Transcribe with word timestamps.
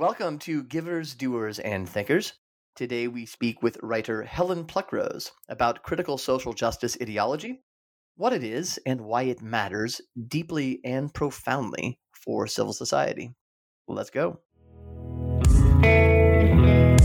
Welcome 0.00 0.38
to 0.38 0.62
Givers, 0.62 1.14
Doers, 1.14 1.58
and 1.58 1.86
Thinkers. 1.86 2.32
Today 2.74 3.06
we 3.06 3.26
speak 3.26 3.62
with 3.62 3.76
writer 3.82 4.22
Helen 4.22 4.64
Pluckrose 4.64 5.30
about 5.46 5.82
critical 5.82 6.16
social 6.16 6.54
justice 6.54 6.96
ideology, 7.02 7.60
what 8.16 8.32
it 8.32 8.42
is, 8.42 8.78
and 8.86 9.02
why 9.02 9.24
it 9.24 9.42
matters 9.42 10.00
deeply 10.26 10.80
and 10.86 11.12
profoundly 11.12 11.98
for 12.14 12.46
civil 12.46 12.72
society. 12.72 13.34
Let's 13.88 14.08
go. 14.08 14.40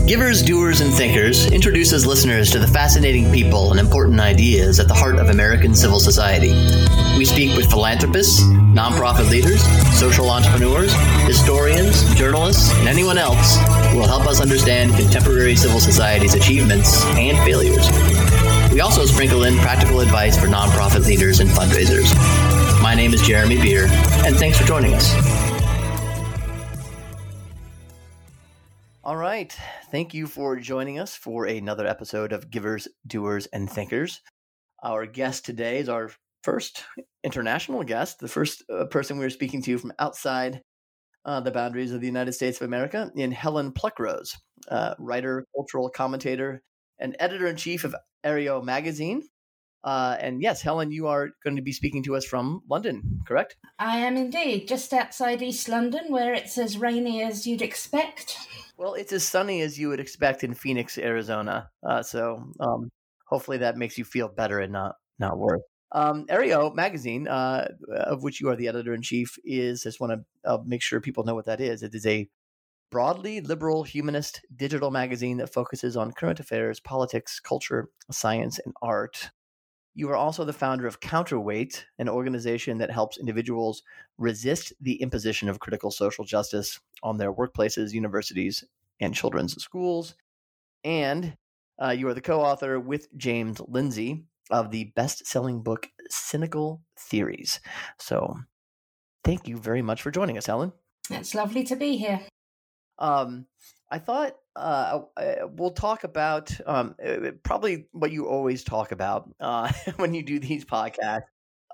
Givers, 0.06 0.40
Doers, 0.40 0.80
and 0.80 0.94
Thinkers 0.94 1.46
introduces 1.50 2.06
listeners 2.06 2.52
to 2.52 2.60
the 2.60 2.68
fascinating 2.68 3.32
people 3.32 3.72
and 3.72 3.80
important 3.80 4.20
ideas 4.20 4.78
at 4.78 4.86
the 4.86 4.94
heart 4.94 5.16
of 5.16 5.30
American 5.30 5.74
civil 5.74 5.98
society. 5.98 6.52
We 7.18 7.24
speak 7.24 7.56
with 7.56 7.68
philanthropists, 7.68 8.40
nonprofit 8.40 9.28
leaders, 9.28 9.60
social 9.98 10.30
entrepreneurs, 10.30 10.94
historians, 11.26 12.14
journalists, 12.14 12.72
and 12.74 12.88
anyone 12.88 13.18
else 13.18 13.56
who 13.90 13.98
will 13.98 14.06
help 14.06 14.28
us 14.28 14.40
understand 14.40 14.94
contemporary 14.94 15.56
civil 15.56 15.80
society's 15.80 16.34
achievements 16.34 17.04
and 17.16 17.36
failures. 17.38 17.90
We 18.72 18.80
also 18.82 19.06
sprinkle 19.06 19.42
in 19.42 19.56
practical 19.58 19.98
advice 19.98 20.38
for 20.38 20.46
nonprofit 20.46 21.04
leaders 21.04 21.40
and 21.40 21.50
fundraisers. 21.50 22.14
My 22.80 22.94
name 22.94 23.12
is 23.12 23.22
Jeremy 23.22 23.60
Beer, 23.60 23.88
and 24.24 24.36
thanks 24.36 24.56
for 24.56 24.64
joining 24.68 24.94
us. 24.94 25.55
All 29.06 29.16
right. 29.16 29.56
Thank 29.92 30.14
you 30.14 30.26
for 30.26 30.56
joining 30.56 30.98
us 30.98 31.14
for 31.14 31.44
another 31.44 31.86
episode 31.86 32.32
of 32.32 32.50
Givers, 32.50 32.88
Doers, 33.06 33.46
and 33.52 33.70
Thinkers. 33.70 34.20
Our 34.82 35.06
guest 35.06 35.46
today 35.46 35.78
is 35.78 35.88
our 35.88 36.10
first 36.42 36.82
international 37.22 37.84
guest, 37.84 38.18
the 38.18 38.26
first 38.26 38.64
uh, 38.68 38.86
person 38.86 39.16
we 39.16 39.24
are 39.24 39.30
speaking 39.30 39.62
to 39.62 39.78
from 39.78 39.92
outside 40.00 40.60
uh, 41.24 41.38
the 41.38 41.52
boundaries 41.52 41.92
of 41.92 42.00
the 42.00 42.08
United 42.08 42.32
States 42.32 42.60
of 42.60 42.66
America, 42.66 43.12
in 43.14 43.30
Helen 43.30 43.70
Pluckrose, 43.70 44.36
uh, 44.72 44.96
writer, 44.98 45.46
cultural 45.54 45.88
commentator, 45.88 46.60
and 46.98 47.14
editor 47.20 47.46
in 47.46 47.54
chief 47.54 47.84
of 47.84 47.94
Areo 48.24 48.60
magazine. 48.60 49.22
Uh, 49.84 50.16
and 50.18 50.42
yes, 50.42 50.62
Helen, 50.62 50.90
you 50.90 51.06
are 51.06 51.28
going 51.44 51.54
to 51.54 51.62
be 51.62 51.70
speaking 51.70 52.02
to 52.02 52.16
us 52.16 52.24
from 52.24 52.62
London, 52.68 53.20
correct? 53.24 53.54
I 53.78 53.98
am 53.98 54.16
indeed, 54.16 54.66
just 54.66 54.92
outside 54.92 55.42
East 55.42 55.68
London, 55.68 56.06
where 56.08 56.34
it's 56.34 56.58
as 56.58 56.76
rainy 56.76 57.22
as 57.22 57.46
you'd 57.46 57.62
expect. 57.62 58.36
Well, 58.76 58.94
it's 58.94 59.12
as 59.12 59.24
sunny 59.24 59.62
as 59.62 59.78
you 59.78 59.88
would 59.88 60.00
expect 60.00 60.44
in 60.44 60.54
Phoenix, 60.54 60.98
Arizona. 60.98 61.70
Uh, 61.82 62.02
so 62.02 62.52
um, 62.60 62.90
hopefully 63.26 63.58
that 63.58 63.76
makes 63.76 63.96
you 63.96 64.04
feel 64.04 64.28
better 64.28 64.60
and 64.60 64.72
not 64.72 64.96
not 65.18 65.38
worse. 65.38 65.62
Um, 65.92 66.26
Areo 66.26 66.74
magazine, 66.74 67.28
uh, 67.28 67.68
of 67.88 68.22
which 68.22 68.40
you 68.40 68.48
are 68.48 68.56
the 68.56 68.68
editor 68.68 68.92
in 68.92 69.02
chief, 69.02 69.38
is 69.44 69.82
just 69.82 70.00
want 70.00 70.12
to 70.12 70.50
uh, 70.50 70.58
make 70.66 70.82
sure 70.82 71.00
people 71.00 71.24
know 71.24 71.34
what 71.34 71.46
that 71.46 71.60
is. 71.60 71.82
It 71.82 71.94
is 71.94 72.06
a 72.06 72.28
broadly 72.90 73.40
liberal 73.40 73.82
humanist 73.82 74.40
digital 74.54 74.90
magazine 74.90 75.38
that 75.38 75.52
focuses 75.52 75.96
on 75.96 76.12
current 76.12 76.40
affairs, 76.40 76.80
politics, 76.80 77.40
culture, 77.40 77.88
science, 78.10 78.60
and 78.64 78.74
art. 78.82 79.30
You 79.96 80.10
are 80.10 80.16
also 80.16 80.44
the 80.44 80.52
founder 80.52 80.86
of 80.86 81.00
Counterweight, 81.00 81.86
an 81.98 82.06
organization 82.06 82.76
that 82.78 82.90
helps 82.90 83.16
individuals 83.16 83.82
resist 84.18 84.74
the 84.78 85.00
imposition 85.00 85.48
of 85.48 85.58
critical 85.58 85.90
social 85.90 86.22
justice 86.22 86.78
on 87.02 87.16
their 87.16 87.32
workplaces, 87.32 87.94
universities, 87.94 88.62
and 89.00 89.14
children's 89.14 89.54
schools. 89.54 90.14
And 90.84 91.38
uh, 91.82 91.92
you 91.92 92.06
are 92.08 92.14
the 92.14 92.20
co 92.20 92.42
author 92.42 92.78
with 92.78 93.08
James 93.16 93.58
Lindsay 93.68 94.26
of 94.50 94.70
the 94.70 94.92
best 94.96 95.26
selling 95.26 95.62
book, 95.62 95.88
Cynical 96.10 96.82
Theories. 96.98 97.60
So 97.98 98.36
thank 99.24 99.48
you 99.48 99.56
very 99.56 99.80
much 99.80 100.02
for 100.02 100.10
joining 100.10 100.36
us, 100.36 100.44
Helen. 100.44 100.74
It's 101.08 101.34
lovely 101.34 101.64
to 101.64 101.74
be 101.74 101.96
here. 101.96 102.20
Um, 102.98 103.46
I 103.90 103.98
thought 103.98 104.36
uh, 104.56 105.00
we'll 105.52 105.72
talk 105.72 106.04
about 106.04 106.52
um, 106.66 106.94
uh, 107.04 107.30
probably 107.42 107.86
what 107.92 108.10
you 108.10 108.26
always 108.26 108.64
talk 108.64 108.92
about 108.92 109.28
uh, 109.40 109.70
when 109.96 110.14
you 110.14 110.22
do 110.22 110.38
these 110.38 110.64
podcasts 110.64 111.22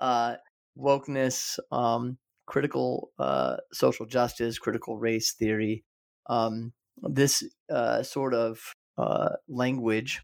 uh, 0.01 0.35
wokeness, 0.77 1.59
um, 1.71 2.17
critical 2.45 3.11
uh, 3.19 3.57
social 3.71 4.05
justice, 4.05 4.59
critical 4.59 4.97
race 4.97 5.33
theory. 5.33 5.83
Um, 6.29 6.73
this 7.01 7.43
uh, 7.71 8.03
sort 8.03 8.33
of 8.33 8.59
language, 9.47 10.21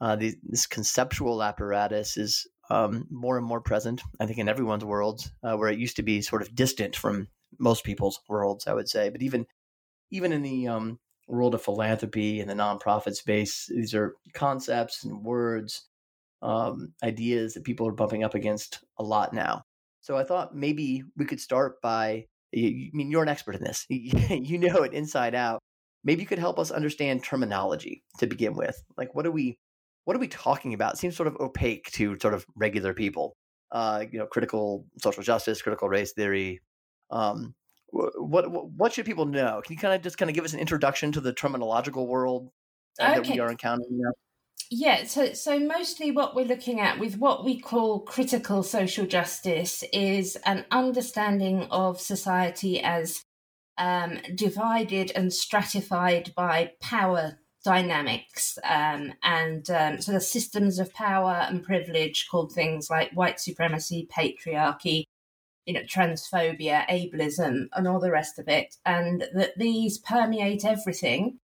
the, 0.00 0.34
this 0.42 0.66
conceptual 0.66 1.42
apparatus 1.42 2.16
is 2.16 2.46
um, 2.70 3.06
more 3.10 3.36
and 3.36 3.46
more 3.46 3.60
present, 3.60 4.02
I 4.20 4.26
think, 4.26 4.38
in 4.38 4.48
everyone's 4.48 4.84
worlds, 4.84 5.30
where 5.42 5.68
it 5.68 5.78
used 5.78 5.96
to 5.96 6.02
be 6.02 6.22
sort 6.22 6.42
of 6.42 6.54
distant 6.54 6.96
from 6.96 7.28
most 7.58 7.84
people's 7.84 8.20
worlds, 8.28 8.66
I 8.66 8.74
would 8.74 8.88
say. 8.88 9.10
But 9.10 9.22
even 9.22 9.46
even 10.10 10.32
in 10.32 10.42
the 10.42 10.66
um, 10.66 10.98
world 11.30 11.54
of 11.54 11.62
philanthropy 11.62 12.40
and 12.40 12.48
the 12.48 12.54
nonprofit 12.54 13.14
space, 13.14 13.66
these 13.68 13.94
are 13.94 14.14
concepts 14.34 15.04
and 15.04 15.24
words, 15.24 15.88
um, 16.42 16.92
ideas 17.02 17.54
that 17.54 17.64
people 17.64 17.86
are 17.86 17.92
bumping 17.92 18.24
up 18.24 18.34
against 18.34 18.80
a 18.98 19.02
lot 19.02 19.32
now. 19.32 19.62
So 20.00 20.16
I 20.16 20.24
thought 20.24 20.54
maybe 20.54 21.02
we 21.16 21.24
could 21.24 21.40
start 21.40 21.80
by. 21.82 22.26
I 22.54 22.90
mean, 22.92 23.10
you're 23.10 23.22
an 23.22 23.28
expert 23.28 23.54
in 23.54 23.62
this. 23.62 23.86
you 23.88 24.58
know 24.58 24.82
it 24.82 24.92
inside 24.92 25.34
out. 25.34 25.60
Maybe 26.02 26.22
you 26.22 26.26
could 26.26 26.38
help 26.38 26.58
us 26.58 26.70
understand 26.70 27.22
terminology 27.22 28.02
to 28.18 28.26
begin 28.26 28.54
with. 28.54 28.82
Like, 28.96 29.14
what 29.14 29.26
are 29.26 29.30
we, 29.30 29.56
what 30.04 30.16
are 30.16 30.20
we 30.20 30.28
talking 30.28 30.74
about? 30.74 30.94
It 30.94 30.96
seems 30.96 31.16
sort 31.16 31.28
of 31.28 31.36
opaque 31.38 31.90
to 31.92 32.18
sort 32.20 32.34
of 32.34 32.44
regular 32.56 32.94
people. 32.94 33.34
Uh, 33.70 34.04
you 34.10 34.18
know, 34.18 34.26
critical 34.26 34.84
social 35.00 35.22
justice, 35.22 35.62
critical 35.62 35.88
race 35.88 36.12
theory. 36.12 36.60
Um, 37.10 37.54
what, 37.92 38.50
what 38.50 38.70
what 38.70 38.92
should 38.92 39.06
people 39.06 39.26
know? 39.26 39.60
Can 39.64 39.74
you 39.74 39.78
kind 39.78 39.94
of 39.94 40.02
just 40.02 40.18
kind 40.18 40.30
of 40.30 40.34
give 40.34 40.44
us 40.44 40.52
an 40.52 40.60
introduction 40.60 41.12
to 41.12 41.20
the 41.20 41.32
terminological 41.32 42.06
world 42.06 42.50
uh, 43.00 43.04
okay. 43.04 43.14
that 43.14 43.28
we 43.28 43.40
are 43.40 43.50
encountering 43.50 43.98
now? 43.98 44.12
Yeah, 44.70 45.04
so 45.04 45.32
so 45.32 45.58
mostly 45.58 46.12
what 46.12 46.36
we're 46.36 46.46
looking 46.46 46.80
at 46.80 46.98
with 47.00 47.18
what 47.18 47.44
we 47.44 47.58
call 47.58 48.00
critical 48.00 48.62
social 48.62 49.06
justice 49.06 49.82
is 49.92 50.36
an 50.46 50.64
understanding 50.70 51.66
of 51.70 52.00
society 52.00 52.80
as 52.80 53.24
um, 53.78 54.18
divided 54.34 55.10
and 55.16 55.32
stratified 55.32 56.32
by 56.36 56.72
power 56.80 57.38
dynamics 57.64 58.58
um, 58.64 59.12
and 59.22 59.68
um, 59.70 60.00
sort 60.00 60.16
of 60.16 60.22
systems 60.22 60.78
of 60.78 60.94
power 60.94 61.46
and 61.48 61.62
privilege 61.62 62.28
called 62.30 62.52
things 62.52 62.88
like 62.88 63.10
white 63.12 63.40
supremacy, 63.40 64.08
patriarchy, 64.10 65.04
you 65.66 65.74
know, 65.74 65.80
transphobia, 65.80 66.86
ableism, 66.88 67.66
and 67.74 67.86
all 67.86 68.00
the 68.00 68.10
rest 68.10 68.38
of 68.38 68.48
it, 68.48 68.76
and 68.84 69.24
that 69.34 69.56
these 69.56 69.98
permeate 69.98 70.64
everything. 70.64 71.38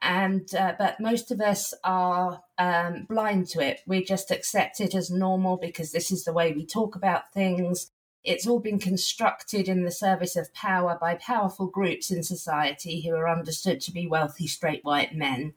And 0.00 0.52
uh, 0.54 0.74
but 0.78 0.98
most 0.98 1.30
of 1.30 1.40
us 1.40 1.72
are 1.84 2.42
um, 2.58 3.06
blind 3.08 3.46
to 3.50 3.60
it. 3.60 3.80
We 3.86 4.04
just 4.04 4.30
accept 4.30 4.80
it 4.80 4.94
as 4.94 5.10
normal 5.10 5.56
because 5.56 5.92
this 5.92 6.10
is 6.10 6.24
the 6.24 6.32
way 6.32 6.52
we 6.52 6.66
talk 6.66 6.96
about 6.96 7.32
things. 7.32 7.90
It's 8.24 8.46
all 8.46 8.60
been 8.60 8.78
constructed 8.78 9.68
in 9.68 9.84
the 9.84 9.90
service 9.90 10.36
of 10.36 10.52
power 10.54 10.96
by 11.00 11.14
powerful 11.16 11.66
groups 11.66 12.10
in 12.10 12.22
society 12.22 13.00
who 13.02 13.14
are 13.14 13.28
understood 13.28 13.80
to 13.82 13.92
be 13.92 14.06
wealthy 14.06 14.46
straight 14.46 14.84
white 14.84 15.14
men. 15.14 15.54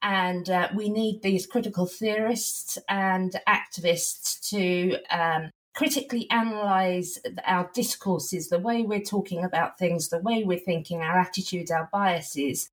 And 0.00 0.50
uh, 0.50 0.68
we 0.74 0.88
need 0.88 1.22
these 1.22 1.46
critical 1.46 1.86
theorists 1.86 2.76
and 2.88 3.36
activists 3.48 4.48
to 4.50 4.96
um, 5.10 5.50
critically 5.74 6.30
analyze 6.30 7.18
our 7.46 7.70
discourses, 7.74 8.48
the 8.48 8.58
way 8.58 8.82
we're 8.82 9.00
talking 9.00 9.44
about 9.44 9.78
things, 9.78 10.08
the 10.08 10.18
way 10.18 10.44
we're 10.44 10.58
thinking, 10.58 11.00
our 11.00 11.18
attitudes, 11.18 11.70
our 11.70 11.88
biases, 11.92 12.70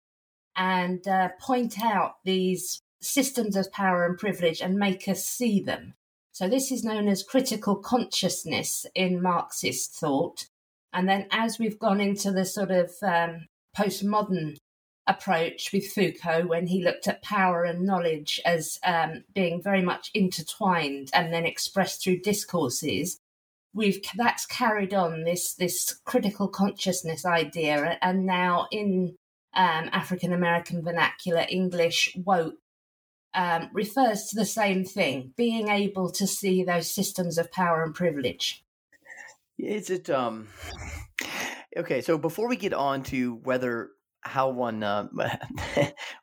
and 0.56 1.08
uh, 1.08 1.30
point 1.40 1.82
out 1.82 2.16
these 2.26 2.82
systems 3.02 3.56
of 3.56 3.72
power 3.72 4.06
and 4.06 4.18
privilege 4.18 4.62
and 4.62 4.76
make 4.76 5.08
us 5.08 5.24
see 5.24 5.62
them. 5.62 5.94
So, 6.32 6.48
this 6.48 6.72
is 6.72 6.84
known 6.84 7.08
as 7.08 7.24
critical 7.24 7.76
consciousness 7.76 8.86
in 8.96 9.22
Marxist 9.22 9.94
thought. 9.96 10.48
And 10.92 11.08
then, 11.08 11.28
as 11.32 11.60
we've 11.60 11.80
gone 11.80 12.02
into 12.02 12.32
the 12.32 12.46
sort 12.46 12.72
of 12.72 12.92
um, 13.02 13.48
postmodern 13.78 14.58
approach 15.10 15.72
with 15.74 15.92
Foucault 15.92 16.46
when 16.46 16.68
he 16.68 16.84
looked 16.84 17.08
at 17.08 17.24
power 17.24 17.64
and 17.64 17.86
knowledge 17.86 18.40
as 18.46 18.80
um, 18.86 19.24
being 19.34 19.62
very 19.62 19.82
much 19.82 20.12
intertwined 20.14 21.10
and 21.14 21.34
then 21.34 21.46
expressed 21.46 22.04
through 22.04 22.20
discourses. 22.20 23.20
We've 23.74 24.00
that's 24.16 24.46
carried 24.46 24.94
on 24.94 25.24
this 25.24 25.54
this 25.54 26.00
critical 26.06 26.48
consciousness 26.48 27.26
idea, 27.26 27.98
and 28.02 28.26
now 28.26 28.68
in 28.72 29.16
um, 29.54 29.90
African 29.92 30.34
American 30.34 30.84
vernacular 30.84 31.46
English, 31.50 32.16
woke 32.16 32.56
um, 33.34 33.70
refers 33.74 34.26
to 34.26 34.36
the 34.36 34.46
same 34.46 34.86
thing: 34.86 35.34
being 35.38 35.70
able 35.70 36.12
to 36.12 36.26
see 36.26 36.64
those 36.64 36.94
systems 36.94 37.38
of 37.38 37.52
power 37.52 37.84
and 37.84 37.94
privilege. 37.94 38.64
Is 39.60 39.90
it 39.90 40.10
um? 40.10 40.48
Okay, 41.78 42.02
so 42.02 42.18
before 42.18 42.48
we 42.50 42.56
get 42.56 42.74
on 42.74 43.04
to 43.04 43.36
whether 43.44 43.92
how 44.22 44.50
one 44.50 44.84
uh, 44.84 45.08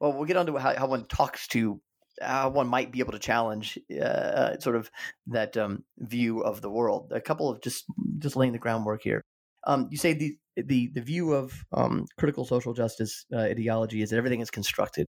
well 0.00 0.12
we'll 0.12 0.24
get 0.24 0.36
on 0.36 0.46
to 0.46 0.56
how, 0.56 0.74
how 0.76 0.86
one 0.86 1.06
talks 1.06 1.46
to 1.48 1.80
how 2.20 2.48
one 2.48 2.66
might 2.66 2.92
be 2.92 3.00
able 3.00 3.12
to 3.12 3.18
challenge 3.18 3.78
uh, 4.02 4.58
sort 4.58 4.76
of 4.76 4.90
that 5.26 5.56
um, 5.56 5.84
view 5.98 6.40
of 6.40 6.60
the 6.60 6.70
world 6.70 7.12
a 7.14 7.20
couple 7.20 7.50
of 7.50 7.60
just 7.62 7.84
just 8.18 8.36
laying 8.36 8.52
the 8.52 8.58
groundwork 8.58 9.02
here 9.02 9.22
um, 9.66 9.88
you 9.90 9.98
say 9.98 10.12
the 10.12 10.36
the 10.56 10.90
the 10.94 11.02
view 11.02 11.32
of 11.32 11.52
um, 11.72 12.06
critical 12.18 12.44
social 12.44 12.72
justice 12.72 13.26
uh, 13.32 13.40
ideology 13.40 14.02
is 14.02 14.10
that 14.10 14.16
everything 14.16 14.40
is 14.40 14.50
constructed. 14.50 15.06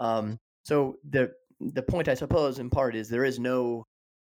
Um, 0.00 0.38
so 0.64 0.96
the 1.08 1.32
the 1.60 1.82
point, 1.82 2.08
I 2.08 2.14
suppose, 2.14 2.58
in 2.58 2.70
part 2.70 2.96
is 2.96 3.08
there 3.08 3.24
is 3.24 3.38
no 3.38 3.84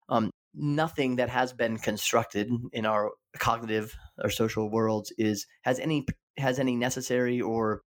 um, 0.09 0.31
nothing 0.55 1.17
that 1.17 1.29
has 1.29 1.53
been 1.53 1.77
constructed 1.77 2.49
in 2.71 2.85
our 2.85 3.11
cognitive 3.37 3.93
or 4.23 4.29
social 4.29 4.71
worlds 4.71 5.13
is 5.17 5.45
has 5.63 5.79
any 5.79 6.05
has 6.37 6.59
any 6.59 6.75
necessary 6.75 7.41
or 7.41 7.81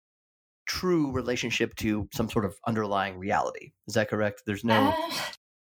true 0.69 1.11
relationship 1.11 1.75
to 1.75 2.07
some 2.13 2.29
sort 2.29 2.45
of 2.45 2.55
underlying 2.65 3.17
reality. 3.17 3.71
Is 3.87 3.95
that 3.95 4.09
correct? 4.09 4.43
There's 4.45 4.63
no. 4.63 4.95
Uh, 4.95 5.11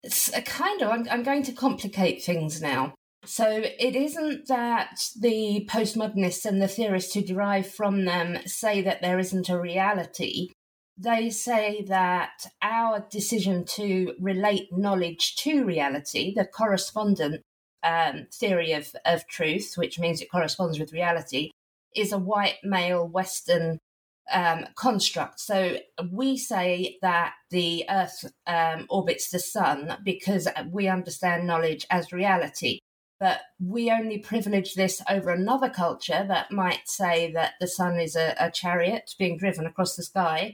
it's 0.04 0.34
a 0.36 0.42
kind 0.42 0.82
of. 0.82 0.90
I'm, 0.90 1.08
I'm 1.10 1.24
going 1.24 1.44
to 1.44 1.54
complicate 1.54 2.24
things 2.24 2.62
now. 2.62 2.94
So 3.26 3.64
it 3.64 3.96
isn't 3.96 4.48
that 4.50 5.00
the 5.20 5.68
postmodernists 5.72 6.46
and 6.46 6.62
the 6.62 6.68
theorists 6.68 7.14
who 7.14 7.22
derive 7.22 7.68
from 7.68 8.06
them 8.06 8.38
say 8.46 8.82
that 8.82 9.02
there 9.02 9.18
isn't 9.18 9.50
a 9.50 9.60
reality. 9.60 10.50
They 10.98 11.30
say 11.30 11.84
that 11.88 12.46
our 12.62 13.06
decision 13.10 13.66
to 13.66 14.14
relate 14.20 14.68
knowledge 14.72 15.36
to 15.38 15.66
reality, 15.66 16.34
the 16.36 16.46
correspondent 16.46 17.42
um, 17.84 18.28
theory 18.34 18.72
of, 18.74 18.96
of 19.06 19.28
truth, 19.28 19.74
which 19.76 20.00
means 20.00 20.22
it 20.22 20.32
corresponds 20.32 20.80
with 20.80 20.94
reality, 20.94 21.50
is 21.96 22.12
a 22.12 22.18
white 22.18 22.58
male 22.64 23.08
Western 23.08 23.80
um, 24.32 24.66
construct. 24.76 25.40
So 25.40 25.78
we 26.12 26.38
say 26.38 26.98
that 27.02 27.34
the 27.52 27.86
Earth 27.90 28.26
um, 28.48 28.86
orbits 28.90 29.30
the 29.30 29.40
Sun 29.40 29.98
because 30.04 30.48
we 30.72 30.88
understand 30.88 31.48
knowledge 31.48 31.86
as 31.90 32.12
reality. 32.12 32.80
But 33.20 33.42
we 33.60 33.90
only 33.90 34.18
privilege 34.18 34.74
this 34.74 35.02
over 35.10 35.30
another 35.30 35.70
culture 35.70 36.26
that 36.28 36.52
might 36.52 36.90
say 36.90 37.32
that 37.32 37.54
the 37.62 37.68
sun 37.68 37.98
is 37.98 38.16
a, 38.16 38.36
a 38.38 38.52
chariot 38.52 39.16
being 39.18 39.38
driven 39.38 39.66
across 39.66 39.96
the 39.96 40.04
sky, 40.04 40.54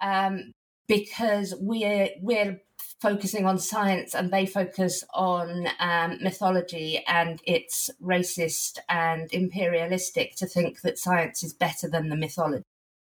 um, 0.00 0.52
because 0.86 1.52
we're 1.58 2.10
we're 2.22 2.60
focusing 3.02 3.44
on 3.44 3.58
science 3.58 4.14
and 4.14 4.32
they 4.32 4.46
focus 4.46 5.02
on 5.14 5.66
um, 5.80 6.18
mythology, 6.22 7.02
and 7.08 7.40
it's 7.44 7.90
racist 8.00 8.78
and 8.88 9.28
imperialistic 9.32 10.36
to 10.36 10.46
think 10.46 10.82
that 10.82 10.98
science 10.98 11.42
is 11.42 11.52
better 11.52 11.88
than 11.88 12.08
the 12.08 12.16
mythology. 12.16 12.62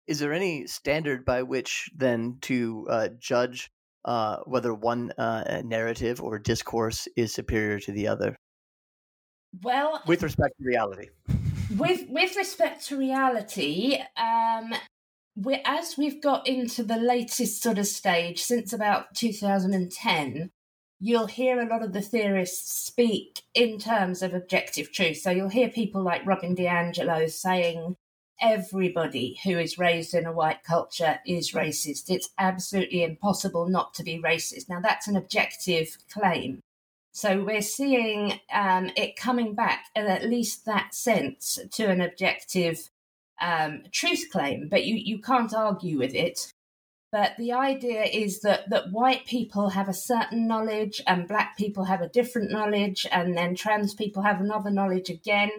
Is 0.07 0.19
there 0.19 0.33
any 0.33 0.67
standard 0.67 1.25
by 1.25 1.43
which 1.43 1.89
then 1.95 2.37
to 2.41 2.87
uh, 2.89 3.09
judge 3.19 3.71
uh, 4.05 4.37
whether 4.45 4.73
one 4.73 5.11
uh, 5.17 5.61
narrative 5.63 6.21
or 6.21 6.37
discourse 6.39 7.07
is 7.15 7.33
superior 7.33 7.79
to 7.79 7.91
the 7.91 8.07
other? 8.07 8.35
Well, 9.61 10.01
with 10.07 10.23
respect 10.23 10.55
to 10.59 10.65
reality, 10.65 11.09
with 11.77 12.09
with 12.09 12.35
respect 12.35 12.85
to 12.87 12.97
reality, 12.97 13.99
um, 14.17 14.73
we 15.35 15.61
as 15.63 15.95
we've 15.97 16.21
got 16.21 16.47
into 16.47 16.83
the 16.83 16.97
latest 16.97 17.61
sort 17.61 17.77
of 17.77 17.87
stage 17.87 18.41
since 18.41 18.73
about 18.73 19.13
2010, 19.15 20.49
you'll 20.99 21.27
hear 21.27 21.59
a 21.59 21.67
lot 21.67 21.83
of 21.83 21.93
the 21.93 22.01
theorists 22.01 22.83
speak 22.83 23.43
in 23.53 23.77
terms 23.77 24.21
of 24.21 24.33
objective 24.33 24.91
truth. 24.91 25.17
So 25.17 25.29
you'll 25.29 25.49
hear 25.49 25.69
people 25.69 26.01
like 26.01 26.25
Robin 26.25 26.55
DiAngelo 26.55 27.29
saying 27.29 27.95
everybody 28.43 29.39
who 29.45 29.57
is 29.57 29.79
raised 29.79 30.13
in 30.13 30.25
a 30.25 30.31
white 30.33 30.63
culture 30.63 31.19
is 31.25 31.53
racist. 31.53 32.09
It's 32.09 32.29
absolutely 32.37 33.03
impossible 33.03 33.69
not 33.69 33.93
to 33.95 34.03
be 34.03 34.21
racist. 34.21 34.67
Now, 34.67 34.81
that's 34.81 35.07
an 35.07 35.15
objective 35.15 35.97
claim. 36.13 36.59
So 37.13 37.43
we're 37.43 37.61
seeing 37.61 38.39
um, 38.53 38.91
it 38.97 39.15
coming 39.15 39.55
back 39.55 39.85
in 39.95 40.07
at 40.07 40.25
least 40.25 40.65
that 40.65 40.93
sense 40.93 41.57
to 41.71 41.85
an 41.85 42.01
objective 42.01 42.89
um, 43.41 43.83
truth 43.91 44.27
claim, 44.31 44.67
but 44.69 44.85
you, 44.85 44.95
you 44.95 45.21
can't 45.21 45.53
argue 45.53 45.97
with 45.97 46.13
it. 46.13 46.51
But 47.11 47.37
the 47.37 47.53
idea 47.53 48.03
is 48.03 48.41
that, 48.41 48.69
that 48.71 48.91
white 48.91 49.25
people 49.25 49.69
have 49.69 49.87
a 49.87 49.93
certain 49.93 50.47
knowledge 50.47 51.01
and 51.05 51.27
black 51.27 51.55
people 51.55 51.85
have 51.85 52.01
a 52.01 52.09
different 52.09 52.51
knowledge, 52.51 53.05
and 53.11 53.37
then 53.37 53.55
trans 53.55 53.93
people 53.93 54.23
have 54.23 54.41
another 54.41 54.71
knowledge 54.71 55.09
again. 55.09 55.51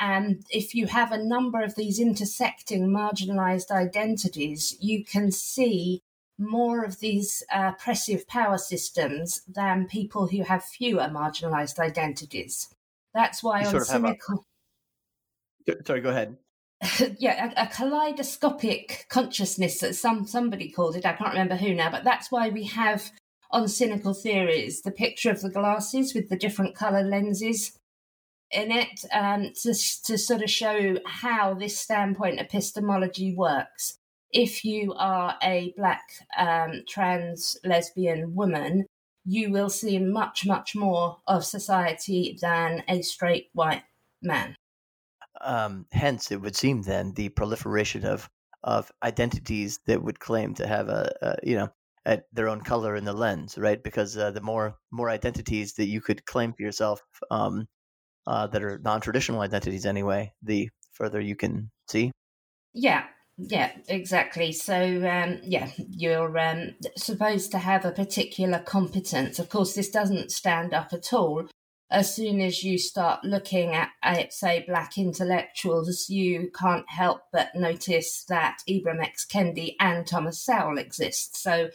And 0.00 0.44
if 0.48 0.74
you 0.74 0.86
have 0.86 1.12
a 1.12 1.22
number 1.22 1.60
of 1.62 1.74
these 1.74 2.00
intersecting 2.00 2.88
marginalized 2.88 3.70
identities, 3.70 4.74
you 4.80 5.04
can 5.04 5.30
see 5.30 6.02
more 6.38 6.84
of 6.84 7.00
these 7.00 7.42
uh, 7.54 7.72
oppressive 7.74 8.26
power 8.26 8.56
systems 8.56 9.42
than 9.46 9.86
people 9.86 10.26
who 10.26 10.42
have 10.42 10.64
fewer 10.64 11.02
marginalized 11.02 11.78
identities. 11.78 12.74
That's 13.12 13.42
why 13.42 13.60
you 13.60 13.68
on 13.68 13.84
cynical. 13.84 14.46
A... 15.68 15.84
Sorry, 15.84 16.00
go 16.00 16.08
ahead. 16.08 16.38
yeah, 17.18 17.52
a, 17.54 17.64
a, 17.64 17.66
kaleidoscopic 17.66 19.04
consciousness, 19.10 19.80
that 19.80 19.94
some 19.94 20.26
somebody 20.26 20.70
called 20.70 20.96
it. 20.96 21.04
I 21.04 21.12
can't 21.12 21.32
remember 21.32 21.56
who 21.56 21.74
now, 21.74 21.90
but 21.90 22.04
that's 22.04 22.32
why 22.32 22.48
we 22.48 22.64
have 22.64 23.10
on 23.50 23.68
cynical 23.68 24.14
theories 24.14 24.80
the 24.80 24.90
picture 24.90 25.30
of 25.30 25.42
the 25.42 25.50
glasses 25.50 26.14
with 26.14 26.30
the 26.30 26.36
different 26.36 26.74
color 26.74 27.02
lenses 27.02 27.76
in 28.52 28.70
it 28.72 29.04
um, 29.12 29.52
to, 29.62 29.74
to 30.04 30.18
sort 30.18 30.42
of 30.42 30.50
show 30.50 30.96
how 31.06 31.54
this 31.54 31.78
standpoint 31.78 32.40
epistemology 32.40 33.34
works 33.34 33.98
if 34.32 34.64
you 34.64 34.94
are 34.94 35.36
a 35.42 35.74
black 35.76 36.02
um, 36.36 36.82
trans 36.88 37.56
lesbian 37.64 38.34
woman, 38.34 38.86
you 39.24 39.50
will 39.50 39.68
see 39.68 39.98
much, 39.98 40.46
much 40.46 40.74
more 40.74 41.18
of 41.26 41.44
society 41.44 42.38
than 42.40 42.82
a 42.88 43.02
straight 43.02 43.48
white 43.52 43.82
man. 44.22 44.54
Um, 45.40 45.86
hence, 45.92 46.30
it 46.30 46.40
would 46.40 46.56
seem 46.56 46.82
then 46.82 47.12
the 47.14 47.30
proliferation 47.30 48.04
of 48.04 48.28
of 48.62 48.92
identities 49.02 49.78
that 49.86 50.02
would 50.02 50.20
claim 50.20 50.52
to 50.52 50.66
have 50.66 50.90
a, 50.90 51.10
a 51.22 51.36
you 51.42 51.56
know 51.56 51.68
a, 52.04 52.20
their 52.30 52.48
own 52.48 52.60
color 52.60 52.94
in 52.94 53.04
the 53.04 53.12
lens, 53.12 53.56
right? 53.56 53.82
Because 53.82 54.16
uh, 54.18 54.30
the 54.30 54.42
more 54.42 54.76
more 54.90 55.08
identities 55.08 55.74
that 55.74 55.86
you 55.86 56.00
could 56.00 56.26
claim 56.26 56.52
for 56.52 56.62
yourself 56.62 57.00
um, 57.30 57.66
uh, 58.26 58.46
that 58.48 58.62
are 58.62 58.78
non 58.78 59.00
traditional 59.00 59.40
identities 59.40 59.86
anyway, 59.86 60.32
the 60.42 60.68
further 60.92 61.20
you 61.20 61.36
can 61.36 61.70
see. 61.88 62.12
Yeah, 62.74 63.04
yeah, 63.48 63.72
exactly. 63.88 64.52
So, 64.52 64.74
um, 64.74 65.40
yeah, 65.42 65.70
you're 65.76 66.38
um, 66.38 66.74
supposed 66.96 67.50
to 67.52 67.58
have 67.58 67.84
a 67.84 67.92
particular 67.92 68.58
competence. 68.58 69.38
Of 69.38 69.48
course, 69.48 69.74
this 69.74 69.90
doesn't 69.90 70.30
stand 70.30 70.74
up 70.74 70.92
at 70.92 71.12
all. 71.12 71.46
As 71.90 72.14
soon 72.14 72.40
as 72.40 72.62
you 72.62 72.78
start 72.78 73.24
looking 73.24 73.74
at, 73.74 73.88
at 74.02 74.32
say, 74.32 74.64
black 74.66 74.96
intellectuals, 74.96 76.08
you 76.08 76.50
can't 76.56 76.88
help 76.88 77.22
but 77.32 77.48
notice 77.56 78.24
that 78.28 78.58
Ibram 78.68 79.02
X. 79.02 79.26
Kendi 79.26 79.74
and 79.80 80.06
Thomas 80.06 80.44
Sowell 80.44 80.78
exist. 80.78 81.36
So, 81.36 81.70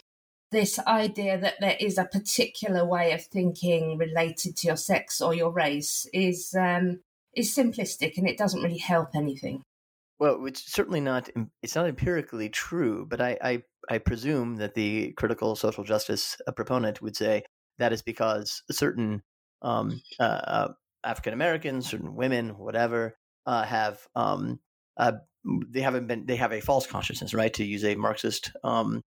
this 0.56 0.80
idea 0.88 1.38
that 1.38 1.60
there 1.60 1.76
is 1.82 1.98
a 1.98 2.06
particular 2.06 2.86
way 2.86 3.12
of 3.12 3.22
thinking 3.22 3.98
related 3.98 4.56
to 4.56 4.68
your 4.68 4.78
sex 4.78 5.20
or 5.20 5.36
your 5.36 5.52
race 5.52 6.08
is 6.14 6.56
um, 6.58 7.02
is 7.36 7.54
simplistic 7.54 8.18
and 8.18 8.26
it 8.28 8.38
doesn't 8.38 8.64
really 8.64 8.78
help 8.78 9.10
anything. 9.16 9.62
Well, 10.18 10.46
it's 10.46 10.72
certainly 10.72 11.02
not. 11.02 11.30
It's 11.62 11.76
not 11.76 11.88
empirically 11.88 12.48
true, 12.48 13.06
but 13.06 13.20
I, 13.20 13.38
I, 13.44 13.64
I 13.90 13.98
presume 13.98 14.56
that 14.56 14.76
the 14.76 15.12
critical 15.18 15.58
social 15.58 15.84
justice 15.84 16.38
uh, 16.48 16.54
proponent 16.54 17.02
would 17.02 17.18
say 17.18 17.44
that 17.78 17.92
is 17.92 18.02
because 18.02 18.64
certain 18.72 19.24
um, 19.62 20.02
uh, 20.22 20.24
uh, 20.24 20.68
African 21.04 21.34
Americans, 21.34 21.90
certain 21.90 22.16
women, 22.16 22.58
whatever, 22.58 23.18
uh, 23.46 23.64
have 23.64 24.00
um, 24.16 24.62
uh, 24.96 25.12
they 25.44 25.82
haven't 25.82 26.08
been 26.08 26.26
they 26.26 26.38
have 26.38 26.54
a 26.54 26.62
false 26.62 26.88
consciousness, 26.88 27.34
right? 27.34 27.54
To 27.56 27.66
use 27.66 27.84
a 27.84 27.96
Marxist 27.96 28.52
um, 28.64 29.02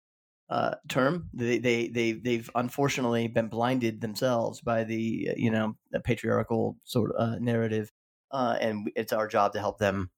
uh, 0.51 0.75
term, 0.89 1.29
they 1.35 1.59
they 1.59 1.89
they 1.89 2.13
they've 2.13 2.49
unfortunately 2.55 3.29
been 3.29 3.49
blinded 3.49 4.01
themselves 4.01 4.61
by 4.61 4.85
the 4.85 5.31
you 5.37 5.51
know 5.51 5.77
patriarchal 6.05 6.77
sort 6.85 7.13
of 7.13 7.41
narrative, 7.41 7.93
uh, 8.31 8.57
and 8.61 8.91
it's 8.97 9.13
our 9.13 9.29
job 9.29 9.53
to 9.53 9.61
help 9.61 9.79
them 9.79 10.11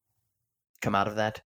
come 0.80 0.94
out 0.94 1.08
of 1.08 1.16
that? 1.16 1.42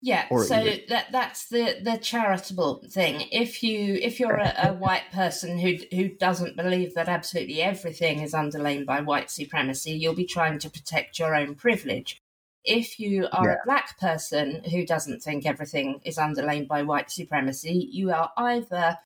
Yeah, 0.00 0.26
or 0.30 0.44
so 0.44 0.62
that 0.88 1.06
that's 1.10 1.48
the 1.48 1.80
the 1.82 1.98
charitable 1.98 2.84
thing. 2.88 3.28
If 3.32 3.64
you 3.64 3.94
if 3.94 4.20
you're 4.20 4.36
a, 4.36 4.68
a, 4.68 4.72
white 4.72 5.10
person 5.12 5.58
who 5.58 5.74
who 5.90 6.08
doesn't 6.08 6.56
believe 6.56 6.94
that 6.94 7.08
absolutely 7.08 7.60
everything 7.62 8.20
is 8.20 8.32
underlain 8.32 8.84
by 8.84 9.00
white 9.00 9.28
supremacy, 9.28 9.92
you'll 9.92 10.14
be 10.14 10.24
trying 10.24 10.60
to 10.60 10.70
protect 10.70 11.18
your 11.18 11.34
own 11.34 11.56
privilege. 11.56 12.22
If 12.64 12.98
you 12.98 13.28
are 13.32 13.48
yeah. 13.48 13.54
a 13.54 13.64
black 13.64 13.98
person 13.98 14.62
who 14.64 14.84
doesn't 14.84 15.22
think 15.22 15.46
everything 15.46 16.00
is 16.04 16.18
underlain 16.18 16.66
by 16.66 16.82
white 16.82 17.10
supremacy, 17.10 17.88
you 17.90 18.10
are 18.10 18.30
either 18.36 18.98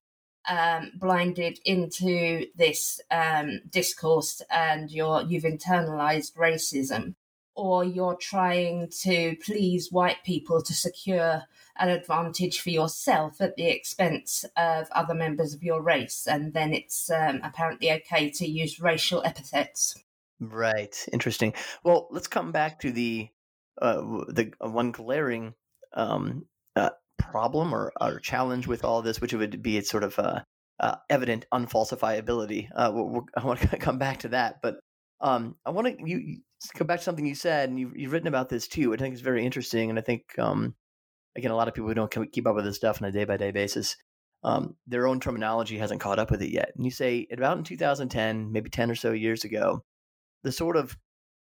um, 0.49 0.93
blinded 0.97 1.61
into 1.65 2.47
this 2.57 3.01
um, 3.11 3.61
discourse 3.71 4.43
and 4.51 4.91
you're 4.91 5.23
you've 5.23 5.45
internalized 5.45 6.35
racism 6.35 7.15
or 7.55 7.85
you're 7.85 8.17
trying 8.17 8.89
to 9.03 9.37
please 9.45 9.93
white 9.93 10.25
people 10.25 10.63
to 10.63 10.73
secure 10.73 11.43
an 11.79 11.89
advantage 11.89 12.61
for 12.61 12.71
yourself 12.71 13.41
at 13.41 13.57
the 13.57 13.69
expense 13.69 14.45
of 14.57 14.89
other 14.93 15.15
members 15.15 15.55
of 15.55 15.63
your 15.63 15.83
race. 15.83 16.27
And 16.27 16.55
then 16.55 16.73
it's 16.73 17.11
um, 17.11 17.41
apparently 17.43 17.93
okay 17.93 18.31
to 18.31 18.47
use 18.47 18.81
racial 18.81 19.23
epithets. 19.25 19.97
Right. 20.41 21.07
Interesting. 21.13 21.55
Well, 21.85 22.09
let's 22.11 22.27
come 22.27 22.53
back 22.53 22.81
to 22.81 22.91
the 22.91 23.29
uh, 23.81 23.97
the 24.29 24.53
one 24.61 24.93
glaring 24.93 25.55
um, 25.95 26.47
uh, 26.77 26.91
problem 27.19 27.75
or, 27.75 27.93
or, 28.01 28.19
challenge 28.21 28.67
with 28.67 28.85
all 28.85 29.03
this, 29.03 29.21
which 29.21 29.35
would 29.35 29.63
be 29.63 29.77
its 29.77 29.91
sort 29.91 30.05
of 30.05 30.19
uh, 30.19 30.41
uh, 30.81 30.97
evident 31.11 31.47
unfalsifiability. 31.53 32.69
Uh, 32.75 32.91
we'll, 32.95 33.09
we'll, 33.09 33.27
I 33.37 33.45
want 33.45 33.61
to 33.61 33.77
come 33.79 33.99
back 33.99 34.21
to 34.21 34.29
that, 34.29 34.61
but 34.63 34.77
um, 35.21 35.57
I 35.65 35.71
want 35.71 35.87
to 35.87 35.97
you, 36.05 36.41
come 36.75 36.87
back 36.87 36.99
to 36.99 37.05
something 37.05 37.27
you 37.27 37.35
said, 37.35 37.69
and 37.69 37.79
you've, 37.79 37.97
you've 37.97 38.13
written 38.13 38.29
about 38.29 38.49
this 38.49 38.69
too. 38.69 38.93
I 38.93 38.97
think 38.97 39.13
it's 39.13 39.23
very 39.23 39.45
interesting, 39.45 39.91
and 39.91 39.99
I 39.99 40.03
think 40.03 40.25
um, 40.39 40.75
again, 41.37 41.51
a 41.51 41.57
lot 41.57 41.69
of 41.69 41.75
people 41.75 41.89
who 41.89 41.95
don't 41.95 42.33
keep 42.33 42.47
up 42.47 42.55
with 42.55 42.65
this 42.65 42.77
stuff 42.77 43.01
on 43.01 43.09
a 43.09 43.13
day 43.13 43.25
by 43.25 43.37
day 43.37 43.51
basis, 43.51 43.97
um, 44.45 44.77
their 44.87 45.07
own 45.07 45.21
terminology 45.21 45.79
hasn't 45.79 46.01
caught 46.01 46.19
up 46.19 46.31
with 46.31 46.43
it 46.43 46.51
yet. 46.51 46.73
And 46.77 46.85
you 46.85 46.91
say 46.91 47.27
about 47.33 47.59
in 47.59 47.65
2010, 47.65 48.53
maybe 48.53 48.71
10 48.71 48.91
or 48.91 48.95
so 48.95 49.13
years 49.13 49.45
ago, 49.45 49.85
the 50.43 50.53
sort 50.53 50.77
of 50.77 50.97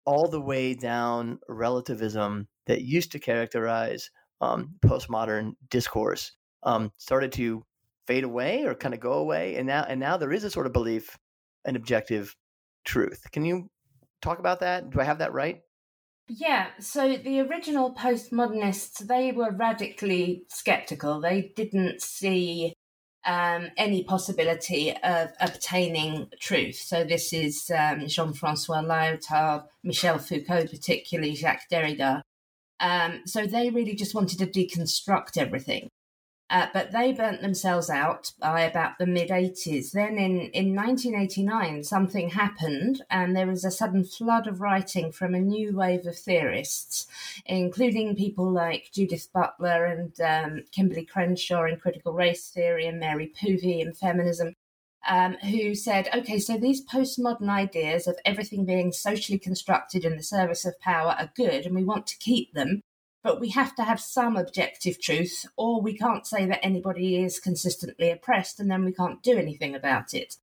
all 0.04 0.28
the 0.28 0.40
way 0.40 0.74
down 0.74 1.38
relativism 1.48 2.48
that 2.66 2.82
used 2.82 3.12
to 3.12 3.18
characterize 3.18 4.10
um, 4.40 4.74
postmodern 4.84 5.52
discourse 5.70 6.32
um, 6.62 6.90
started 6.96 7.32
to 7.32 7.64
fade 8.06 8.24
away 8.24 8.64
or 8.64 8.74
kind 8.74 8.94
of 8.94 9.00
go 9.00 9.14
away, 9.14 9.56
and 9.56 9.66
now 9.66 9.84
and 9.88 10.00
now 10.00 10.16
there 10.16 10.32
is 10.32 10.44
a 10.44 10.50
sort 10.50 10.66
of 10.66 10.72
belief, 10.72 11.16
an 11.64 11.76
objective 11.76 12.34
truth. 12.84 13.22
Can 13.32 13.44
you 13.44 13.70
talk 14.20 14.38
about 14.38 14.60
that? 14.60 14.90
Do 14.90 15.00
I 15.00 15.04
have 15.04 15.18
that 15.18 15.32
right? 15.32 15.60
Yeah, 16.26 16.68
so 16.80 17.16
the 17.16 17.40
original 17.40 17.94
postmodernists, 17.94 19.06
they 19.06 19.30
were 19.30 19.50
radically 19.50 20.44
skeptical. 20.48 21.20
They 21.20 21.52
didn't 21.54 22.00
see 22.00 22.72
um, 23.26 23.68
any 23.76 24.04
possibility 24.04 24.92
of 25.02 25.30
obtaining 25.40 26.28
truth. 26.40 26.76
So 26.76 27.04
this 27.04 27.32
is 27.32 27.70
um, 27.76 28.06
Jean-Francois 28.06 28.82
Lyotard, 28.82 29.64
Michel 29.82 30.18
Foucault, 30.18 30.66
particularly 30.66 31.34
Jacques 31.34 31.68
Derrida. 31.70 32.22
Um, 32.80 33.22
so 33.26 33.46
they 33.46 33.70
really 33.70 33.94
just 33.94 34.14
wanted 34.14 34.38
to 34.38 34.46
deconstruct 34.46 35.36
everything. 35.36 35.88
Uh, 36.50 36.66
but 36.74 36.92
they 36.92 37.10
burnt 37.10 37.40
themselves 37.40 37.88
out 37.88 38.32
by 38.38 38.60
about 38.60 38.98
the 38.98 39.06
mid 39.06 39.30
80s. 39.30 39.92
Then 39.92 40.18
in, 40.18 40.50
in 40.52 40.74
1989, 40.74 41.82
something 41.84 42.30
happened, 42.30 43.02
and 43.10 43.34
there 43.34 43.46
was 43.46 43.64
a 43.64 43.70
sudden 43.70 44.04
flood 44.04 44.46
of 44.46 44.60
writing 44.60 45.10
from 45.10 45.34
a 45.34 45.40
new 45.40 45.74
wave 45.74 46.06
of 46.06 46.18
theorists, 46.18 47.06
including 47.46 48.14
people 48.14 48.50
like 48.50 48.90
Judith 48.92 49.28
Butler 49.32 49.86
and 49.86 50.20
um, 50.20 50.64
Kimberlé 50.76 51.08
Crenshaw 51.08 51.64
in 51.64 51.78
critical 51.78 52.12
race 52.12 52.50
theory 52.50 52.86
and 52.86 53.00
Mary 53.00 53.32
Poovey 53.40 53.80
in 53.80 53.94
feminism. 53.94 54.54
Um, 55.06 55.34
who 55.34 55.74
said, 55.74 56.08
okay, 56.14 56.38
so 56.38 56.56
these 56.56 56.82
postmodern 56.82 57.50
ideas 57.50 58.06
of 58.06 58.16
everything 58.24 58.64
being 58.64 58.90
socially 58.90 59.38
constructed 59.38 60.02
in 60.02 60.16
the 60.16 60.22
service 60.22 60.64
of 60.64 60.80
power 60.80 61.14
are 61.18 61.30
good 61.36 61.66
and 61.66 61.74
we 61.74 61.84
want 61.84 62.06
to 62.06 62.16
keep 62.16 62.54
them, 62.54 62.80
but 63.24 63.40
we 63.40 63.48
have 63.48 63.74
to 63.76 63.82
have 63.82 63.98
some 63.98 64.36
objective 64.36 65.00
truth, 65.00 65.46
or 65.56 65.80
we 65.80 65.96
can't 65.96 66.26
say 66.26 66.44
that 66.44 66.64
anybody 66.64 67.16
is 67.16 67.40
consistently 67.40 68.10
oppressed 68.10 68.60
and 68.60 68.70
then 68.70 68.84
we 68.84 68.92
can't 68.92 69.22
do 69.22 69.38
anything 69.38 69.74
about 69.74 70.12
it. 70.12 70.36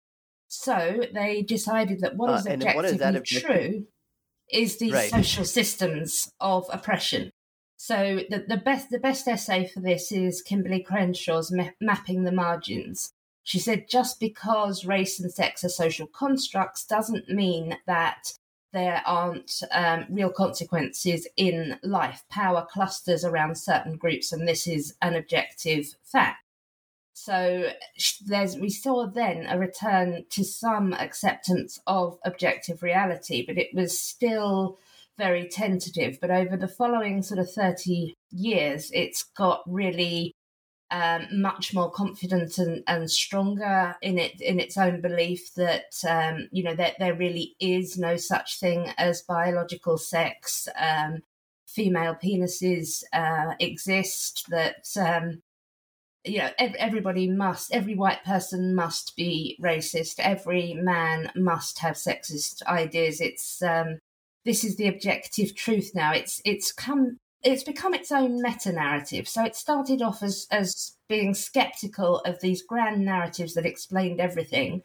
So 0.48 1.04
they 1.14 1.44
decided 1.44 2.02
that 2.02 2.18
what 2.18 2.32
uh, 2.32 2.34
is 2.34 2.48
objectively 2.48 2.76
what 2.76 3.28
is 3.28 3.42
true 3.42 3.88
is 4.52 4.80
these 4.80 4.94
right. 4.94 5.10
social 5.10 5.46
systems 5.46 6.32
of 6.42 6.66
oppression. 6.74 7.32
So 7.78 8.22
the, 8.30 8.46
the 8.48 8.58
best 8.58 8.90
the 8.90 9.00
best 9.00 9.28
essay 9.28 9.68
for 9.68 9.80
this 9.80 10.12
is 10.12 10.44
Kimberlé 10.44 10.86
Crenshaw's 10.86 11.52
ma- 11.52 11.70
mapping 11.80 12.24
the 12.24 12.32
margins. 12.32 13.14
She 13.44 13.60
said 13.60 13.90
just 13.90 14.20
because 14.20 14.86
race 14.86 15.20
and 15.20 15.32
sex 15.32 15.64
are 15.64 15.70
social 15.70 16.08
constructs 16.08 16.86
doesn't 16.86 17.30
mean 17.30 17.78
that 17.88 18.34
there 18.74 19.02
aren't 19.06 19.62
um, 19.72 20.06
real 20.10 20.30
consequences 20.30 21.28
in 21.38 21.78
life. 21.84 22.24
Power 22.30 22.68
clusters 22.70 23.26
around 23.26 23.58
certain 23.58 23.98
groups, 23.98 24.32
and 24.32 24.48
this 24.48 24.68
is 24.68 24.96
an 25.02 25.16
objective 25.16 25.96
fact. 26.04 26.40
So 27.14 27.70
there's 28.26 28.58
we 28.58 28.70
saw 28.70 29.06
then 29.06 29.46
a 29.48 29.60
return 29.60 30.26
to 30.32 30.44
some 30.44 30.94
acceptance 30.94 31.80
of 31.86 32.18
objective 32.26 32.82
reality, 32.82 33.46
but 33.46 33.58
it 33.58 33.74
was 33.74 34.00
still 34.00 34.80
very 35.18 35.48
tentative. 35.48 36.18
But 36.20 36.32
over 36.32 36.58
the 36.58 36.68
following 36.68 37.22
sort 37.22 37.40
of 37.40 37.52
30 37.52 38.16
years, 38.32 38.90
it's 38.92 39.24
got 39.24 39.62
really 39.68 40.34
um, 40.92 41.28
much 41.32 41.74
more 41.74 41.90
confident 41.90 42.58
and, 42.58 42.84
and 42.86 43.10
stronger 43.10 43.96
in 44.02 44.18
it 44.18 44.40
in 44.42 44.60
its 44.60 44.78
own 44.78 45.00
belief 45.00 45.54
that 45.56 45.94
um, 46.08 46.50
you 46.52 46.64
know 46.64 46.76
that 46.76 46.96
there 47.00 47.16
really 47.16 47.56
is 47.60 47.98
no 47.98 48.18
such 48.18 48.60
thing 48.60 48.92
as 48.98 49.22
biological 49.22 49.98
sex. 49.98 50.68
Um, 50.80 51.24
female 51.66 52.16
penises 52.22 53.04
uh, 53.14 53.56
exist. 53.60 54.46
That 54.50 54.86
um, 55.00 55.42
you 56.26 56.40
know 56.40 56.50
ev- 56.60 56.76
everybody 56.78 57.30
must, 57.30 57.74
every 57.74 57.96
white 57.96 58.24
person 58.26 58.76
must 58.76 59.16
be 59.16 59.58
racist. 59.62 60.16
Every 60.20 60.74
man 60.74 61.32
must 61.36 61.80
have 61.80 61.96
sexist 61.96 62.62
ideas. 62.64 63.22
It's 63.22 63.62
um, 63.62 64.00
this 64.44 64.66
is 64.66 64.76
the 64.76 64.88
objective 64.88 65.56
truth 65.56 65.92
now. 65.96 66.12
It's 66.14 66.42
it's 66.44 66.74
come 66.74 67.18
it's 67.44 67.64
become 67.64 67.94
its 67.94 68.12
own 68.12 68.42
meta 68.42 68.72
narrative. 68.72 69.28
So 69.28 69.44
it 69.44 69.56
started 69.56 70.02
off 70.02 70.22
as, 70.22 70.48
as 70.52 70.98
being 71.10 71.34
skeptical 71.34 72.20
of 72.20 72.40
these 72.42 72.62
grand 72.62 73.04
narratives 73.04 73.54
that 73.56 73.66
explained 73.66 74.20
everything. 74.20 74.84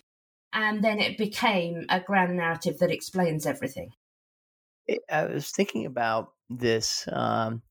And 0.53 0.83
then 0.83 0.99
it 0.99 1.19
became 1.19 1.85
a 1.91 2.01
grand 2.01 2.37
narrative 2.37 2.79
that 2.79 2.91
explains 2.91 3.47
everything. 3.47 3.93
I 5.11 5.27
was 5.27 5.51
thinking 5.51 5.85
about 5.85 6.33
this. 6.49 7.07
Um, 7.13 7.63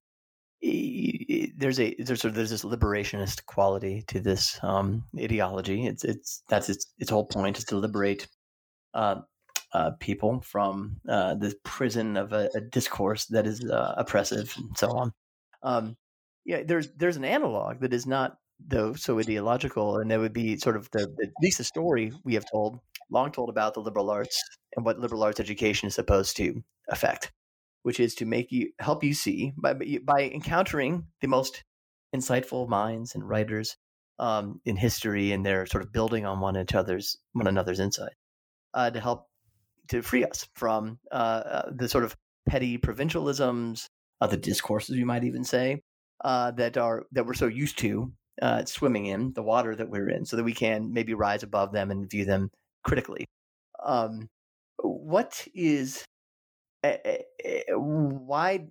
there's 0.62 1.80
a 1.80 1.96
there's 2.00 2.22
sort 2.22 2.32
of 2.32 2.36
there's 2.36 2.50
this 2.50 2.64
liberationist 2.64 3.46
quality 3.46 4.04
to 4.08 4.20
this 4.20 4.60
um, 4.64 5.06
ideology. 5.20 5.86
It's 5.86 6.04
it's 6.04 6.44
that's 6.50 6.70
its 6.70 6.88
its 7.00 7.10
whole 7.10 7.26
point 7.26 7.58
is 7.58 7.64
to 7.66 7.78
liberate 7.78 8.28
uh, 8.94 9.22
uh, 9.74 9.92
people 10.00 10.42
from 10.42 10.98
uh, 11.08 11.36
the 11.36 11.56
prison 11.64 12.18
of 12.18 12.34
a, 12.34 12.50
a 12.56 12.62
discourse 12.62 13.26
that 13.26 13.46
is 13.46 13.64
uh, 13.64 13.96
oppressive 13.98 14.54
and 14.58 14.78
so 14.78 14.90
on. 14.90 15.14
Um, 15.64 15.98
yeah, 16.46 16.64
there's 16.64 16.92
there's 16.96 17.18
an 17.18 17.26
analog 17.26 17.82
that 17.82 17.94
is 17.94 18.06
not 18.06 18.38
though 18.60 18.94
so 18.94 19.20
ideological, 19.20 19.98
and 19.98 20.10
that 20.12 20.20
would 20.20 20.34
be 20.34 20.58
sort 20.58 20.76
of 20.78 20.90
the, 20.92 21.02
at 21.22 21.30
least 21.42 21.58
the 21.58 21.64
story 21.64 22.14
we 22.24 22.36
have 22.36 22.46
told, 22.50 22.80
long 23.10 23.32
told 23.32 23.50
about 23.50 23.74
the 23.74 23.82
liberal 23.82 24.10
arts 24.10 24.42
and 24.76 24.86
what 24.86 25.00
liberal 25.00 25.24
arts 25.24 25.40
education 25.40 25.88
is 25.88 25.96
supposed 25.96 26.38
to 26.38 26.64
affect, 26.90 27.32
which 27.84 28.00
is 28.00 28.16
to 28.16 28.26
make 28.26 28.52
you 28.52 28.72
help 28.80 29.04
you 29.04 29.14
see 29.14 29.54
by 29.58 29.74
by 29.74 30.30
encountering 30.34 31.08
the 31.22 31.28
most 31.28 31.64
insightful 32.16 32.70
minds 32.70 33.16
and 33.16 33.28
writers 33.28 33.76
um, 34.20 34.62
in 34.66 34.78
history, 34.78 35.32
and 35.32 35.46
they're 35.46 35.66
sort 35.66 35.84
of 35.84 35.92
building 35.92 36.26
on 36.26 36.40
one 36.40 36.56
another's 36.56 37.18
one 37.34 37.48
another's 37.48 37.80
insight 37.80 38.14
uh, 38.74 38.92
to 38.92 39.00
help 39.00 39.28
to 39.90 40.02
free 40.02 40.24
us 40.24 40.48
from 40.56 41.00
uh, 41.12 41.16
uh, 41.16 41.72
the 41.74 41.90
sort 41.90 42.04
of 42.04 42.16
petty 42.48 42.78
provincialisms, 42.78 43.88
uh, 44.22 44.28
the 44.28 44.38
discourses 44.38 44.98
you 44.98 45.06
might 45.06 45.24
even 45.24 45.44
say 45.44 45.82
uh, 46.24 46.52
that 46.52 46.78
are 46.78 47.06
that 47.12 47.26
we're 47.26 47.34
so 47.34 47.48
used 47.48 47.78
to 47.80 48.12
uh, 48.42 48.66
swimming 48.66 49.06
in 49.06 49.34
the 49.34 49.44
water 49.44 49.76
that 49.76 49.90
we're 49.90 50.10
in, 50.10 50.26
so 50.26 50.36
that 50.36 50.44
we 50.44 50.54
can 50.54 50.94
maybe 50.94 51.14
rise 51.14 51.44
above 51.44 51.72
them 51.72 51.92
and 51.92 52.10
view 52.10 52.26
them 52.26 52.50
critically. 52.84 53.26
Um, 53.84 54.28
what 54.78 55.48
is 55.54 56.06
eh, 56.84 56.98
eh, 57.04 57.18
eh, 57.44 57.62
why 57.74 58.68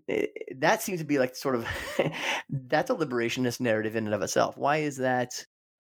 that 0.57 0.83
seems 0.83 1.01
to 1.01 1.07
be 1.07 1.19
like 1.19 1.37
sort 1.37 1.55
of 1.55 1.67
that's 2.49 2.91
a 2.91 2.95
liberationist 2.95 3.61
narrative 3.61 3.97
in 3.97 4.07
and 4.07 4.15
of 4.15 4.23
itself. 4.23 4.57
Why 4.57 4.79
is 4.79 4.99
that 4.99 5.31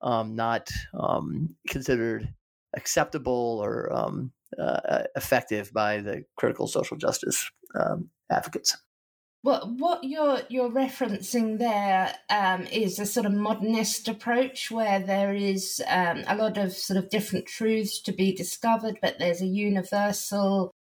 um, 0.02 0.34
not 0.34 0.68
um, 0.98 1.56
considered 1.68 2.32
acceptable 2.76 3.60
or 3.62 3.92
um, 3.92 4.32
uh, 4.58 5.04
effective 5.16 5.72
by 5.72 6.00
the 6.00 6.24
critical 6.36 6.66
social 6.66 6.96
justice 6.96 7.50
um, 7.74 8.10
advocates. 8.30 8.76
Well, 9.44 9.74
what 9.76 10.04
you're 10.04 10.40
you're 10.48 10.70
referencing 10.70 11.58
there 11.58 12.14
um, 12.30 12.62
is 12.68 12.98
a 12.98 13.04
sort 13.04 13.26
of 13.26 13.34
modernist 13.34 14.08
approach 14.08 14.70
where 14.70 15.00
there 15.00 15.34
is 15.34 15.82
um, 15.86 16.24
a 16.26 16.34
lot 16.34 16.56
of 16.56 16.72
sort 16.72 16.96
of 16.96 17.10
different 17.10 17.44
truths 17.44 18.00
to 18.00 18.12
be 18.12 18.34
discovered, 18.34 18.96
but 19.02 19.18
there's 19.18 19.42
a 19.42 19.46
universal 19.46 20.72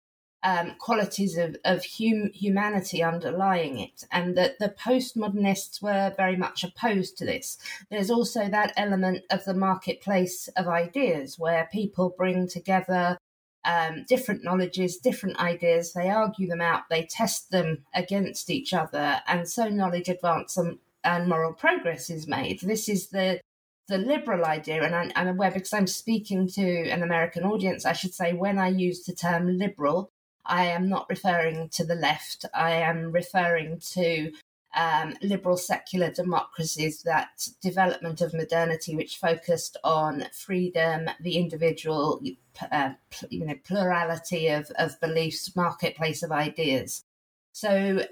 um, 0.44 0.76
qualities 0.78 1.36
of, 1.36 1.56
of 1.64 1.84
hum- 1.98 2.30
humanity 2.34 3.02
underlying 3.02 3.80
it, 3.80 4.04
and 4.12 4.36
that 4.36 4.60
the 4.60 4.68
postmodernists 4.68 5.82
were 5.82 6.14
very 6.16 6.36
much 6.36 6.62
opposed 6.62 7.18
to 7.18 7.24
this. 7.24 7.58
There's 7.90 8.12
also 8.12 8.48
that 8.48 8.74
element 8.76 9.24
of 9.30 9.44
the 9.44 9.54
marketplace 9.54 10.48
of 10.56 10.68
ideas 10.68 11.36
where 11.36 11.68
people 11.72 12.14
bring 12.16 12.46
together 12.46 13.18
um, 13.64 14.04
different 14.08 14.44
knowledges, 14.44 14.96
different 14.98 15.38
ideas. 15.38 15.92
They 15.92 16.10
argue 16.10 16.48
them 16.48 16.60
out, 16.60 16.88
they 16.90 17.04
test 17.04 17.50
them 17.50 17.84
against 17.94 18.50
each 18.50 18.72
other, 18.72 19.20
and 19.26 19.48
so 19.48 19.68
knowledge 19.68 20.08
advance 20.08 20.56
and, 20.56 20.78
and 21.04 21.28
moral 21.28 21.52
progress 21.52 22.10
is 22.10 22.26
made. 22.26 22.60
This 22.60 22.88
is 22.88 23.08
the 23.08 23.40
the 23.88 23.98
liberal 23.98 24.44
idea, 24.44 24.82
and 24.82 24.94
I'm, 24.94 25.12
I'm 25.16 25.28
aware 25.28 25.50
because 25.50 25.72
I'm 25.72 25.88
speaking 25.88 26.48
to 26.50 26.88
an 26.88 27.02
American 27.02 27.44
audience. 27.44 27.84
I 27.84 27.92
should 27.92 28.14
say 28.14 28.32
when 28.32 28.58
I 28.58 28.68
use 28.68 29.04
the 29.04 29.12
term 29.12 29.58
liberal, 29.58 30.08
I 30.46 30.66
am 30.66 30.88
not 30.88 31.08
referring 31.08 31.68
to 31.70 31.84
the 31.84 31.94
left. 31.94 32.44
I 32.54 32.72
am 32.72 33.12
referring 33.12 33.80
to 33.92 34.32
um, 34.74 35.14
liberal 35.22 35.56
secular 35.56 36.10
democracies, 36.10 37.02
that 37.02 37.48
development 37.60 38.20
of 38.20 38.34
modernity 38.34 38.96
which 38.96 39.16
focused 39.16 39.76
on 39.84 40.24
freedom, 40.32 41.10
the 41.20 41.36
individual, 41.36 42.22
uh, 42.70 42.90
you 43.28 43.44
know, 43.46 43.54
plurality 43.64 44.48
of, 44.48 44.70
of 44.76 45.00
beliefs, 45.00 45.54
marketplace 45.56 46.22
of 46.22 46.32
ideas. 46.32 47.04
So 47.52 48.06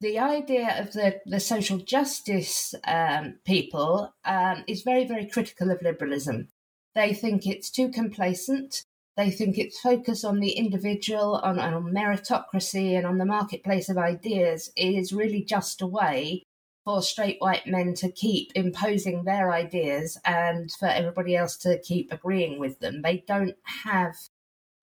the 0.00 0.18
idea 0.18 0.80
of 0.80 0.92
the, 0.92 1.20
the 1.26 1.40
social 1.40 1.78
justice 1.78 2.74
um, 2.86 3.36
people 3.44 4.12
um, 4.24 4.64
is 4.66 4.82
very, 4.82 5.04
very 5.06 5.26
critical 5.26 5.70
of 5.70 5.82
liberalism. 5.82 6.48
They 6.94 7.12
think 7.14 7.46
it's 7.46 7.70
too 7.70 7.90
complacent. 7.90 8.84
They 9.16 9.30
think 9.30 9.56
its 9.56 9.80
focus 9.80 10.24
on 10.24 10.40
the 10.40 10.50
individual, 10.50 11.36
on, 11.36 11.58
on 11.58 11.84
meritocracy, 11.84 12.96
and 12.96 13.06
on 13.06 13.18
the 13.18 13.24
marketplace 13.24 13.88
of 13.88 13.96
ideas 13.96 14.70
is 14.76 15.12
really 15.12 15.42
just 15.42 15.80
a 15.80 15.86
way 15.86 16.42
for 16.84 17.02
straight 17.02 17.38
white 17.40 17.66
men 17.66 17.94
to 17.94 18.12
keep 18.12 18.52
imposing 18.54 19.24
their 19.24 19.52
ideas 19.52 20.18
and 20.24 20.70
for 20.70 20.86
everybody 20.86 21.34
else 21.34 21.56
to 21.56 21.80
keep 21.80 22.12
agreeing 22.12 22.60
with 22.60 22.78
them. 22.78 23.02
They 23.02 23.24
don't 23.26 23.56
have 23.84 24.14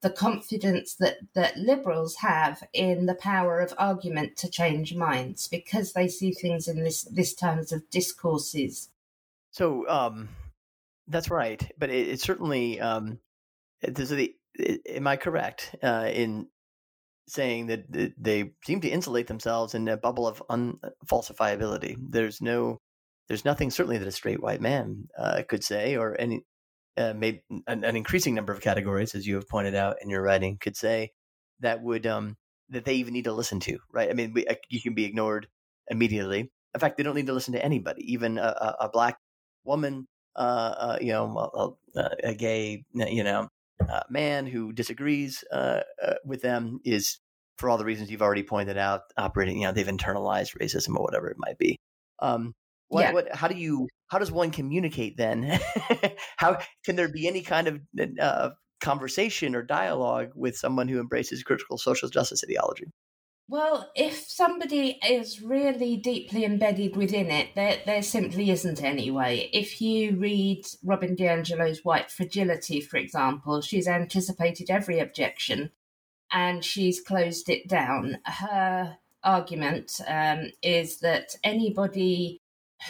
the 0.01 0.09
confidence 0.09 0.95
that, 0.95 1.17
that 1.33 1.55
liberals 1.55 2.15
have 2.15 2.61
in 2.73 3.05
the 3.05 3.15
power 3.15 3.61
of 3.61 3.73
argument 3.77 4.35
to 4.35 4.49
change 4.49 4.93
minds 4.93 5.47
because 5.47 5.93
they 5.93 6.09
see 6.09 6.33
things 6.33 6.67
in 6.67 6.83
this 6.83 7.03
this 7.03 7.33
terms 7.33 7.71
of 7.71 7.89
discourses. 7.89 8.89
So 9.51 9.87
um, 9.87 10.27
that's 11.07 11.29
right, 11.29 11.71
but 11.77 11.89
it, 11.89 12.09
it 12.09 12.19
certainly 12.19 12.81
um, 12.81 13.19
the, 13.91 14.33
am 14.87 15.07
I 15.07 15.17
correct 15.17 15.75
uh, 15.83 16.09
in 16.11 16.47
saying 17.27 17.67
that 17.67 18.13
they 18.17 18.51
seem 18.65 18.81
to 18.81 18.89
insulate 18.89 19.27
themselves 19.27 19.73
in 19.75 19.87
a 19.87 19.97
bubble 19.97 20.27
of 20.27 20.43
unfalsifiability? 20.49 21.95
There's 22.09 22.41
no, 22.41 22.79
there's 23.27 23.45
nothing 23.45 23.71
certainly 23.71 23.97
that 23.97 24.07
a 24.07 24.11
straight 24.11 24.41
white 24.41 24.61
man 24.61 25.07
uh, 25.17 25.43
could 25.47 25.63
say, 25.63 25.95
or 25.95 26.19
any, 26.19 26.43
uh, 26.97 27.13
an, 27.21 27.83
an, 27.83 27.95
increasing 27.95 28.35
number 28.35 28.53
of 28.53 28.61
categories, 28.61 29.15
as 29.15 29.25
you 29.25 29.35
have 29.35 29.49
pointed 29.49 29.75
out 29.75 29.97
in 30.01 30.09
your 30.09 30.21
writing, 30.21 30.57
could 30.59 30.77
say 30.77 31.11
that 31.61 31.81
would 31.81 32.05
um, 32.05 32.35
that 32.69 32.85
they 32.85 32.95
even 32.95 33.13
need 33.13 33.23
to 33.23 33.33
listen 33.33 33.59
to. 33.61 33.77
Right? 33.91 34.09
I 34.09 34.13
mean, 34.13 34.33
we, 34.33 34.45
uh, 34.45 34.55
you 34.69 34.81
can 34.81 34.93
be 34.93 35.05
ignored 35.05 35.47
immediately. 35.89 36.51
In 36.73 36.79
fact, 36.79 36.97
they 36.97 37.03
don't 37.03 37.15
need 37.15 37.27
to 37.27 37.33
listen 37.33 37.53
to 37.53 37.63
anybody, 37.63 38.13
even 38.13 38.37
a, 38.37 38.41
a, 38.41 38.75
a 38.81 38.89
black 38.89 39.17
woman, 39.63 40.07
uh, 40.35 40.39
uh, 40.39 40.97
you 41.01 41.11
know, 41.11 41.75
a, 41.95 42.09
a, 42.23 42.33
gay, 42.33 42.83
you 42.93 43.23
know, 43.23 43.47
uh, 43.89 44.01
man 44.09 44.45
who 44.45 44.73
disagrees 44.73 45.43
uh, 45.51 45.81
uh, 46.03 46.13
with 46.25 46.41
them 46.41 46.79
is, 46.83 47.19
for 47.57 47.69
all 47.69 47.77
the 47.77 47.85
reasons 47.85 48.09
you've 48.09 48.21
already 48.21 48.43
pointed 48.43 48.77
out, 48.77 49.01
operating. 49.17 49.61
You 49.61 49.67
know, 49.67 49.73
they've 49.73 49.85
internalized 49.87 50.57
racism 50.59 50.95
or 50.95 51.03
whatever 51.03 51.29
it 51.29 51.37
might 51.39 51.57
be. 51.57 51.77
Um, 52.19 52.53
what, 52.89 53.01
yeah. 53.01 53.13
what, 53.13 53.35
how 53.35 53.47
do 53.47 53.55
you? 53.55 53.87
How 54.07 54.19
does 54.19 54.31
one 54.31 54.51
communicate 54.51 55.17
then? 55.17 55.59
how 56.37 56.59
can 56.85 56.95
there 56.95 57.09
be 57.09 57.27
any 57.27 57.41
kind 57.41 57.67
of 57.67 57.79
uh, 58.19 58.49
conversation 58.81 59.55
or 59.55 59.63
dialogue 59.63 60.29
with 60.35 60.55
someone 60.55 60.87
who 60.87 60.99
embraces 60.99 61.41
critical 61.41 61.77
social 61.77 62.09
justice 62.09 62.43
ideology? 62.43 62.85
Well, 63.53 63.91
if 63.93 64.31
somebody 64.31 64.97
is 65.07 65.43
really 65.43 65.95
deeply 65.95 66.43
embedded 66.43 66.95
within 66.95 67.29
it, 67.29 67.53
there, 67.53 67.81
there 67.85 68.01
simply 68.01 68.49
isn't 68.49 68.83
any 68.83 69.11
way. 69.11 69.51
If 69.53 69.79
you 69.79 70.15
read 70.15 70.65
Robin 70.83 71.15
DiAngelo's 71.15 71.85
White 71.85 72.09
Fragility, 72.09 72.81
for 72.81 72.97
example, 72.97 73.61
she's 73.61 73.87
anticipated 73.87 74.71
every 74.71 74.97
objection 74.97 75.69
and 76.31 76.65
she's 76.65 76.99
closed 76.99 77.47
it 77.47 77.67
down. 77.67 78.17
Her 78.25 78.97
argument 79.23 80.01
um, 80.07 80.49
is 80.63 81.01
that 81.01 81.35
anybody 81.43 82.39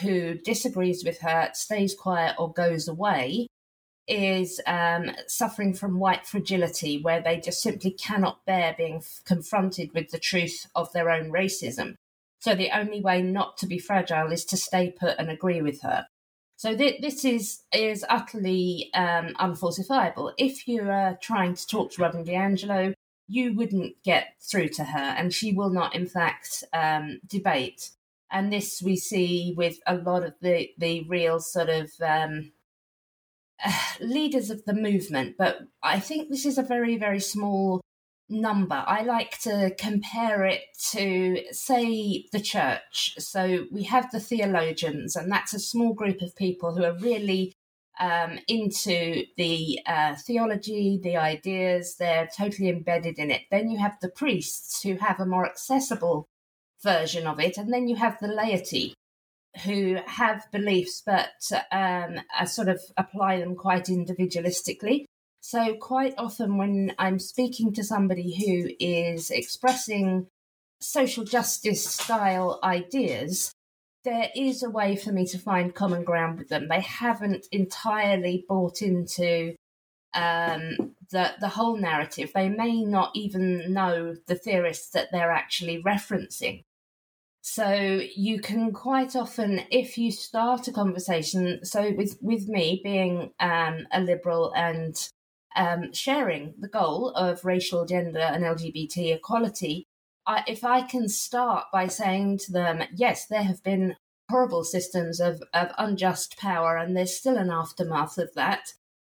who 0.00 0.32
disagrees 0.32 1.04
with 1.04 1.20
her, 1.20 1.50
stays 1.52 1.94
quiet, 1.94 2.36
or 2.38 2.50
goes 2.50 2.88
away 2.88 3.48
is 4.06 4.60
um, 4.66 5.10
suffering 5.26 5.74
from 5.74 5.98
white 5.98 6.26
fragility, 6.26 7.00
where 7.00 7.22
they 7.22 7.40
just 7.40 7.62
simply 7.62 7.90
cannot 7.90 8.44
bear 8.44 8.74
being 8.76 8.96
f- 8.96 9.20
confronted 9.24 9.92
with 9.94 10.10
the 10.10 10.18
truth 10.18 10.66
of 10.74 10.92
their 10.92 11.10
own 11.10 11.30
racism. 11.30 11.94
So 12.40 12.54
the 12.54 12.70
only 12.76 13.00
way 13.00 13.22
not 13.22 13.56
to 13.58 13.66
be 13.66 13.78
fragile 13.78 14.30
is 14.30 14.44
to 14.46 14.56
stay 14.56 14.90
put 14.90 15.18
and 15.18 15.30
agree 15.30 15.62
with 15.62 15.80
her. 15.82 16.06
So 16.56 16.76
th- 16.76 17.00
this 17.00 17.24
is 17.24 17.62
is 17.72 18.04
utterly 18.08 18.90
um, 18.94 19.34
unfalsifiable. 19.40 20.32
If 20.38 20.68
you 20.68 20.88
are 20.90 21.18
trying 21.20 21.54
to 21.54 21.66
talk 21.66 21.92
to 21.92 22.02
Robin 22.02 22.24
DiAngelo, 22.24 22.94
you 23.28 23.54
wouldn't 23.54 24.02
get 24.04 24.34
through 24.40 24.68
to 24.68 24.84
her, 24.84 24.98
and 24.98 25.32
she 25.32 25.52
will 25.52 25.70
not, 25.70 25.94
in 25.94 26.06
fact, 26.06 26.64
um, 26.72 27.20
debate. 27.26 27.90
And 28.30 28.52
this 28.52 28.82
we 28.82 28.96
see 28.96 29.54
with 29.56 29.78
a 29.86 29.96
lot 29.96 30.24
of 30.24 30.34
the 30.40 30.70
the 30.78 31.04
real 31.08 31.40
sort 31.40 31.68
of 31.68 31.90
um, 32.00 32.52
leaders 34.00 34.50
of 34.50 34.64
the 34.64 34.74
movement, 34.74 35.36
but 35.38 35.58
I 35.82 36.00
think 36.00 36.28
this 36.28 36.46
is 36.46 36.58
a 36.58 36.62
very, 36.62 36.96
very 36.96 37.20
small 37.20 37.80
number. 38.28 38.82
I 38.86 39.02
like 39.02 39.38
to 39.42 39.74
compare 39.78 40.44
it 40.44 40.62
to, 40.90 41.42
say, 41.52 42.26
the 42.32 42.40
church. 42.40 43.14
So 43.18 43.66
we 43.70 43.84
have 43.84 44.10
the 44.10 44.20
theologians, 44.20 45.16
and 45.16 45.30
that's 45.30 45.54
a 45.54 45.58
small 45.58 45.92
group 45.94 46.22
of 46.22 46.36
people 46.36 46.74
who 46.74 46.84
are 46.84 46.96
really 46.98 47.52
um, 48.00 48.38
into 48.48 49.24
the 49.36 49.78
uh, 49.86 50.16
theology, 50.16 50.98
the 51.02 51.16
ideas, 51.16 51.96
they're 51.96 52.28
totally 52.36 52.68
embedded 52.68 53.18
in 53.18 53.30
it. 53.30 53.42
Then 53.50 53.70
you 53.70 53.78
have 53.78 53.98
the 54.00 54.08
priests 54.08 54.82
who 54.82 54.96
have 54.96 55.20
a 55.20 55.26
more 55.26 55.46
accessible 55.46 56.26
version 56.82 57.26
of 57.26 57.38
it, 57.38 57.56
and 57.56 57.72
then 57.72 57.88
you 57.88 57.96
have 57.96 58.18
the 58.20 58.28
laity 58.28 58.94
who 59.62 59.98
have 60.06 60.50
beliefs 60.50 61.02
but 61.04 61.30
um, 61.70 62.20
I 62.36 62.44
sort 62.46 62.68
of 62.68 62.80
apply 62.96 63.38
them 63.40 63.54
quite 63.54 63.84
individualistically. 63.84 65.04
So, 65.40 65.74
quite 65.74 66.14
often, 66.16 66.56
when 66.56 66.94
I'm 66.98 67.18
speaking 67.18 67.74
to 67.74 67.84
somebody 67.84 68.34
who 68.34 68.70
is 68.80 69.30
expressing 69.30 70.26
social 70.80 71.22
justice 71.22 71.86
style 71.86 72.58
ideas, 72.64 73.52
there 74.04 74.30
is 74.34 74.62
a 74.62 74.70
way 74.70 74.96
for 74.96 75.12
me 75.12 75.26
to 75.26 75.38
find 75.38 75.74
common 75.74 76.02
ground 76.02 76.38
with 76.38 76.48
them. 76.48 76.68
They 76.68 76.80
haven't 76.80 77.46
entirely 77.52 78.46
bought 78.48 78.80
into 78.80 79.54
um, 80.14 80.94
the 81.10 81.34
the 81.40 81.48
whole 81.48 81.76
narrative. 81.76 82.32
They 82.34 82.48
may 82.48 82.82
not 82.82 83.10
even 83.14 83.72
know 83.72 84.14
the 84.26 84.36
theorists 84.36 84.90
that 84.92 85.08
they're 85.12 85.30
actually 85.30 85.82
referencing. 85.82 86.62
So 87.46 88.00
you 88.16 88.40
can 88.40 88.72
quite 88.72 89.14
often, 89.14 89.60
if 89.70 89.98
you 89.98 90.10
start 90.10 90.66
a 90.66 90.72
conversation, 90.72 91.62
so 91.62 91.92
with 91.92 92.16
with 92.22 92.48
me 92.48 92.80
being 92.82 93.32
um, 93.38 93.86
a 93.92 94.00
liberal 94.00 94.50
and 94.56 94.96
um, 95.54 95.92
sharing 95.92 96.54
the 96.58 96.68
goal 96.68 97.10
of 97.10 97.44
racial, 97.44 97.84
gender, 97.84 98.18
and 98.18 98.44
LGBT 98.44 99.14
equality, 99.14 99.86
I, 100.26 100.42
if 100.48 100.64
I 100.64 100.82
can 100.82 101.06
start 101.06 101.66
by 101.70 101.86
saying 101.86 102.38
to 102.46 102.52
them, 102.52 102.82
yes, 102.96 103.26
there 103.26 103.42
have 103.42 103.62
been 103.62 103.96
horrible 104.30 104.64
systems 104.64 105.20
of, 105.20 105.42
of 105.52 105.70
unjust 105.76 106.38
power, 106.38 106.78
and 106.78 106.96
there's 106.96 107.14
still 107.14 107.36
an 107.36 107.50
aftermath 107.50 108.16
of 108.16 108.32
that. 108.34 108.72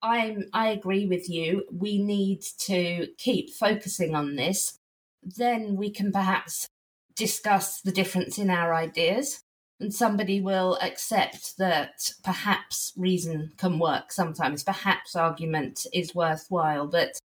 I'm 0.02 0.44
I 0.54 0.68
agree 0.68 1.04
with 1.04 1.28
you. 1.28 1.64
We 1.70 2.02
need 2.02 2.40
to 2.60 3.08
keep 3.18 3.50
focusing 3.52 4.14
on 4.14 4.36
this. 4.36 4.78
Then 5.22 5.76
we 5.76 5.90
can 5.90 6.10
perhaps 6.10 6.70
discuss 7.16 7.80
the 7.80 7.92
difference 7.92 8.38
in 8.38 8.50
our 8.50 8.74
ideas 8.74 9.40
and 9.80 9.92
somebody 9.92 10.40
will 10.40 10.78
accept 10.80 11.56
that 11.58 12.10
perhaps 12.22 12.92
reason 12.96 13.52
can 13.56 13.78
work 13.78 14.12
sometimes. 14.12 14.62
Perhaps 14.62 15.16
argument 15.16 15.86
is 15.92 16.14
worthwhile 16.14 16.86
but 16.86 17.18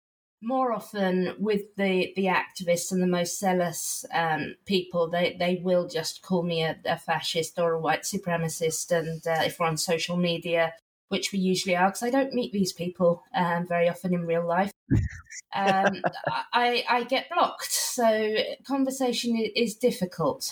more 0.42 0.72
often 0.72 1.36
with 1.40 1.76
the 1.78 2.14
the 2.16 2.26
activists 2.26 2.92
and 2.92 3.02
the 3.02 3.08
most 3.08 3.40
zealous 3.40 4.06
um, 4.14 4.56
people 4.66 5.10
they 5.10 5.36
they 5.40 5.60
will 5.64 5.88
just 5.88 6.22
call 6.22 6.44
me 6.44 6.64
a, 6.64 6.78
a 6.86 6.98
fascist 6.98 7.58
or 7.58 7.74
a 7.74 7.82
white 7.82 8.04
supremacist 8.04 8.92
and 8.92 9.26
uh, 9.26 9.44
if 9.44 9.60
we're 9.60 9.66
on 9.66 9.78
social 9.78 10.16
media 10.16 10.74
which 11.10 11.32
we 11.32 11.40
usually 11.40 11.76
are, 11.76 11.88
because 11.88 12.04
I 12.04 12.10
don't 12.10 12.34
meet 12.34 12.52
these 12.52 12.74
people 12.74 13.24
um, 13.36 13.68
very 13.68 13.90
often 13.90 14.14
in 14.14 14.26
real 14.26 14.46
life. 14.46 14.72
Um, 15.56 16.02
I, 16.54 16.84
I 16.90 17.04
get 17.06 17.30
blocked, 17.30 17.72
so 17.72 18.36
conversation 18.68 19.38
is 19.56 19.76
difficult. 19.76 20.52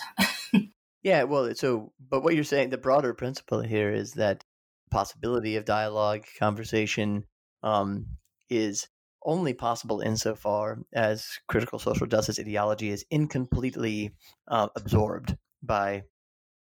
yeah, 1.03 1.23
well, 1.23 1.53
so 1.53 1.91
but 2.09 2.23
what 2.23 2.33
you're 2.33 2.43
saying, 2.43 2.69
the 2.69 2.77
broader 2.77 3.13
principle 3.13 3.61
here 3.61 3.91
is 3.91 4.13
that 4.13 4.43
possibility 4.91 5.57
of 5.57 5.65
dialogue, 5.65 6.23
conversation, 6.39 7.25
um, 7.61 8.05
is 8.49 8.87
only 9.25 9.53
possible 9.53 9.99
insofar 9.99 10.79
as 10.93 11.39
critical 11.47 11.79
social 11.79 12.07
justice 12.07 12.39
ideology 12.39 12.89
is 12.89 13.05
incompletely 13.09 14.13
uh, 14.47 14.67
absorbed 14.75 15.35
by 15.61 16.03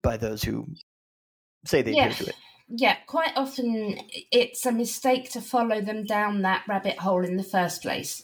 by 0.02 0.18
those 0.18 0.44
who 0.44 0.66
say 1.66 1.82
they 1.82 1.94
yeah. 1.94 2.10
do 2.10 2.16
to 2.16 2.30
it 2.30 2.36
yeah, 2.70 2.98
quite 3.08 3.32
often 3.36 4.00
it's 4.32 4.66
a 4.66 4.72
mistake 4.72 5.32
to 5.32 5.42
follow 5.42 5.82
them 5.82 6.04
down 6.04 6.42
that 6.42 6.64
rabbit 6.68 7.00
hole 7.00 7.24
in 7.24 7.38
the 7.38 7.44
first 7.44 7.82
place. 7.82 8.24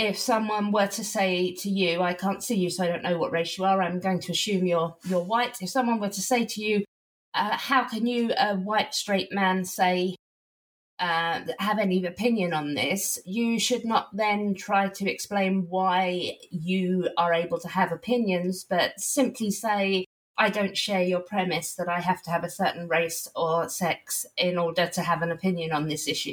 if 0.00 0.18
someone 0.18 0.72
were 0.72 0.86
to 0.86 1.04
say 1.04 1.52
to 1.52 1.68
you, 1.68 2.00
I 2.00 2.14
can't 2.14 2.42
see 2.42 2.56
you, 2.56 2.70
so 2.70 2.84
I 2.84 2.86
don't 2.86 3.02
know 3.02 3.18
what 3.18 3.32
race 3.32 3.58
you 3.58 3.64
are, 3.64 3.82
I'm 3.82 4.00
going 4.00 4.20
to 4.20 4.32
assume 4.32 4.64
you're, 4.66 4.96
you're 5.04 5.22
white. 5.22 5.58
If 5.60 5.68
someone 5.68 6.00
were 6.00 6.08
to 6.08 6.22
say 6.22 6.46
to 6.46 6.62
you, 6.62 6.84
uh, 7.34 7.56
how 7.56 7.84
can 7.84 8.06
you, 8.06 8.32
a 8.38 8.56
white 8.56 8.94
straight 8.94 9.30
man, 9.30 9.64
say, 9.64 10.16
uh, 10.98 11.42
have 11.58 11.78
any 11.78 12.04
opinion 12.06 12.54
on 12.54 12.74
this, 12.74 13.18
you 13.26 13.58
should 13.58 13.84
not 13.84 14.08
then 14.14 14.54
try 14.54 14.88
to 14.88 15.10
explain 15.10 15.66
why 15.68 16.38
you 16.50 17.10
are 17.18 17.34
able 17.34 17.60
to 17.60 17.68
have 17.68 17.92
opinions, 17.92 18.64
but 18.68 18.98
simply 18.98 19.50
say, 19.50 20.06
I 20.40 20.48
don't 20.48 20.74
share 20.74 21.02
your 21.02 21.20
premise 21.20 21.74
that 21.74 21.86
I 21.86 22.00
have 22.00 22.22
to 22.22 22.30
have 22.30 22.44
a 22.44 22.50
certain 22.50 22.88
race 22.88 23.28
or 23.36 23.68
sex 23.68 24.24
in 24.38 24.56
order 24.56 24.86
to 24.86 25.02
have 25.02 25.20
an 25.20 25.30
opinion 25.30 25.70
on 25.70 25.86
this 25.86 26.08
issue. 26.08 26.32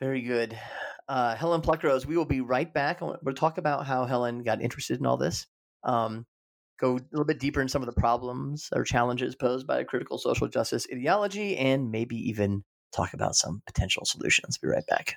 Very 0.00 0.22
good. 0.22 0.58
Uh, 1.06 1.36
Helen 1.36 1.60
Pluckrose, 1.60 2.06
we 2.06 2.16
will 2.16 2.24
be 2.24 2.40
right 2.40 2.72
back. 2.72 3.02
We'll 3.02 3.34
talk 3.34 3.58
about 3.58 3.84
how 3.84 4.06
Helen 4.06 4.42
got 4.42 4.62
interested 4.62 4.98
in 4.98 5.04
all 5.04 5.18
this. 5.18 5.46
Um, 5.84 6.24
go 6.80 6.96
a 6.96 7.00
little 7.12 7.26
bit 7.26 7.38
deeper 7.38 7.60
in 7.60 7.68
some 7.68 7.82
of 7.82 7.86
the 7.86 8.00
problems 8.00 8.70
or 8.72 8.84
challenges 8.84 9.36
posed 9.36 9.66
by 9.66 9.80
a 9.80 9.84
critical 9.84 10.16
social 10.16 10.48
justice 10.48 10.86
ideology, 10.90 11.58
and 11.58 11.90
maybe 11.90 12.16
even 12.16 12.64
talk 12.96 13.12
about 13.12 13.34
some 13.34 13.60
potential 13.66 14.06
solutions. 14.06 14.56
Be 14.56 14.68
right 14.68 14.86
back. 14.88 15.16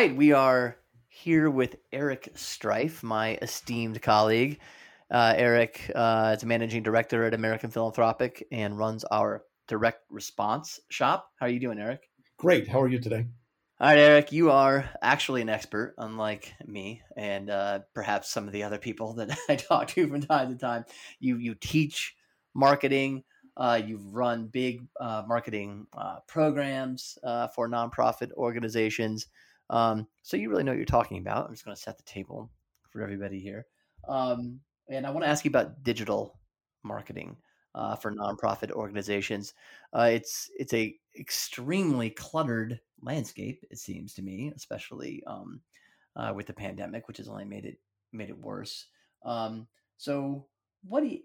Right, 0.00 0.16
we 0.16 0.32
are 0.32 0.78
here 1.08 1.50
with 1.50 1.76
Eric 1.92 2.30
Strife, 2.34 3.02
my 3.02 3.36
esteemed 3.42 4.00
colleague. 4.00 4.58
Uh, 5.10 5.34
Eric 5.36 5.92
uh, 5.94 6.32
is 6.34 6.42
a 6.42 6.46
managing 6.46 6.82
director 6.82 7.24
at 7.24 7.34
American 7.34 7.70
Philanthropic 7.70 8.46
and 8.50 8.78
runs 8.78 9.04
our 9.04 9.44
direct 9.68 10.04
response 10.08 10.80
shop. 10.88 11.28
How 11.38 11.44
are 11.44 11.48
you 11.50 11.60
doing, 11.60 11.78
Eric? 11.78 12.08
Great. 12.38 12.66
How 12.66 12.80
are 12.80 12.88
you 12.88 12.98
today? 12.98 13.26
All 13.78 13.88
right, 13.88 13.98
Eric, 13.98 14.32
you 14.32 14.50
are 14.50 14.88
actually 15.02 15.42
an 15.42 15.50
expert, 15.50 15.94
unlike 15.98 16.54
me 16.64 17.02
and 17.14 17.50
uh, 17.50 17.80
perhaps 17.94 18.30
some 18.30 18.46
of 18.46 18.54
the 18.54 18.62
other 18.62 18.78
people 18.78 19.12
that 19.16 19.36
I 19.50 19.56
talk 19.56 19.88
to 19.88 20.08
from 20.08 20.22
time 20.22 20.48
to 20.50 20.58
time. 20.58 20.86
You 21.18 21.36
you 21.36 21.54
teach 21.54 22.16
marketing. 22.54 23.24
Uh, 23.54 23.82
you've 23.84 24.14
run 24.14 24.46
big 24.46 24.86
uh, 24.98 25.24
marketing 25.28 25.88
uh, 25.94 26.20
programs 26.26 27.18
uh, 27.22 27.48
for 27.48 27.68
nonprofit 27.68 28.32
organizations. 28.32 29.26
Um, 29.70 30.06
so 30.22 30.36
you 30.36 30.50
really 30.50 30.64
know 30.64 30.72
what 30.72 30.78
you're 30.78 30.84
talking 30.84 31.18
about. 31.18 31.46
I'm 31.46 31.52
just 31.52 31.64
going 31.64 31.74
to 31.74 31.80
set 31.80 31.96
the 31.96 32.04
table 32.04 32.50
for 32.90 33.02
everybody 33.02 33.40
here. 33.40 33.66
Um, 34.08 34.60
and 34.88 35.06
I 35.06 35.10
want 35.10 35.24
to 35.24 35.30
ask 35.30 35.44
you 35.44 35.48
about 35.48 35.82
digital 35.84 36.38
marketing 36.82 37.36
uh, 37.74 37.96
for 37.96 38.12
nonprofit 38.12 38.72
organizations. 38.72 39.54
Uh, 39.92 40.10
it's 40.12 40.50
it's 40.58 40.74
a 40.74 40.96
extremely 41.18 42.10
cluttered 42.10 42.80
landscape. 43.02 43.64
It 43.70 43.78
seems 43.78 44.14
to 44.14 44.22
me, 44.22 44.52
especially 44.54 45.22
um, 45.26 45.60
uh, 46.16 46.32
with 46.34 46.46
the 46.46 46.52
pandemic, 46.52 47.08
which 47.08 47.18
has 47.18 47.28
only 47.28 47.44
made 47.44 47.64
it 47.64 47.78
made 48.12 48.30
it 48.30 48.38
worse. 48.38 48.86
Um, 49.24 49.68
so, 49.96 50.46
what 50.82 51.02
do 51.02 51.06
you 51.08 51.20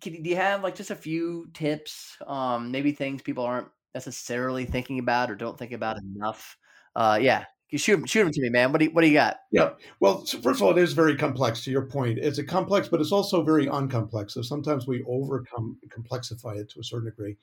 can, 0.00 0.22
do? 0.22 0.30
You 0.30 0.36
have 0.36 0.62
like 0.62 0.76
just 0.76 0.90
a 0.90 0.96
few 0.96 1.48
tips, 1.54 2.16
um, 2.26 2.70
maybe 2.70 2.92
things 2.92 3.22
people 3.22 3.44
aren't 3.44 3.68
necessarily 3.94 4.64
thinking 4.64 5.00
about 5.00 5.30
or 5.30 5.34
don't 5.34 5.58
think 5.58 5.72
about 5.72 5.96
enough. 5.98 6.56
Uh, 6.94 7.18
yeah, 7.20 7.44
shoot, 7.78 8.08
shoot 8.08 8.24
them 8.24 8.32
to 8.32 8.40
me, 8.40 8.48
man. 8.48 8.72
What 8.72 8.78
do 8.78 8.86
you, 8.86 8.90
what 8.90 9.02
do 9.02 9.08
you 9.08 9.14
got? 9.14 9.38
Yeah. 9.50 9.70
Well, 10.00 10.26
so 10.26 10.38
first 10.40 10.60
of 10.60 10.66
all, 10.66 10.76
it 10.76 10.82
is 10.82 10.92
very 10.92 11.16
complex. 11.16 11.64
To 11.64 11.70
your 11.70 11.86
point, 11.86 12.18
it's 12.18 12.38
a 12.38 12.44
complex, 12.44 12.88
but 12.88 13.00
it's 13.00 13.12
also 13.12 13.42
very 13.42 13.66
uncomplex. 13.66 14.32
So 14.32 14.42
sometimes 14.42 14.86
we 14.86 15.04
overcome 15.06 15.78
complexify 15.88 16.56
it 16.56 16.70
to 16.70 16.80
a 16.80 16.84
certain 16.84 17.06
degree. 17.06 17.36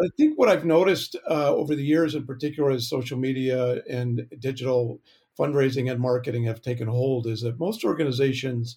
I 0.00 0.08
think 0.16 0.38
what 0.38 0.48
I've 0.48 0.64
noticed 0.64 1.16
uh, 1.28 1.54
over 1.54 1.74
the 1.74 1.84
years, 1.84 2.14
in 2.14 2.24
particular, 2.24 2.70
as 2.70 2.88
social 2.88 3.18
media 3.18 3.82
and 3.88 4.26
digital 4.38 5.00
fundraising 5.38 5.90
and 5.90 6.00
marketing 6.00 6.44
have 6.44 6.62
taken 6.62 6.88
hold, 6.88 7.26
is 7.26 7.42
that 7.42 7.58
most 7.58 7.84
organizations 7.84 8.76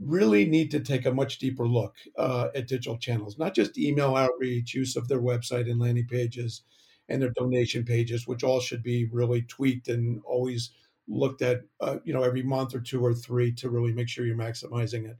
really 0.00 0.44
need 0.44 0.70
to 0.70 0.80
take 0.80 1.06
a 1.06 1.12
much 1.12 1.38
deeper 1.38 1.66
look 1.66 1.94
uh, 2.16 2.48
at 2.54 2.68
digital 2.68 2.98
channels, 2.98 3.38
not 3.38 3.54
just 3.54 3.78
email 3.78 4.16
outreach, 4.16 4.74
use 4.74 4.96
of 4.96 5.08
their 5.08 5.20
website 5.20 5.70
and 5.70 5.80
landing 5.80 6.06
pages, 6.06 6.62
and 7.08 7.20
their 7.20 7.32
donation 7.36 7.84
pages, 7.84 8.26
which 8.26 8.44
all 8.44 8.60
should 8.60 8.82
be 8.82 9.08
really 9.12 9.42
tweaked 9.42 9.88
and 9.88 10.20
always 10.24 10.70
looked 11.08 11.42
at, 11.42 11.62
uh, 11.80 11.98
you 12.04 12.12
know, 12.12 12.22
every 12.22 12.42
month 12.42 12.74
or 12.74 12.80
two 12.80 13.04
or 13.04 13.14
three 13.14 13.52
to 13.52 13.70
really 13.70 13.92
make 13.92 14.08
sure 14.08 14.24
you're 14.24 14.36
maximizing 14.36 15.08
it. 15.08 15.16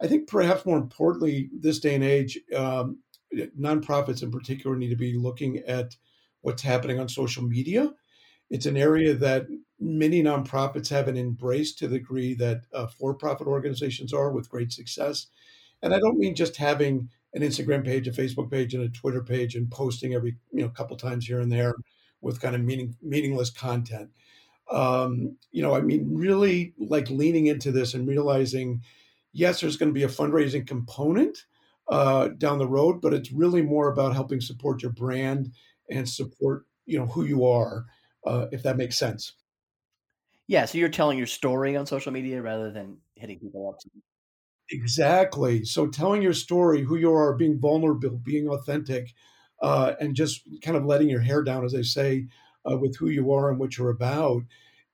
I 0.00 0.06
think 0.06 0.28
perhaps 0.28 0.64
more 0.64 0.78
importantly, 0.78 1.50
this 1.52 1.80
day 1.80 1.94
and 1.94 2.04
age, 2.04 2.38
um, 2.54 2.98
nonprofits 3.58 4.22
in 4.22 4.30
particular 4.30 4.76
need 4.76 4.90
to 4.90 4.96
be 4.96 5.14
looking 5.14 5.58
at 5.66 5.96
what's 6.42 6.62
happening 6.62 7.00
on 7.00 7.08
social 7.08 7.42
media. 7.42 7.92
It's 8.50 8.66
an 8.66 8.76
area 8.76 9.14
that 9.14 9.46
many 9.80 10.22
nonprofits 10.22 10.88
haven't 10.88 11.16
embraced 11.16 11.78
to 11.78 11.88
the 11.88 11.98
degree 11.98 12.34
that 12.34 12.62
uh, 12.72 12.86
for-profit 12.86 13.46
organizations 13.46 14.12
are 14.12 14.30
with 14.30 14.48
great 14.48 14.72
success. 14.72 15.26
And 15.82 15.92
I 15.92 15.98
don't 15.98 16.18
mean 16.18 16.34
just 16.34 16.56
having 16.56 17.10
an 17.36 17.42
Instagram 17.42 17.84
page, 17.84 18.08
a 18.08 18.12
Facebook 18.12 18.50
page, 18.50 18.72
and 18.72 18.82
a 18.82 18.88
Twitter 18.88 19.22
page, 19.22 19.54
and 19.54 19.70
posting 19.70 20.14
every 20.14 20.36
you 20.52 20.62
know 20.62 20.70
couple 20.70 20.96
times 20.96 21.26
here 21.26 21.40
and 21.40 21.52
there 21.52 21.74
with 22.22 22.40
kind 22.40 22.56
of 22.56 22.62
meaning 22.62 22.96
meaningless 23.02 23.50
content. 23.50 24.10
Um, 24.70 25.36
you 25.52 25.62
know, 25.62 25.76
I 25.76 25.82
mean, 25.82 26.08
really 26.10 26.72
like 26.78 27.10
leaning 27.10 27.46
into 27.46 27.70
this 27.70 27.92
and 27.94 28.08
realizing, 28.08 28.82
yes, 29.32 29.60
there's 29.60 29.76
going 29.76 29.90
to 29.90 29.94
be 29.94 30.02
a 30.02 30.08
fundraising 30.08 30.66
component 30.66 31.44
uh, 31.88 32.28
down 32.28 32.58
the 32.58 32.66
road, 32.66 33.00
but 33.02 33.12
it's 33.12 33.30
really 33.30 33.62
more 33.62 33.92
about 33.92 34.14
helping 34.14 34.40
support 34.40 34.82
your 34.82 34.92
brand 34.92 35.52
and 35.90 36.08
support 36.08 36.64
you 36.86 36.98
know 36.98 37.06
who 37.06 37.24
you 37.24 37.44
are, 37.44 37.84
uh, 38.26 38.46
if 38.50 38.62
that 38.62 38.78
makes 38.78 38.98
sense. 38.98 39.34
Yeah, 40.46 40.64
so 40.64 40.78
you're 40.78 40.88
telling 40.88 41.18
your 41.18 41.26
story 41.26 41.76
on 41.76 41.84
social 41.84 42.12
media 42.12 42.40
rather 42.40 42.70
than 42.70 42.96
hitting 43.14 43.38
people 43.40 43.68
up. 43.68 43.76
Exactly. 44.70 45.64
So 45.64 45.86
telling 45.86 46.22
your 46.22 46.32
story, 46.32 46.82
who 46.82 46.96
you 46.96 47.12
are, 47.12 47.34
being 47.34 47.58
vulnerable, 47.60 48.18
being 48.22 48.48
authentic, 48.48 49.14
uh, 49.62 49.94
and 50.00 50.14
just 50.16 50.42
kind 50.62 50.76
of 50.76 50.84
letting 50.84 51.08
your 51.08 51.20
hair 51.20 51.42
down, 51.42 51.64
as 51.64 51.72
they 51.72 51.82
say, 51.82 52.26
uh, 52.68 52.76
with 52.76 52.96
who 52.96 53.08
you 53.08 53.32
are 53.32 53.48
and 53.48 53.60
what 53.60 53.78
you're 53.78 53.90
about. 53.90 54.42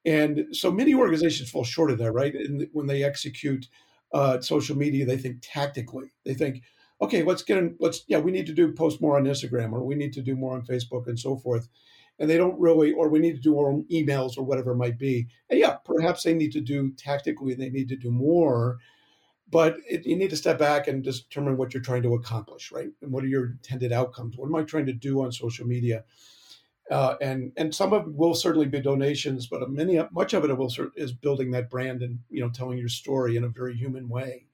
And 0.04 0.46
so 0.52 0.70
many 0.70 0.94
organizations 0.94 1.50
fall 1.50 1.64
short 1.64 1.90
of 1.90 1.98
that, 1.98 2.12
right? 2.12 2.34
And 2.34 2.68
when 2.72 2.86
they 2.86 3.02
execute 3.02 3.66
uh, 4.12 4.40
social 4.40 4.76
media, 4.76 5.06
they 5.06 5.16
think 5.16 5.38
tactically. 5.40 6.12
They 6.24 6.34
think, 6.34 6.62
okay, 7.00 7.22
let's 7.22 7.42
get 7.42 7.58
in, 7.58 7.76
let's, 7.80 8.04
yeah, 8.08 8.18
we 8.18 8.30
need 8.30 8.46
to 8.46 8.52
do 8.52 8.72
post 8.72 9.00
more 9.00 9.16
on 9.16 9.24
Instagram 9.24 9.72
or 9.72 9.84
we 9.84 9.94
need 9.94 10.12
to 10.14 10.22
do 10.22 10.36
more 10.36 10.54
on 10.54 10.66
Facebook 10.66 11.06
and 11.06 11.18
so 11.18 11.36
forth. 11.36 11.68
And 12.18 12.28
they 12.28 12.36
don't 12.36 12.60
really, 12.60 12.92
or 12.92 13.08
we 13.08 13.18
need 13.20 13.36
to 13.36 13.40
do 13.42 13.52
more 13.52 13.82
emails 13.90 14.36
or 14.36 14.44
whatever 14.44 14.72
it 14.72 14.76
might 14.76 14.98
be. 14.98 15.28
And 15.48 15.58
yeah, 15.58 15.76
perhaps 15.84 16.22
they 16.24 16.34
need 16.34 16.52
to 16.52 16.60
do 16.60 16.92
tactically, 16.92 17.54
they 17.54 17.70
need 17.70 17.88
to 17.88 17.96
do 17.96 18.10
more 18.10 18.78
but 19.52 19.76
it, 19.86 20.06
you 20.06 20.16
need 20.16 20.30
to 20.30 20.36
step 20.36 20.58
back 20.58 20.88
and 20.88 21.04
determine 21.04 21.58
what 21.58 21.74
you're 21.74 21.82
trying 21.82 22.02
to 22.02 22.14
accomplish, 22.14 22.72
right? 22.72 22.88
And 23.02 23.12
what 23.12 23.22
are 23.22 23.28
your 23.28 23.50
intended 23.50 23.92
outcomes? 23.92 24.36
What 24.36 24.46
am 24.46 24.56
I 24.56 24.62
trying 24.62 24.86
to 24.86 24.94
do 24.94 25.22
on 25.22 25.30
social 25.30 25.66
media? 25.66 26.04
Uh, 26.90 27.16
and 27.20 27.52
and 27.56 27.72
some 27.72 27.92
of 27.92 28.08
it 28.08 28.14
will 28.14 28.34
certainly 28.34 28.66
be 28.66 28.80
donations, 28.80 29.46
but 29.46 29.70
many 29.70 30.00
much 30.10 30.32
of 30.32 30.44
it 30.44 30.56
will 30.56 30.72
is 30.96 31.12
building 31.12 31.50
that 31.52 31.70
brand 31.70 32.02
and 32.02 32.18
you 32.30 32.40
know 32.40 32.50
telling 32.50 32.78
your 32.78 32.88
story 32.88 33.36
in 33.36 33.44
a 33.44 33.48
very 33.48 33.74
human 33.74 34.08
way. 34.08 34.46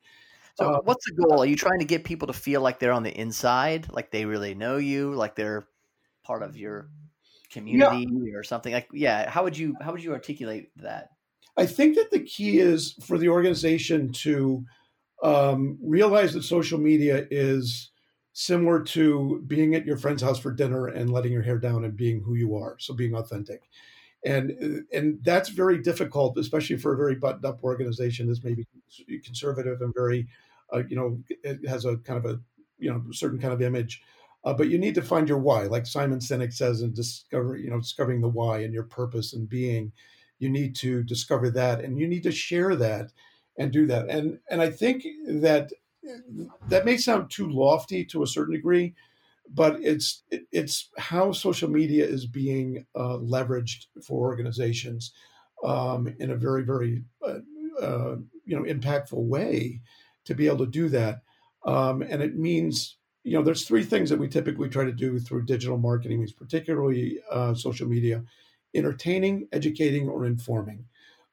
So, 0.57 0.75
uh, 0.75 0.81
what's 0.83 1.07
the 1.07 1.13
goal? 1.13 1.43
Are 1.43 1.47
you 1.47 1.57
trying 1.57 1.79
to 1.79 1.85
get 1.85 2.03
people 2.05 2.27
to 2.27 2.33
feel 2.33 2.61
like 2.61 2.81
they're 2.81 2.93
on 2.93 3.05
the 3.05 3.17
inside, 3.17 3.91
like 3.93 4.11
they 4.11 4.25
really 4.25 4.55
know 4.55 4.77
you, 4.77 5.15
like 5.15 5.37
they're 5.37 5.69
part 6.25 6.43
of 6.43 6.57
your 6.57 6.91
community 7.51 8.07
yeah. 8.11 8.37
or 8.37 8.43
something? 8.43 8.73
Like, 8.73 8.89
yeah, 8.93 9.31
how 9.31 9.45
would 9.45 9.57
you 9.57 9.77
how 9.81 9.93
would 9.93 10.03
you 10.03 10.13
articulate 10.13 10.71
that? 10.77 11.11
I 11.57 11.67
think 11.67 11.97
that 11.97 12.11
the 12.11 12.21
key 12.21 12.59
is 12.59 12.95
for 13.05 13.19
the 13.19 13.29
organization 13.29 14.13
to 14.13 14.65
um, 15.23 15.79
realize 15.83 16.33
that 16.35 16.43
social 16.45 16.79
media 16.79 17.27
is 17.31 17.91
similar 18.33 18.81
to 18.81 19.43
being 19.49 19.75
at 19.75 19.85
your 19.85 19.97
friend's 19.97 20.23
house 20.23 20.39
for 20.39 20.53
dinner 20.53 20.87
and 20.87 21.13
letting 21.13 21.33
your 21.33 21.43
hair 21.43 21.59
down 21.59 21.85
and 21.85 21.97
being 21.97 22.23
who 22.23 22.35
you 22.35 22.57
are. 22.57 22.77
So 22.79 22.95
being 22.95 23.15
authentic. 23.15 23.69
And 24.25 24.85
and 24.93 25.19
that's 25.25 25.49
very 25.49 25.79
difficult, 25.79 26.39
especially 26.39 26.77
for 26.77 26.93
a 26.93 26.97
very 26.97 27.15
buttoned 27.15 27.45
up 27.45 27.63
organization 27.63 28.27
that's 28.27 28.43
maybe 28.43 28.67
conservative 29.25 29.81
and 29.81 29.95
very, 29.95 30.27
uh, 30.73 30.83
you 30.89 30.97
know, 30.97 31.21
it 31.29 31.67
has 31.69 31.85
a 31.85 31.97
kind 31.99 32.25
of 32.25 32.31
a 32.31 32.41
you 32.79 32.91
know 32.91 33.03
certain 33.13 33.39
kind 33.39 33.53
of 33.53 33.63
image. 33.63 34.03
Uh, 34.45 34.55
but 34.55 34.69
you 34.69 34.79
need 34.79 34.95
to 34.95 35.03
find 35.03 35.29
your 35.29 35.39
why, 35.39 35.65
like 35.65 35.87
Simon 35.87 36.21
Sinek 36.21 36.53
says, 36.53 36.83
and 36.83 36.95
discover 36.95 37.57
you 37.57 37.71
know 37.71 37.79
discovering 37.79 38.21
the 38.21 38.29
why 38.29 38.61
and 38.61 38.75
your 38.75 38.85
purpose 38.85 39.33
and 39.35 39.49
being. 39.49 39.93
You 40.41 40.49
need 40.49 40.77
to 40.77 41.03
discover 41.03 41.51
that, 41.51 41.81
and 41.81 41.99
you 41.99 42.07
need 42.07 42.23
to 42.23 42.33
share 42.33 42.77
that 42.77 43.11
and 43.59 43.73
do 43.73 43.87
that. 43.87 44.09
And 44.09 44.39
and 44.49 44.63
I 44.63 44.71
think 44.71 45.05
that 45.27 45.73
that 46.69 46.85
may 46.85 46.97
sound 46.97 47.31
too 47.31 47.51
lofty 47.51 48.05
to 48.07 48.23
a 48.23 48.27
certain 48.27 48.55
degree, 48.55 48.95
but 49.53 49.79
it's 49.83 50.23
it, 50.31 50.45
it's 50.53 50.89
how 50.97 51.33
social 51.33 51.69
media 51.69 52.07
is 52.07 52.25
being 52.25 52.87
uh, 52.95 53.19
leveraged 53.19 53.87
for 54.03 54.29
organizations 54.29 55.13
um, 55.65 56.15
in 56.19 56.31
a 56.31 56.37
very 56.37 56.63
very 56.63 57.03
uh, 57.27 57.41
uh, 57.83 58.17
you 58.47 58.57
know 58.57 58.63
impactful 58.63 59.23
way 59.25 59.81
to 60.25 60.35
be 60.35 60.47
able 60.47 60.59
to 60.59 60.67
do 60.67 60.89
that. 60.89 61.23
Um, 61.65 62.03
and 62.03 62.23
it 62.23 62.37
means 62.37 62.97
you 63.25 63.37
know 63.37 63.43
there's 63.43 63.67
three 63.67 63.85
things 63.85 64.09
that 64.11 64.21
we 64.21 64.29
typically 64.29 64.69
try 64.69 64.85
to 64.85 64.93
do 64.93 65.19
through 65.19 65.45
digital 65.45 65.79
marketing, 65.79 66.21
means 66.21 66.33
particularly 66.33 67.19
uh, 67.31 67.55
social 67.55 67.89
media: 67.89 68.23
entertaining, 68.73 69.49
educating, 69.53 70.09
or 70.09 70.25
informing. 70.25 70.85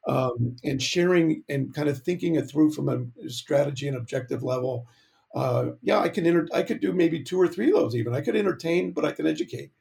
Um, 0.07 0.55
and 0.63 0.79
sharing 0.79 1.43
and 1.49 1.73
kind 1.73 1.89
of 1.89 2.03
thinking 2.03 2.35
it 2.35 2.43
through 2.43 2.71
from 2.73 2.89
a 2.89 3.29
strategy 3.29 3.87
and 3.87 3.97
objective 3.97 4.43
level. 4.43 4.87
Uh, 5.33 5.71
yeah, 5.81 5.99
I 5.99 6.09
can 6.09 6.47
I 6.53 6.61
could 6.61 6.79
do 6.79 6.93
maybe 6.93 7.23
two 7.23 7.41
or 7.41 7.47
three 7.47 7.69
of 7.69 7.73
those. 7.73 7.95
Even 7.95 8.13
I 8.13 8.21
could 8.21 8.35
entertain, 8.35 8.91
but 8.91 9.03
I 9.03 9.11
can 9.11 9.25
educate 9.25 9.71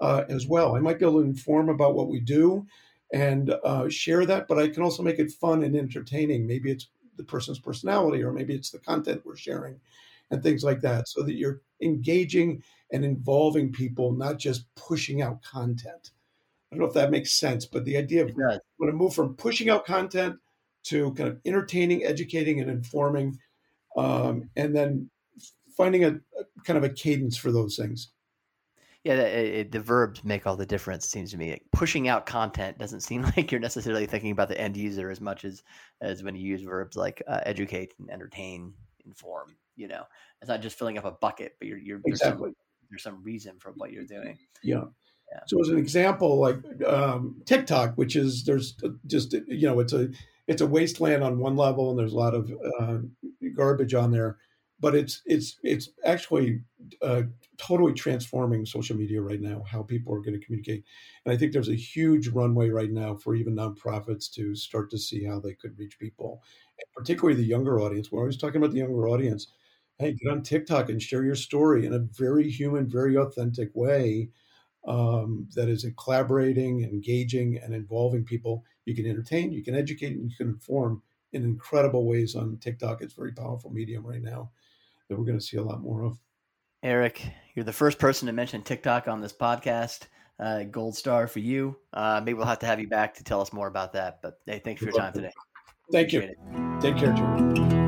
uh, 0.00 0.22
as 0.28 0.46
well. 0.46 0.76
I 0.76 0.80
might 0.80 0.98
be 1.00 1.04
able 1.04 1.20
to 1.20 1.26
inform 1.26 1.68
about 1.68 1.94
what 1.94 2.08
we 2.08 2.20
do 2.20 2.64
and 3.12 3.54
uh, 3.64 3.88
share 3.88 4.24
that, 4.26 4.48
but 4.48 4.58
I 4.58 4.68
can 4.68 4.82
also 4.82 5.02
make 5.02 5.18
it 5.18 5.32
fun 5.32 5.64
and 5.64 5.76
entertaining. 5.76 6.46
Maybe 6.46 6.70
it's 6.70 6.88
the 7.16 7.24
person's 7.24 7.58
personality, 7.58 8.22
or 8.22 8.32
maybe 8.32 8.54
it's 8.54 8.70
the 8.70 8.78
content 8.78 9.22
we're 9.24 9.36
sharing, 9.36 9.78
and 10.30 10.42
things 10.42 10.64
like 10.64 10.80
that, 10.80 11.08
so 11.08 11.22
that 11.22 11.34
you're 11.34 11.60
engaging 11.82 12.62
and 12.90 13.04
involving 13.04 13.72
people, 13.72 14.12
not 14.12 14.38
just 14.38 14.72
pushing 14.76 15.22
out 15.22 15.42
content. 15.42 16.12
I 16.72 16.74
don't 16.74 16.84
know 16.84 16.88
if 16.88 16.94
that 16.94 17.10
makes 17.10 17.34
sense, 17.34 17.66
but 17.66 17.84
the 17.84 17.98
idea 17.98 18.24
of 18.24 18.34
when 18.34 18.88
I 18.88 18.92
move 18.92 19.14
from 19.14 19.34
pushing 19.36 19.68
out 19.68 19.84
content 19.84 20.36
to 20.84 21.12
kind 21.12 21.28
of 21.28 21.38
entertaining, 21.44 22.02
educating, 22.02 22.60
and 22.60 22.70
informing, 22.70 23.38
um, 23.96 24.48
and 24.56 24.74
then 24.74 25.10
finding 25.76 26.04
a, 26.04 26.08
a, 26.08 26.62
kind 26.64 26.78
of 26.78 26.84
a 26.84 26.88
cadence 26.88 27.36
for 27.36 27.52
those 27.52 27.76
things. 27.76 28.08
Yeah, 29.04 29.14
it, 29.14 29.54
it, 29.54 29.72
the 29.72 29.80
verbs 29.80 30.24
make 30.24 30.46
all 30.46 30.56
the 30.56 30.64
difference. 30.64 31.04
It 31.04 31.10
seems 31.10 31.30
to 31.32 31.36
me 31.36 31.50
like 31.50 31.64
pushing 31.72 32.08
out 32.08 32.24
content 32.24 32.78
doesn't 32.78 33.00
seem 33.00 33.22
like 33.36 33.52
you're 33.52 33.60
necessarily 33.60 34.06
thinking 34.06 34.30
about 34.30 34.48
the 34.48 34.60
end 34.60 34.76
user 34.76 35.10
as 35.10 35.20
much 35.20 35.44
as 35.44 35.62
as 36.00 36.22
when 36.22 36.36
you 36.36 36.46
use 36.46 36.62
verbs 36.62 36.96
like 36.96 37.22
uh, 37.28 37.40
educate 37.44 37.92
and 37.98 38.10
entertain, 38.10 38.72
inform. 39.04 39.56
You 39.76 39.88
know, 39.88 40.04
it's 40.40 40.48
not 40.48 40.62
just 40.62 40.78
filling 40.78 40.96
up 40.96 41.04
a 41.04 41.10
bucket, 41.10 41.56
but 41.58 41.68
you're 41.68 41.78
you're 41.78 42.00
exactly 42.06 42.50
there's 42.50 42.54
some, 42.54 42.54
there's 42.90 43.02
some 43.02 43.22
reason 43.22 43.58
for 43.58 43.72
what 43.72 43.92
you're 43.92 44.06
doing. 44.06 44.38
Yeah. 44.62 44.84
So 45.46 45.60
as 45.60 45.68
an 45.68 45.78
example, 45.78 46.38
like 46.38 46.58
um, 46.86 47.42
TikTok, 47.46 47.94
which 47.96 48.16
is 48.16 48.44
there's 48.44 48.76
just 49.06 49.34
you 49.48 49.66
know 49.68 49.80
it's 49.80 49.92
a 49.92 50.10
it's 50.46 50.62
a 50.62 50.66
wasteland 50.66 51.22
on 51.22 51.38
one 51.38 51.56
level, 51.56 51.90
and 51.90 51.98
there's 51.98 52.12
a 52.12 52.16
lot 52.16 52.34
of 52.34 52.52
uh, 52.80 52.98
garbage 53.54 53.94
on 53.94 54.10
there 54.10 54.38
but 54.82 54.96
it's 54.96 55.22
it's 55.24 55.58
it's 55.62 55.88
actually 56.04 56.60
uh, 57.02 57.22
totally 57.56 57.92
transforming 57.94 58.66
social 58.66 58.96
media 58.96 59.22
right 59.22 59.40
now 59.40 59.62
how 59.70 59.80
people 59.82 60.12
are 60.12 60.20
going 60.20 60.38
to 60.38 60.44
communicate. 60.44 60.84
And 61.24 61.32
i 61.32 61.38
think 61.38 61.52
there's 61.52 61.68
a 61.68 61.74
huge 61.74 62.28
runway 62.28 62.68
right 62.68 62.90
now 62.90 63.14
for 63.14 63.34
even 63.34 63.54
nonprofits 63.54 64.30
to 64.34 64.54
start 64.56 64.90
to 64.90 64.98
see 64.98 65.24
how 65.24 65.38
they 65.40 65.54
could 65.54 65.78
reach 65.78 65.98
people 65.98 66.42
particularly 66.96 67.36
the 67.40 67.46
younger 67.46 67.80
audience. 67.80 68.10
We're 68.10 68.20
always 68.20 68.36
talking 68.36 68.56
about 68.56 68.72
the 68.72 68.78
younger 68.78 69.08
audience. 69.08 69.46
Hey 69.98 70.14
get 70.14 70.32
on 70.32 70.42
tiktok 70.42 70.88
and 70.90 71.00
share 71.00 71.22
your 71.24 71.36
story 71.36 71.86
in 71.86 71.92
a 71.94 72.00
very 72.00 72.50
human 72.50 72.88
very 72.90 73.16
authentic 73.16 73.70
way 73.74 74.30
um, 74.86 75.46
that 75.54 75.68
is 75.68 75.86
collaborating 75.96 76.84
engaging 76.84 77.58
and 77.58 77.74
involving 77.74 78.24
people 78.24 78.64
you 78.84 78.94
can 78.94 79.06
entertain 79.06 79.52
you 79.52 79.62
can 79.62 79.74
educate 79.74 80.16
and 80.16 80.30
you 80.30 80.36
can 80.36 80.48
inform 80.48 81.00
in 81.32 81.44
incredible 81.44 82.06
ways 82.06 82.34
on 82.34 82.56
tiktok 82.58 83.00
it's 83.00 83.12
a 83.12 83.16
very 83.16 83.32
powerful 83.32 83.70
medium 83.72 84.04
right 84.04 84.22
now 84.22 84.50
that 85.12 85.18
we're 85.18 85.26
going 85.26 85.38
to 85.38 85.44
see 85.44 85.58
a 85.58 85.62
lot 85.62 85.80
more 85.80 86.04
of. 86.04 86.18
Eric, 86.82 87.22
you're 87.54 87.64
the 87.64 87.72
first 87.72 87.98
person 87.98 88.26
to 88.26 88.32
mention 88.32 88.62
TikTok 88.62 89.08
on 89.08 89.20
this 89.20 89.32
podcast. 89.32 90.00
Uh, 90.40 90.64
gold 90.64 90.96
star 90.96 91.28
for 91.28 91.38
you. 91.38 91.76
Uh, 91.92 92.20
maybe 92.24 92.34
we'll 92.34 92.46
have 92.46 92.58
to 92.58 92.66
have 92.66 92.80
you 92.80 92.88
back 92.88 93.14
to 93.14 93.22
tell 93.22 93.40
us 93.40 93.52
more 93.52 93.68
about 93.68 93.92
that. 93.92 94.20
But 94.22 94.40
hey, 94.46 94.60
thanks 94.64 94.80
for 94.80 94.86
your 94.86 94.98
time 94.98 95.12
today. 95.12 95.30
Thank 95.92 96.08
Appreciate 96.08 96.36
you. 96.52 96.76
It. 96.76 96.80
Take 96.80 96.96
care, 96.96 97.12
Joe. 97.12 97.81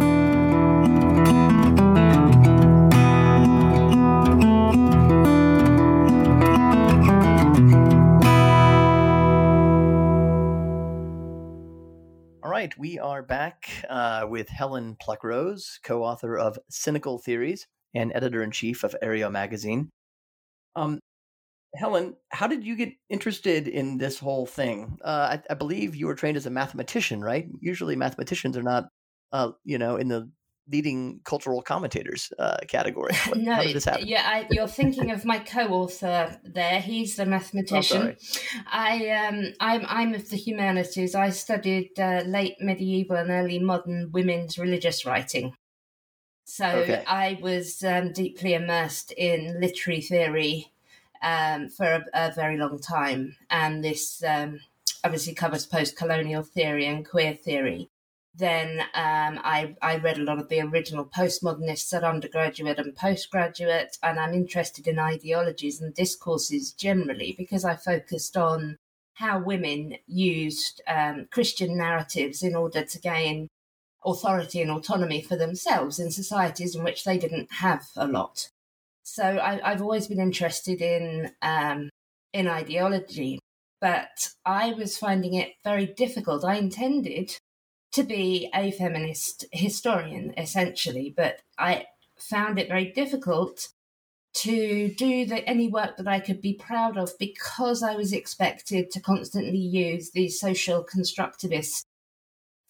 Right, 12.65 12.79
we 12.79 12.99
are 12.99 13.23
back 13.23 13.69
uh, 13.91 14.25
with 14.27 14.49
Helen 14.49 14.97
Pluckrose, 14.97 15.79
co 15.85 16.03
author 16.03 16.39
of 16.39 16.59
Cynical 16.71 17.19
Theories 17.19 17.67
and 17.95 18.11
editor 18.15 18.43
in 18.43 18.53
chief 18.53 18.85
of 18.85 18.97
Areo 19.03 19.31
Magazine. 19.31 19.91
Um, 20.75 20.99
Helen, 21.77 22.15
how 22.31 22.47
did 22.47 22.65
you 22.65 22.75
get 22.75 22.95
interested 23.11 23.69
in 23.69 23.99
this 23.99 24.19
whole 24.19 24.47
thing? 24.47 24.97
Uh, 25.05 25.37
I, 25.37 25.43
I, 25.51 25.55
believe 25.55 25.95
you 25.95 26.07
were 26.07 26.15
trained 26.15 26.39
as 26.39 26.47
a 26.47 26.51
mathematician, 26.51 27.21
right? 27.21 27.47
Usually, 27.61 27.97
mathematicians 27.97 28.57
are 28.57 28.63
not, 28.63 28.85
uh, 29.31 29.51
you 29.65 29.77
know, 29.77 29.97
in 29.97 30.09
the 30.09 30.31
leading 30.71 31.21
cultural 31.25 31.63
commentators 31.63 32.33
uh, 32.39 32.57
category. 32.69 33.15
What, 33.29 33.39
no, 33.39 33.55
how 33.55 33.63
did 33.63 33.77
this 33.77 33.85
happen? 33.85 34.07
Yeah, 34.07 34.23
I, 34.25 34.47
you're 34.51 34.69
thinking 34.69 35.11
of 35.11 35.25
my 35.25 35.39
co-author 35.39 36.39
there. 36.45 36.81
He's 36.81 37.17
the 37.17 37.27
mathematician. 37.27 38.17
Oh, 38.19 38.61
I 38.71 39.09
um, 39.11 39.53
I'm 39.61 39.85
I'm 39.89 40.15
of 40.15 40.29
the 40.31 40.37
humanities. 40.37 41.15
I 41.15 41.31
studied 41.31 41.99
uh, 41.99 42.23
late 42.27 42.57
medieval 42.61 43.17
and 43.17 43.31
early 43.31 43.59
modern 43.59 44.11
women's 44.13 44.59
religious 44.59 45.05
writing. 45.05 45.55
So 46.45 46.67
okay. 46.67 47.03
I 47.07 47.39
was 47.41 47.83
um, 47.83 48.13
deeply 48.13 48.53
immersed 48.55 49.13
in 49.13 49.61
literary 49.61 50.03
theory 50.03 50.73
um, 51.23 51.71
for 51.71 51.87
a, 51.87 52.05
a, 52.13 52.33
very 52.33 52.59
long 52.59 52.79
time, 52.79 53.37
and 53.49 53.83
this 53.83 54.23
um, 54.23 54.61
obviously 55.03 55.33
covers 55.33 55.65
post-colonial 55.65 56.43
theory 56.43 56.87
and 56.87 57.09
queer 57.09 57.35
theory 57.35 57.91
then 58.37 58.81
um, 58.95 59.39
I, 59.45 59.77
I 59.81 59.97
read 59.99 60.19
a 60.19 60.25
lot 60.25 60.41
of 60.41 60.49
the 60.49 60.61
original 60.61 61.05
postmodernists 61.05 61.93
at 61.95 62.03
undergraduate 62.03 62.79
and 62.79 62.97
postgraduate, 62.97 63.97
and 64.03 64.19
I'm 64.19 64.35
interested 64.35 64.89
in 64.89 64.99
ideologies 64.99 65.81
and 65.81 65.95
discourses 65.95 66.73
generally 66.73 67.35
because 67.39 67.65
I 67.65 67.77
focused 67.77 68.37
on 68.37 68.77
how 69.15 69.39
women 69.39 69.97
used 70.09 70.83
um, 70.89 71.29
Christian 71.31 71.79
narratives 71.79 72.43
in 72.43 72.57
order 72.57 72.85
to 72.85 73.01
gain 73.01 73.47
authority 74.05 74.61
and 74.61 74.71
autonomy 74.71 75.23
for 75.23 75.37
themselves 75.37 76.01
in 76.01 76.11
societies 76.11 76.75
in 76.75 76.83
which 76.83 77.05
they 77.05 77.17
didn't 77.17 77.53
have 77.53 77.85
a 77.97 78.09
lot. 78.09 78.49
So 79.05 79.23
I, 79.23 79.61
have 79.63 79.83
always 79.83 80.09
been 80.09 80.21
interested 80.21 80.81
in 80.83 81.31
um, 81.41 81.91
in 82.33 82.49
ideology, 82.49 83.39
but 83.81 84.31
I 84.45 84.73
was 84.73 84.99
finding 84.99 85.35
it 85.35 85.53
very 85.63 85.87
difficult. 85.87 86.45
I 86.45 86.57
intended 86.57 87.39
to 87.95 88.03
be 88.03 88.51
a 88.55 88.73
feminist 88.73 89.45
historian, 89.53 90.35
essentially, 90.37 91.15
but 91.17 91.41
I 91.59 91.87
found 92.19 92.59
it 92.59 92.69
very 92.69 92.91
difficult 92.91 93.69
to 94.35 94.93
do 94.97 95.25
the, 95.25 95.49
any 95.49 95.69
work 95.69 95.97
that 95.97 96.09
I 96.09 96.19
could 96.19 96.41
be 96.41 96.55
proud 96.55 96.99
of 96.99 97.17
because 97.21 97.85
I 97.85 97.95
was 97.95 98.13
expected 98.13 98.91
to 98.91 99.01
constantly 99.01 99.59
use 99.59 100.11
these 100.11 100.41
social 100.41 100.85
constructivist 100.85 101.85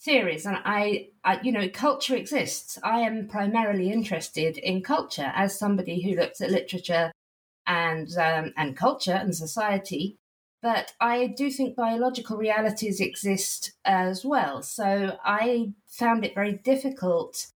theories. 0.03 0.45
And 0.45 0.59
I, 0.63 1.09
I, 1.25 1.41
you 1.41 1.53
know, 1.53 1.71
culture 1.71 2.15
exists. 2.15 2.79
I 2.83 3.01
am 3.01 3.27
primarily 3.27 3.91
interested 3.91 4.59
in 4.59 4.83
culture 4.83 5.33
as 5.35 5.59
somebody 5.59 6.03
who 6.03 6.21
looks 6.21 6.43
at 6.43 6.51
literature 6.51 7.13
and 7.67 8.15
um, 8.19 8.53
and 8.59 8.77
culture 8.77 9.15
and 9.15 9.35
society 9.35 10.19
but 10.65 10.95
I 10.99 11.27
do 11.27 11.51
think 11.51 11.77
biological 11.77 12.39
realities 12.39 12.99
exist 12.99 13.73
as 13.85 14.25
well. 14.25 14.63
So 14.63 15.19
I 15.23 15.75
found 15.87 16.25
it 16.25 16.35
very 16.35 16.55
difficult 16.55 17.49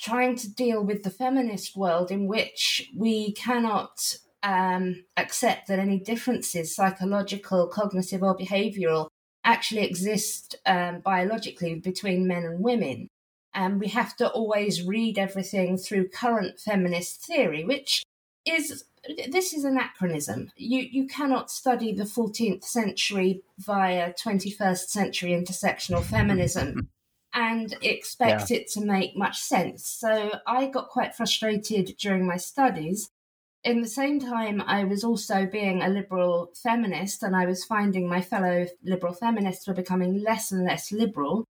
trying 0.00 0.36
to 0.36 0.50
deal 0.50 0.82
with 0.82 1.02
the 1.02 1.10
feminist 1.10 1.76
world 1.76 2.10
in 2.10 2.26
which 2.26 2.90
we 2.96 3.32
cannot 3.32 4.16
um, 4.42 5.04
accept 5.18 5.68
that 5.68 5.78
any 5.78 5.98
differences, 5.98 6.74
psychological, 6.74 7.66
cognitive, 7.66 8.22
or 8.22 8.34
behavioral, 8.34 9.08
actually 9.44 9.82
exist 9.82 10.56
um, 10.64 11.00
biologically 11.00 11.74
between 11.74 12.26
men 12.26 12.44
and 12.44 12.60
women. 12.64 13.08
And 13.52 13.78
we 13.78 13.88
have 13.88 14.16
to 14.16 14.30
always 14.30 14.82
read 14.82 15.18
everything 15.18 15.76
through 15.76 16.08
current 16.08 16.58
feminist 16.58 17.22
theory, 17.22 17.64
which 17.64 18.02
is 18.46 18.84
this 19.30 19.52
is 19.52 19.64
anachronism. 19.64 20.50
You 20.56 20.80
you 20.80 21.06
cannot 21.06 21.50
study 21.50 21.92
the 21.92 22.04
14th 22.04 22.64
century 22.64 23.42
via 23.58 24.12
21st 24.12 24.88
century 24.88 25.30
intersectional 25.30 26.02
feminism 26.02 26.88
and 27.34 27.74
expect 27.82 28.50
yeah. 28.50 28.58
it 28.58 28.70
to 28.72 28.84
make 28.84 29.16
much 29.16 29.38
sense. 29.40 29.86
So 29.86 30.32
I 30.46 30.66
got 30.66 30.88
quite 30.88 31.14
frustrated 31.14 31.96
during 31.98 32.26
my 32.26 32.36
studies. 32.36 33.10
In 33.62 33.82
the 33.82 33.88
same 33.88 34.20
time, 34.20 34.62
I 34.62 34.84
was 34.84 35.04
also 35.04 35.46
being 35.46 35.82
a 35.82 35.88
liberal 35.88 36.50
feminist, 36.62 37.22
and 37.22 37.36
I 37.36 37.44
was 37.44 37.64
finding 37.64 38.08
my 38.08 38.22
fellow 38.22 38.66
liberal 38.82 39.12
feminists 39.12 39.68
were 39.68 39.74
becoming 39.74 40.22
less 40.22 40.50
and 40.50 40.64
less 40.64 40.90
liberal. 40.90 41.44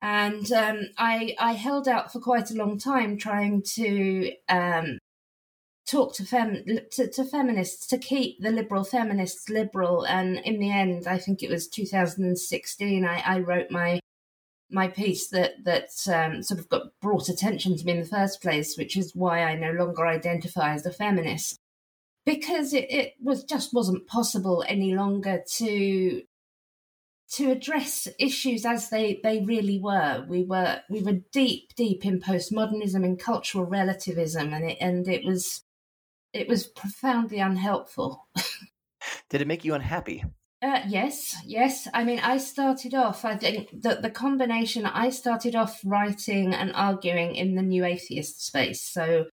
And 0.00 0.50
um, 0.52 0.80
I, 0.98 1.36
I 1.38 1.52
held 1.52 1.86
out 1.86 2.12
for 2.12 2.18
quite 2.18 2.50
a 2.50 2.56
long 2.56 2.78
time 2.78 3.18
trying 3.18 3.62
to 3.74 4.32
um, 4.48 4.98
talk 5.86 6.14
to, 6.14 6.24
fem- 6.24 6.64
to, 6.92 7.08
to 7.08 7.24
feminists 7.24 7.86
to 7.88 7.98
keep 7.98 8.40
the 8.40 8.50
liberal 8.50 8.84
feminists 8.84 9.48
liberal. 9.48 10.06
And 10.06 10.38
in 10.38 10.58
the 10.58 10.70
end, 10.70 11.06
I 11.06 11.18
think 11.18 11.42
it 11.42 11.50
was 11.50 11.68
2016, 11.68 13.04
I, 13.04 13.22
I 13.24 13.40
wrote 13.40 13.70
my 13.70 14.00
my 14.72 14.88
piece 14.88 15.28
that 15.28 15.52
that 15.64 15.90
um, 16.08 16.42
sort 16.42 16.58
of 16.58 16.68
got 16.68 16.98
brought 17.02 17.28
attention 17.28 17.76
to 17.76 17.84
me 17.84 17.92
in 17.92 18.00
the 18.00 18.06
first 18.06 18.40
place, 18.40 18.76
which 18.76 18.96
is 18.96 19.14
why 19.14 19.42
I 19.42 19.54
no 19.54 19.70
longer 19.70 20.06
identify 20.06 20.72
as 20.72 20.86
a 20.86 20.90
feminist, 20.90 21.58
because 22.24 22.72
it, 22.72 22.90
it 22.90 23.12
was 23.20 23.44
just 23.44 23.74
wasn't 23.74 24.06
possible 24.06 24.64
any 24.66 24.94
longer 24.94 25.42
to 25.56 26.22
to 27.32 27.50
address 27.50 28.08
issues 28.18 28.66
as 28.66 28.90
they, 28.90 29.18
they 29.22 29.40
really 29.40 29.78
were. 29.78 30.24
We 30.28 30.44
were 30.44 30.80
we 30.90 31.02
were 31.02 31.20
deep 31.32 31.74
deep 31.76 32.04
in 32.04 32.20
postmodernism 32.20 33.04
and 33.04 33.18
cultural 33.18 33.64
relativism, 33.64 34.52
and 34.52 34.70
it 34.70 34.78
and 34.80 35.06
it 35.06 35.24
was 35.24 35.62
it 36.32 36.48
was 36.48 36.66
profoundly 36.66 37.38
unhelpful. 37.38 38.26
Did 39.30 39.40
it 39.40 39.46
make 39.46 39.64
you 39.64 39.74
unhappy? 39.74 40.24
Uh, 40.62 40.80
yes, 40.86 41.36
yes. 41.44 41.88
I 41.92 42.04
mean, 42.04 42.20
I 42.20 42.38
started 42.38 42.94
off, 42.94 43.24
I 43.24 43.36
think 43.36 43.82
that 43.82 44.02
the 44.02 44.10
combination, 44.10 44.86
I 44.86 45.10
started 45.10 45.56
off 45.56 45.80
writing 45.84 46.54
and 46.54 46.72
arguing 46.74 47.34
in 47.34 47.56
the 47.56 47.62
new 47.62 47.84
atheist 47.84 48.46
space. 48.46 48.80
So 48.80 49.26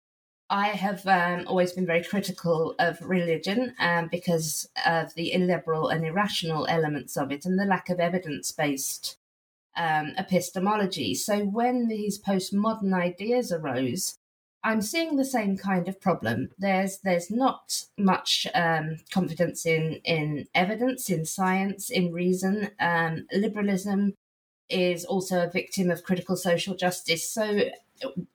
I 0.49 0.69
have 0.69 1.07
um, 1.07 1.45
always 1.47 1.73
been 1.73 1.85
very 1.85 2.03
critical 2.03 2.75
of 2.79 3.03
religion 3.03 3.75
um, 3.79 4.09
because 4.11 4.71
of 4.87 5.15
the 5.15 5.35
illiberal 5.35 5.89
and 5.89 6.07
irrational 6.07 6.67
elements 6.67 7.19
of 7.19 7.31
it 7.31 7.45
and 7.45 7.59
the 7.59 7.67
lack 7.67 7.91
of 7.91 8.01
evidence 8.01 8.51
based 8.53 9.19
um, 9.77 10.15
epistemology. 10.17 11.15
So 11.15 11.45
when 11.45 11.89
these 11.89 12.19
postmodern 12.21 12.95
ideas 12.95 13.53
arose, 13.53 14.18
I'm 14.65 14.83
seeing 14.83 15.17
the 15.17 15.25
same 15.25 15.57
kind 15.57 15.89
of 15.89 16.01
problem. 16.01 16.51
There's 16.59 16.99
there's 16.99 17.31
not 17.31 17.85
much 17.97 18.47
um, 18.55 18.99
confidence 19.13 19.65
in 19.65 20.01
in 20.05 20.49
evidence, 20.55 21.11
in 21.11 21.25
science, 21.25 21.91
in 21.91 22.13
reason. 22.13 22.71
Um, 22.81 23.27
liberalism 23.33 24.15
is 24.69 25.05
also 25.05 25.43
a 25.43 25.51
victim 25.51 25.91
of 25.91 26.03
critical 26.03 26.37
social 26.37 26.75
justice. 26.75 27.31
So 27.31 27.71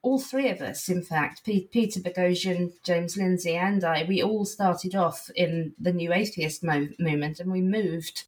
all 0.02 0.20
three 0.20 0.50
of 0.50 0.62
us, 0.62 0.90
in 0.90 1.04
fact, 1.04 1.44
P- 1.46 1.70
Peter 1.72 2.00
Boghossian, 2.00 2.74
James 2.84 3.16
Lindsay, 3.16 3.56
and 3.56 3.84
I, 3.84 4.04
we 4.08 4.22
all 4.22 4.46
started 4.46 4.96
off 4.96 5.30
in 5.36 5.74
the 5.80 5.94
New 5.94 6.12
Atheist 6.12 6.64
mo- 6.64 6.90
movement, 7.00 7.40
and 7.40 7.52
we 7.52 7.62
moved 7.62 8.26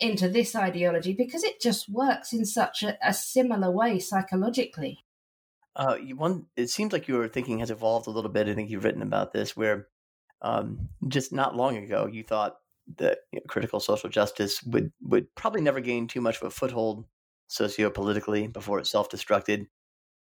into 0.00 0.28
this 0.28 0.56
ideology 0.56 1.12
because 1.12 1.44
it 1.44 1.60
just 1.60 1.88
works 1.88 2.32
in 2.32 2.44
such 2.44 2.82
a, 2.82 2.96
a 3.06 3.14
similar 3.14 3.70
way 3.70 3.98
psychologically. 3.98 5.04
Uh, 5.74 5.96
one, 6.16 6.46
it 6.56 6.68
seems 6.70 6.92
like 6.92 7.08
your 7.08 7.28
thinking 7.28 7.58
has 7.60 7.70
evolved 7.70 8.06
a 8.06 8.10
little 8.10 8.30
bit. 8.30 8.48
I 8.48 8.54
think 8.54 8.70
you've 8.70 8.84
written 8.84 9.02
about 9.02 9.32
this, 9.32 9.56
where 9.56 9.88
um, 10.42 10.88
just 11.08 11.32
not 11.32 11.56
long 11.56 11.76
ago 11.76 12.06
you 12.06 12.22
thought 12.22 12.56
that 12.98 13.18
you 13.32 13.38
know, 13.38 13.44
critical 13.48 13.80
social 13.80 14.10
justice 14.10 14.62
would 14.64 14.92
would 15.02 15.34
probably 15.34 15.60
never 15.60 15.80
gain 15.80 16.06
too 16.06 16.20
much 16.20 16.36
of 16.36 16.46
a 16.46 16.50
foothold 16.50 17.06
sociopolitically 17.48 18.52
before 18.52 18.78
it 18.78 18.86
self 18.86 19.08
destructed. 19.08 19.66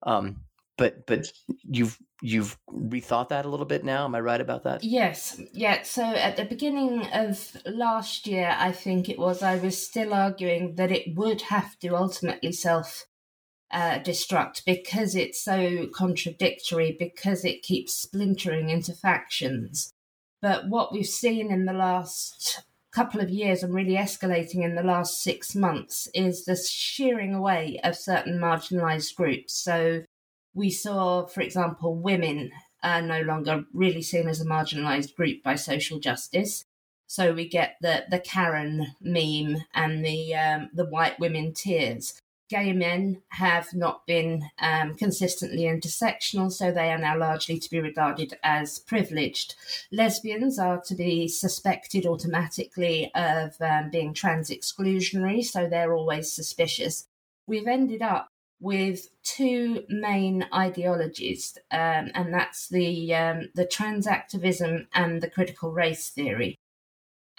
Um, 0.02 0.42
but 0.80 1.06
but 1.06 1.26
you've 1.62 1.98
you've 2.22 2.58
rethought 2.70 3.28
that 3.28 3.44
a 3.44 3.48
little 3.48 3.66
bit 3.66 3.84
now. 3.84 4.04
Am 4.04 4.14
I 4.14 4.20
right 4.20 4.40
about 4.40 4.64
that? 4.64 4.82
Yes, 4.82 5.40
yeah. 5.52 5.82
So 5.82 6.02
at 6.02 6.36
the 6.36 6.44
beginning 6.44 7.06
of 7.12 7.56
last 7.66 8.26
year, 8.26 8.54
I 8.58 8.72
think 8.72 9.08
it 9.08 9.18
was, 9.18 9.42
I 9.42 9.56
was 9.56 9.84
still 9.84 10.14
arguing 10.14 10.76
that 10.76 10.90
it 10.90 11.14
would 11.16 11.42
have 11.42 11.78
to 11.80 11.96
ultimately 11.96 12.52
self 12.52 13.06
uh, 13.72 13.98
destruct 14.00 14.64
because 14.64 15.14
it's 15.14 15.42
so 15.42 15.86
contradictory, 15.94 16.96
because 16.98 17.44
it 17.44 17.62
keeps 17.62 17.94
splintering 17.94 18.68
into 18.70 18.92
factions. 18.92 19.92
But 20.42 20.68
what 20.68 20.92
we've 20.92 21.06
seen 21.06 21.50
in 21.50 21.66
the 21.66 21.72
last 21.72 22.62
couple 22.92 23.20
of 23.20 23.30
years 23.30 23.62
and 23.62 23.72
really 23.72 23.94
escalating 23.94 24.64
in 24.64 24.74
the 24.74 24.82
last 24.82 25.22
six 25.22 25.54
months 25.54 26.08
is 26.14 26.44
the 26.44 26.56
shearing 26.56 27.34
away 27.34 27.78
of 27.84 27.96
certain 27.96 28.38
marginalized 28.38 29.14
groups. 29.14 29.54
So 29.54 30.02
we 30.54 30.70
saw, 30.70 31.26
for 31.26 31.40
example, 31.40 31.94
women 31.94 32.50
are 32.82 33.02
no 33.02 33.20
longer 33.20 33.64
really 33.72 34.02
seen 34.02 34.26
as 34.26 34.40
a 34.40 34.46
marginalized 34.46 35.14
group 35.14 35.42
by 35.42 35.54
social 35.54 36.00
justice. 36.00 36.64
So 37.06 37.32
we 37.32 37.48
get 37.48 37.76
the 37.80 38.04
the 38.08 38.20
Karen 38.20 38.94
meme 39.00 39.64
and 39.74 40.04
the 40.04 40.34
um, 40.34 40.70
the 40.72 40.86
white 40.86 41.18
women 41.18 41.52
tears 41.52 42.14
gay 42.50 42.72
men 42.72 43.22
have 43.28 43.72
not 43.72 44.06
been 44.06 44.42
um, 44.60 44.94
consistently 44.94 45.62
intersectional, 45.62 46.52
so 46.52 46.70
they 46.70 46.90
are 46.90 46.98
now 46.98 47.16
largely 47.16 47.58
to 47.58 47.70
be 47.70 47.80
regarded 47.80 48.36
as 48.42 48.80
privileged. 48.80 49.54
Lesbians 49.92 50.58
are 50.58 50.80
to 50.80 50.94
be 50.94 51.28
suspected 51.28 52.04
automatically 52.04 53.10
of 53.14 53.54
um, 53.60 53.88
being 53.90 54.12
trans 54.12 54.50
exclusionary, 54.50 55.44
so 55.44 55.68
they're 55.68 55.94
always 55.94 56.32
suspicious. 56.32 57.06
We've 57.46 57.68
ended 57.68 58.02
up 58.02 58.28
with 58.60 59.08
two 59.22 59.84
main 59.88 60.46
ideologies, 60.52 61.56
um, 61.70 62.10
and 62.14 62.34
that's 62.34 62.68
the 62.68 63.14
um, 63.14 63.48
the 63.54 63.64
trans 63.64 64.06
activism 64.06 64.88
and 64.92 65.22
the 65.22 65.30
critical 65.30 65.72
race 65.72 66.10
theory. 66.10 66.58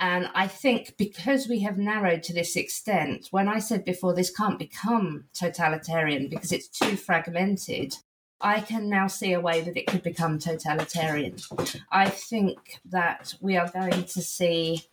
And 0.01 0.29
I 0.33 0.47
think 0.47 0.95
because 0.97 1.47
we 1.47 1.59
have 1.59 1.77
narrowed 1.77 2.23
to 2.23 2.33
this 2.33 2.55
extent, 2.55 3.27
when 3.29 3.47
I 3.47 3.59
said 3.59 3.85
before 3.85 4.15
this 4.15 4.31
can't 4.31 4.57
become 4.57 5.25
totalitarian 5.31 6.27
because 6.27 6.51
it's 6.51 6.67
too 6.67 6.97
fragmented, 6.97 7.93
I 8.41 8.61
can 8.61 8.89
now 8.89 9.05
see 9.05 9.31
a 9.31 9.39
way 9.39 9.61
that 9.61 9.77
it 9.77 9.85
could 9.85 10.01
become 10.01 10.39
totalitarian. 10.39 11.35
I 11.91 12.09
think 12.09 12.79
that 12.85 13.35
we 13.41 13.57
are 13.57 13.69
going 13.69 14.05
to 14.05 14.21
see 14.23 14.85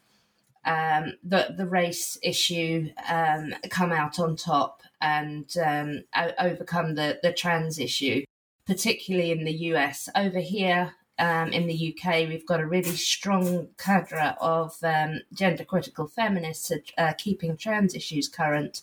um, 0.66 1.14
the 1.24 1.54
the 1.56 1.66
race 1.66 2.18
issue 2.22 2.90
um, 3.08 3.54
come 3.70 3.92
out 3.92 4.18
on 4.18 4.36
top 4.36 4.82
and 5.00 5.50
um, 5.56 6.02
overcome 6.38 6.96
the 6.96 7.18
the 7.22 7.32
trans 7.32 7.78
issue, 7.78 8.24
particularly 8.66 9.30
in 9.30 9.44
the 9.44 9.56
US. 9.72 10.10
Over 10.14 10.40
here, 10.40 10.92
um, 11.18 11.48
in 11.48 11.66
the 11.66 11.94
UK, 11.94 12.28
we've 12.28 12.46
got 12.46 12.60
a 12.60 12.66
really 12.66 12.96
strong 12.96 13.68
cadre 13.76 14.36
of 14.40 14.76
um, 14.82 15.20
gender 15.32 15.64
critical 15.64 16.06
feminists 16.06 16.72
uh, 16.96 17.12
keeping 17.18 17.56
trans 17.56 17.94
issues 17.94 18.28
current. 18.28 18.82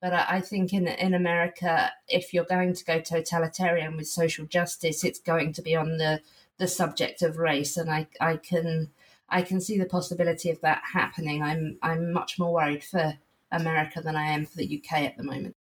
But 0.00 0.12
I, 0.12 0.40
think 0.40 0.72
in 0.74 0.86
in 0.86 1.14
America, 1.14 1.90
if 2.08 2.34
you're 2.34 2.44
going 2.44 2.74
to 2.74 2.84
go 2.84 3.00
totalitarian 3.00 3.96
with 3.96 4.06
social 4.06 4.44
justice, 4.44 5.02
it's 5.02 5.18
going 5.18 5.52
to 5.54 5.62
be 5.62 5.74
on 5.74 5.96
the 5.96 6.20
the 6.58 6.68
subject 6.68 7.22
of 7.22 7.38
race, 7.38 7.78
and 7.78 7.90
I 7.90 8.06
I 8.20 8.36
can 8.36 8.90
I 9.30 9.40
can 9.40 9.60
see 9.62 9.78
the 9.78 9.86
possibility 9.86 10.50
of 10.50 10.60
that 10.60 10.82
happening. 10.92 11.42
I'm 11.42 11.78
I'm 11.82 12.12
much 12.12 12.38
more 12.38 12.52
worried 12.52 12.84
for 12.84 13.14
America 13.50 14.02
than 14.02 14.14
I 14.14 14.24
am 14.24 14.44
for 14.44 14.58
the 14.58 14.82
UK 14.82 15.02
at 15.04 15.16
the 15.16 15.22
moment. 15.22 15.56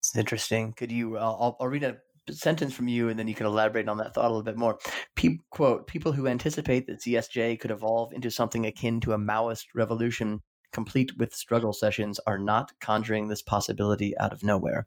It's 0.00 0.14
interesting. 0.14 0.74
Could 0.74 0.92
you? 0.92 1.16
I'll, 1.16 1.56
I'll 1.58 1.68
read 1.68 1.84
a 1.84 1.96
sentence 2.34 2.74
from 2.74 2.88
you, 2.88 3.08
and 3.08 3.18
then 3.18 3.28
you 3.28 3.34
can 3.34 3.46
elaborate 3.46 3.88
on 3.88 3.98
that 3.98 4.14
thought 4.14 4.26
a 4.26 4.28
little 4.28 4.42
bit 4.42 4.56
more. 4.56 4.78
Pe- 5.16 5.38
quote: 5.50 5.86
People 5.86 6.12
who 6.12 6.26
anticipate 6.26 6.86
that 6.86 7.00
CSJ 7.00 7.58
could 7.60 7.70
evolve 7.70 8.12
into 8.12 8.30
something 8.30 8.66
akin 8.66 9.00
to 9.00 9.12
a 9.12 9.18
Maoist 9.18 9.66
revolution, 9.74 10.40
complete 10.72 11.16
with 11.18 11.34
struggle 11.34 11.72
sessions, 11.72 12.20
are 12.26 12.38
not 12.38 12.72
conjuring 12.80 13.28
this 13.28 13.42
possibility 13.42 14.16
out 14.18 14.32
of 14.32 14.42
nowhere. 14.42 14.86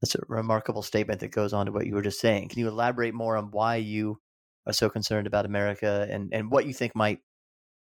That's 0.00 0.14
a 0.14 0.20
remarkable 0.28 0.82
statement 0.82 1.20
that 1.20 1.32
goes 1.32 1.52
on 1.52 1.66
to 1.66 1.72
what 1.72 1.86
you 1.86 1.94
were 1.94 2.02
just 2.02 2.20
saying. 2.20 2.48
Can 2.48 2.58
you 2.58 2.68
elaborate 2.68 3.14
more 3.14 3.36
on 3.36 3.50
why 3.50 3.76
you 3.76 4.18
are 4.66 4.72
so 4.72 4.88
concerned 4.88 5.26
about 5.26 5.46
America 5.46 6.06
and, 6.10 6.32
and 6.32 6.50
what 6.50 6.66
you 6.66 6.72
think 6.72 6.96
might, 6.96 7.18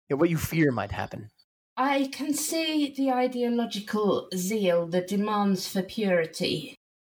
you 0.08 0.16
know, 0.16 0.20
what 0.20 0.30
you 0.30 0.38
fear 0.38 0.72
might 0.72 0.92
happen? 0.92 1.28
I 1.76 2.08
can 2.10 2.34
see 2.34 2.92
the 2.96 3.12
ideological 3.12 4.28
zeal, 4.34 4.88
the 4.88 5.02
demands 5.02 5.68
for 5.68 5.82
purity 5.82 6.77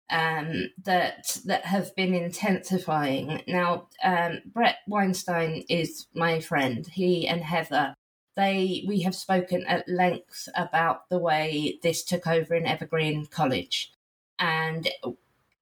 um, 0.09 0.69
that 0.83 1.39
that 1.45 1.65
have 1.65 1.95
been 1.95 2.13
intensifying. 2.13 3.43
Now, 3.47 3.87
um, 4.03 4.39
Bret 4.45 4.77
Weinstein 4.87 5.65
is 5.69 6.07
my 6.13 6.39
friend. 6.39 6.85
He 6.87 7.27
and 7.27 7.41
Heather, 7.41 7.95
they 8.35 8.83
we 8.87 9.01
have 9.01 9.15
spoken 9.15 9.65
at 9.67 9.87
length 9.87 10.47
about 10.55 11.09
the 11.09 11.19
way 11.19 11.79
this 11.83 12.03
took 12.03 12.27
over 12.27 12.55
in 12.55 12.65
Evergreen 12.65 13.27
College, 13.27 13.91
and 14.39 14.89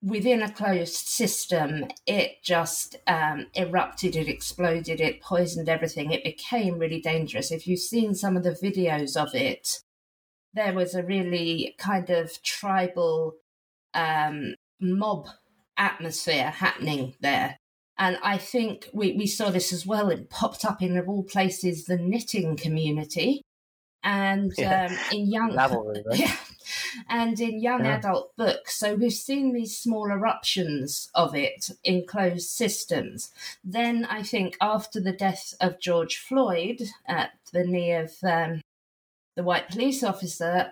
within 0.01 0.41
a 0.41 0.51
closed 0.51 1.07
system, 1.07 1.85
it 2.05 2.41
just 2.43 2.97
um, 3.07 3.47
erupted, 3.55 4.15
it 4.15 4.27
exploded, 4.27 5.01
it 5.01 5.21
poisoned 5.21 5.67
everything. 5.67 6.11
It 6.11 6.23
became 6.23 6.77
really 6.77 7.01
dangerous. 7.01 7.51
If 7.51 7.67
you've 7.67 7.79
seen 7.79 8.13
some 8.13 8.37
of 8.37 8.43
the 8.43 8.51
videos 8.51 9.17
of 9.17 9.33
it, 9.33 9.81
there 10.53 10.73
was 10.73 10.93
a 10.93 11.03
really 11.03 11.75
kind 11.77 12.09
of 12.09 12.41
tribal 12.43 13.35
um, 13.97 14.53
mob 14.79 15.27
atmosphere 15.75 16.51
happening 16.51 17.15
there. 17.19 17.57
And 17.99 18.17
I 18.23 18.37
think 18.37 18.87
we, 18.93 19.13
we 19.13 19.25
saw 19.25 19.49
this 19.49 19.73
as 19.73 19.85
well. 19.85 20.09
It 20.09 20.29
popped 20.29 20.63
up 20.63 20.81
in, 20.81 20.97
of 20.97 21.09
all 21.09 21.23
places, 21.23 21.85
the 21.85 21.97
knitting 21.97 22.55
community. 22.55 23.41
And 24.03 24.53
yeah. 24.57 24.89
um, 24.91 24.97
in 25.11 25.31
young 25.31 25.55
right? 25.55 25.97
yeah, 26.13 26.35
and 27.09 27.37
in 27.39 27.59
young 27.59 27.83
yeah. 27.83 27.97
adult 27.97 28.31
books. 28.37 28.77
So 28.79 28.93
we've 28.93 29.11
seen 29.11 29.51
these 29.51 29.77
small 29.77 30.11
eruptions 30.11 31.09
of 31.15 31.35
it 31.35 31.71
in 31.83 32.05
closed 32.05 32.49
systems. 32.49 33.31
Then 33.63 34.05
I 34.05 34.21
think 34.21 34.55
after 34.61 35.01
the 35.01 35.11
death 35.11 35.55
of 35.59 35.81
George 35.81 36.17
Floyd 36.17 36.83
at 37.07 37.31
the 37.51 37.65
knee 37.65 37.93
of 37.93 38.13
um, 38.23 38.61
the 39.35 39.43
white 39.43 39.69
police 39.69 40.03
officer, 40.03 40.71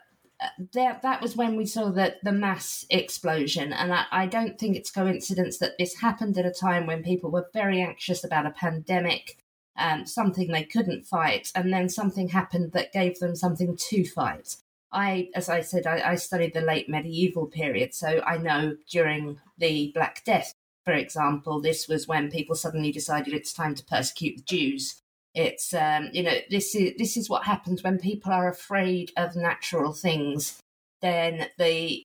that 0.73 1.01
that 1.01 1.21
was 1.21 1.35
when 1.35 1.55
we 1.55 1.65
saw 1.65 1.89
that 1.91 2.23
the 2.23 2.31
mass 2.31 2.85
explosion, 2.89 3.73
and 3.73 3.93
I, 3.93 4.05
I 4.11 4.25
don't 4.25 4.59
think 4.59 4.75
it's 4.75 4.91
coincidence 4.91 5.57
that 5.59 5.77
this 5.77 5.99
happened 6.01 6.37
at 6.37 6.45
a 6.45 6.51
time 6.51 6.85
when 6.85 7.03
people 7.03 7.31
were 7.31 7.49
very 7.53 7.81
anxious 7.81 8.23
about 8.23 8.45
a 8.45 8.51
pandemic, 8.51 9.37
um, 9.77 10.05
something 10.05 10.51
they 10.51 10.63
couldn't 10.63 11.05
fight, 11.05 11.51
and 11.55 11.71
then 11.71 11.89
something 11.89 12.29
happened 12.29 12.71
that 12.73 12.93
gave 12.93 13.19
them 13.19 13.35
something 13.35 13.77
to 13.77 14.05
fight. 14.05 14.57
I, 14.91 15.29
as 15.35 15.49
I 15.49 15.61
said, 15.61 15.85
I, 15.85 16.11
I 16.11 16.15
studied 16.15 16.53
the 16.53 16.61
late 16.61 16.89
medieval 16.89 17.47
period, 17.47 17.93
so 17.93 18.21
I 18.25 18.37
know 18.37 18.77
during 18.89 19.39
the 19.57 19.91
Black 19.93 20.23
Death, 20.25 20.53
for 20.83 20.93
example, 20.93 21.61
this 21.61 21.87
was 21.87 22.07
when 22.07 22.29
people 22.29 22.55
suddenly 22.55 22.91
decided 22.91 23.33
it's 23.33 23.53
time 23.53 23.75
to 23.75 23.85
persecute 23.85 24.37
the 24.37 24.43
Jews 24.43 25.01
it's 25.35 25.73
um, 25.73 26.09
you 26.13 26.23
know 26.23 26.35
this 26.49 26.73
is 26.73 26.93
this 26.97 27.17
is 27.17 27.29
what 27.29 27.43
happens 27.43 27.83
when 27.83 27.99
people 27.99 28.31
are 28.31 28.49
afraid 28.49 29.11
of 29.17 29.35
natural 29.35 29.93
things. 29.93 30.59
Then 31.01 31.47
the 31.59 32.03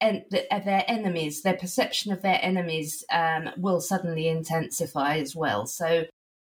and 0.00 0.24
uh, 0.50 0.58
their 0.58 0.84
enemies, 0.88 1.42
their 1.42 1.56
perception 1.56 2.12
of 2.12 2.20
their 2.20 2.40
enemies, 2.42 3.04
um, 3.10 3.50
will 3.56 3.80
suddenly 3.80 4.28
intensify 4.28 5.16
as 5.18 5.34
well. 5.34 5.66
So 5.66 6.04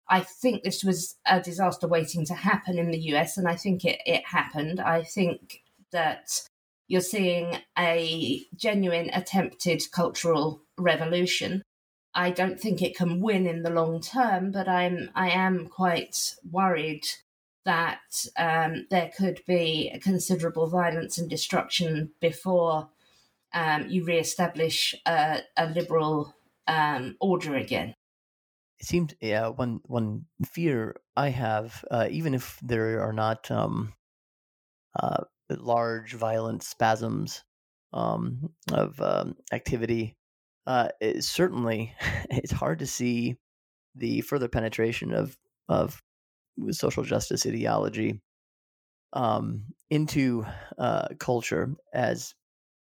I 0.08 0.20
think 0.20 0.62
this 0.62 0.84
was 0.84 1.16
a 1.26 1.40
disaster 1.40 1.88
waiting 1.88 2.24
to 2.26 2.34
happen 2.34 2.78
in 2.78 2.90
the 2.90 3.00
US, 3.14 3.38
and 3.38 3.48
I 3.48 3.56
think 3.56 3.84
it, 3.84 4.00
it 4.06 4.26
happened. 4.26 4.80
I 4.80 5.02
think 5.02 5.62
that 5.90 6.42
you're 6.86 7.00
seeing 7.00 7.58
a 7.78 8.44
genuine 8.54 9.10
attempted 9.12 9.82
cultural 9.92 10.62
revolution. 10.78 11.62
I 12.18 12.30
don't 12.30 12.58
think 12.58 12.82
it 12.82 12.96
can 12.96 13.20
win 13.20 13.46
in 13.46 13.62
the 13.62 13.70
long 13.70 14.00
term, 14.00 14.50
but 14.50 14.66
I'm 14.68 15.08
I 15.14 15.30
am 15.30 15.68
quite 15.68 16.34
worried 16.50 17.06
that 17.64 18.26
um, 18.36 18.88
there 18.90 19.12
could 19.16 19.40
be 19.46 19.96
considerable 20.02 20.66
violence 20.66 21.16
and 21.18 21.30
destruction 21.30 22.10
before 22.20 22.88
um, 23.54 23.86
you 23.88 24.02
re-establish 24.04 24.96
a, 25.06 25.42
a 25.56 25.66
liberal 25.70 26.34
um, 26.66 27.16
order 27.20 27.54
again. 27.54 27.94
It 28.80 28.86
seems, 28.86 29.14
yeah. 29.20 29.46
One 29.50 29.78
one 29.84 30.24
fear 30.44 30.96
I 31.16 31.28
have, 31.28 31.84
uh, 31.88 32.08
even 32.10 32.34
if 32.34 32.58
there 32.60 33.00
are 33.00 33.12
not 33.12 33.48
um, 33.48 33.92
uh, 34.98 35.22
large 35.48 36.14
violent 36.14 36.64
spasms 36.64 37.44
um, 37.92 38.50
of 38.72 39.00
um, 39.00 39.36
activity 39.52 40.17
uh, 40.68 40.88
it, 41.00 41.24
certainly 41.24 41.94
it's 42.30 42.52
hard 42.52 42.78
to 42.78 42.86
see 42.86 43.36
the 43.96 44.20
further 44.20 44.48
penetration 44.48 45.12
of 45.12 45.36
of 45.68 46.00
social 46.70 47.02
justice 47.02 47.46
ideology 47.46 48.20
um, 49.14 49.64
into 49.90 50.44
uh, 50.78 51.08
culture 51.18 51.74
as 51.92 52.34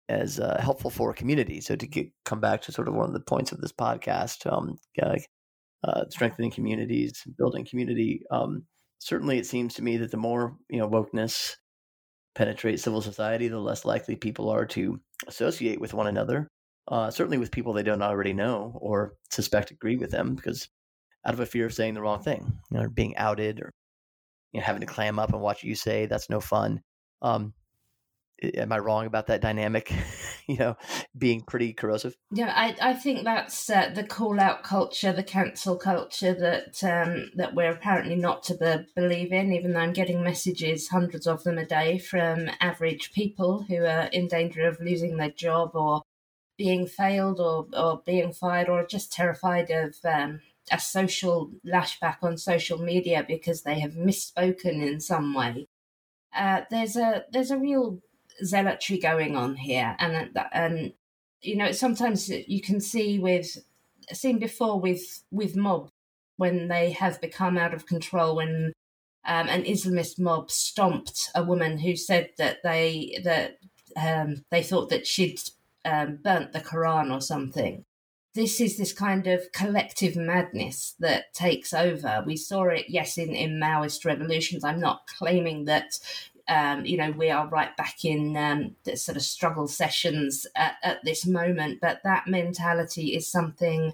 as 0.10 0.40
uh, 0.40 0.60
helpful 0.62 0.92
for 0.92 1.14
community. 1.14 1.62
So 1.62 1.76
to 1.76 1.88
get, 1.88 2.08
come 2.26 2.40
back 2.40 2.62
to 2.64 2.72
sort 2.72 2.88
of 2.88 2.94
one 2.94 3.08
of 3.08 3.14
the 3.14 3.20
points 3.20 3.52
of 3.52 3.60
this 3.60 3.72
podcast, 3.72 4.52
um, 4.52 4.78
uh, 5.84 6.06
strengthening 6.10 6.52
communities, 6.52 7.24
building 7.38 7.66
community. 7.66 8.22
Um, 8.30 8.66
certainly, 9.00 9.40
it 9.40 9.48
seems 9.48 9.76
to 9.76 9.84
me 9.84 9.98
that 9.98 10.12
the 10.12 10.18
more 10.18 10.58
you 10.70 10.80
know 10.80 10.90
wokeness 10.90 11.56
penetrates 12.34 12.84
civil 12.84 13.02
society, 13.02 13.48
the 13.48 13.60
less 13.60 13.86
likely 13.86 14.16
people 14.16 14.50
are 14.50 14.66
to 14.66 15.00
associate 15.28 15.80
with 15.80 15.94
one 15.94 16.08
another 16.08 16.50
uh, 16.88 17.10
certainly 17.10 17.38
with 17.38 17.52
people 17.52 17.74
they 17.74 17.84
don't 17.84 18.02
already 18.02 18.34
know 18.34 18.78
or 18.80 19.16
suspect 19.30 19.72
agree 19.72 19.98
with 19.98 20.12
them 20.12 20.36
because 20.36 20.70
out 21.26 21.34
of 21.34 21.40
a 21.40 21.46
fear 21.46 21.66
of 21.66 21.74
saying 21.74 21.96
the 21.96 22.02
wrong 22.02 22.22
thing, 22.22 22.60
you 22.70 22.78
know, 22.78 22.84
or 22.84 22.90
being 22.90 23.18
outed 23.18 23.60
or 23.60 23.72
you 24.52 24.60
know, 24.60 24.66
having 24.66 24.82
to 24.82 24.88
clam 24.88 25.20
up 25.20 25.34
and 25.34 25.42
watch 25.42 25.64
you 25.64 25.76
say. 25.76 26.06
That's 26.06 26.30
no 26.30 26.40
fun. 26.40 26.82
Um, 27.22 27.54
am 28.42 28.72
I 28.72 28.80
wrong 28.80 29.06
about 29.06 29.28
that 29.28 29.42
dynamic? 29.42 29.92
you 30.48 30.58
know, 30.58 30.78
being 31.18 31.42
pretty 31.42 31.74
corrosive. 31.74 32.16
Yeah, 32.32 32.54
I, 32.56 32.76
I 32.80 32.94
think 32.94 33.24
that's 33.24 33.70
uh, 33.70 33.90
the 33.94 34.04
call 34.04 34.40
out 34.40 34.64
culture, 34.64 35.12
the 35.12 35.24
cancel 35.24 35.76
culture 35.76 36.34
that 36.34 36.84
um, 36.84 37.32
that 37.36 37.56
we're 37.56 37.72
apparently 37.72 38.16
not 38.16 38.44
to 38.44 38.56
be, 38.56 38.86
believe 38.96 39.32
in. 39.32 39.52
Even 39.52 39.74
though 39.74 39.80
I'm 39.80 39.94
getting 39.94 40.24
messages, 40.24 40.90
hundreds 40.90 41.26
of 41.26 41.44
them 41.44 41.58
a 41.58 41.66
day, 41.66 41.98
from 41.98 42.50
average 42.62 43.12
people 43.12 43.64
who 43.68 43.84
are 43.84 44.08
in 44.12 44.28
danger 44.28 44.68
of 44.68 44.80
losing 44.80 45.18
their 45.18 45.32
job 45.32 45.72
or 45.74 46.04
being 46.58 46.88
failed 46.88 47.40
or, 47.40 47.68
or 47.74 48.02
being 48.06 48.32
fired 48.32 48.70
or 48.70 48.86
just 48.86 49.12
terrified 49.12 49.70
of 49.70 49.96
um, 50.06 50.42
a 50.72 50.80
social 50.80 51.52
lashback 51.66 52.18
on 52.22 52.38
social 52.38 52.78
media 52.78 53.26
because 53.28 53.64
they 53.64 53.80
have 53.80 53.94
misspoken 53.94 54.82
in 54.82 55.00
some 55.00 55.34
way. 55.34 55.68
Uh, 56.36 56.62
there's 56.70 56.96
a 56.96 57.24
there's 57.32 57.52
a 57.52 57.58
real 57.58 58.00
zealotry 58.44 59.00
going 59.00 59.36
on 59.36 59.56
here, 59.56 59.96
and 60.00 60.38
and 60.52 60.94
you 61.42 61.56
know 61.56 61.72
sometimes 61.72 62.30
you 62.30 62.62
can 62.62 62.82
see 62.82 63.20
with 63.20 63.58
seen 64.12 64.40
before 64.40 64.80
with 64.80 65.24
with 65.32 65.56
mob 65.56 65.90
when 66.38 66.68
they 66.68 66.92
have 66.92 67.22
become 67.22 67.58
out 67.58 67.74
of 67.74 67.86
control 67.86 68.36
when 68.36 68.74
um, 69.26 69.48
an 69.48 69.64
Islamist 69.64 70.20
mob 70.20 70.52
stomped 70.52 71.30
a 71.34 71.44
woman 71.44 71.80
who 71.80 71.96
said 71.96 72.32
that 72.38 72.58
they 72.64 73.22
that 73.24 73.58
um, 73.98 74.44
they 74.52 74.62
thought 74.62 74.90
that 74.90 75.08
she'd 75.08 75.40
um, 75.86 76.20
burnt 76.24 76.52
the 76.54 76.60
Quran 76.60 77.14
or 77.14 77.22
something. 77.22 77.86
This 78.34 78.60
is 78.60 78.78
this 78.78 78.92
kind 78.92 79.28
of 79.28 79.52
collective 79.54 80.18
madness 80.18 80.96
that 81.00 81.34
takes 81.34 81.74
over. 81.74 82.22
We 82.26 82.36
saw 82.36 82.66
it, 82.66 82.86
yes, 82.90 83.18
in, 83.18 83.30
in 83.30 83.62
Maoist 83.62 84.04
revolutions. 84.04 84.66
I'm 84.66 84.82
not 84.82 85.08
claiming 85.08 85.66
that 85.66 86.00
um, 86.48 86.86
you 86.86 86.98
know, 86.98 87.12
we 87.12 87.30
are 87.30 87.48
right 87.48 87.76
back 87.76 88.06
in 88.06 88.38
um, 88.38 88.76
the 88.84 88.98
sort 88.98 89.18
of 89.18 89.24
struggle 89.24 89.68
sessions 89.68 90.46
at, 90.56 90.76
at, 90.84 91.04
this 91.04 91.26
moment, 91.26 91.80
but 91.82 92.02
that 92.04 92.28
mentality 92.28 93.16
is 93.16 93.28
something 93.28 93.94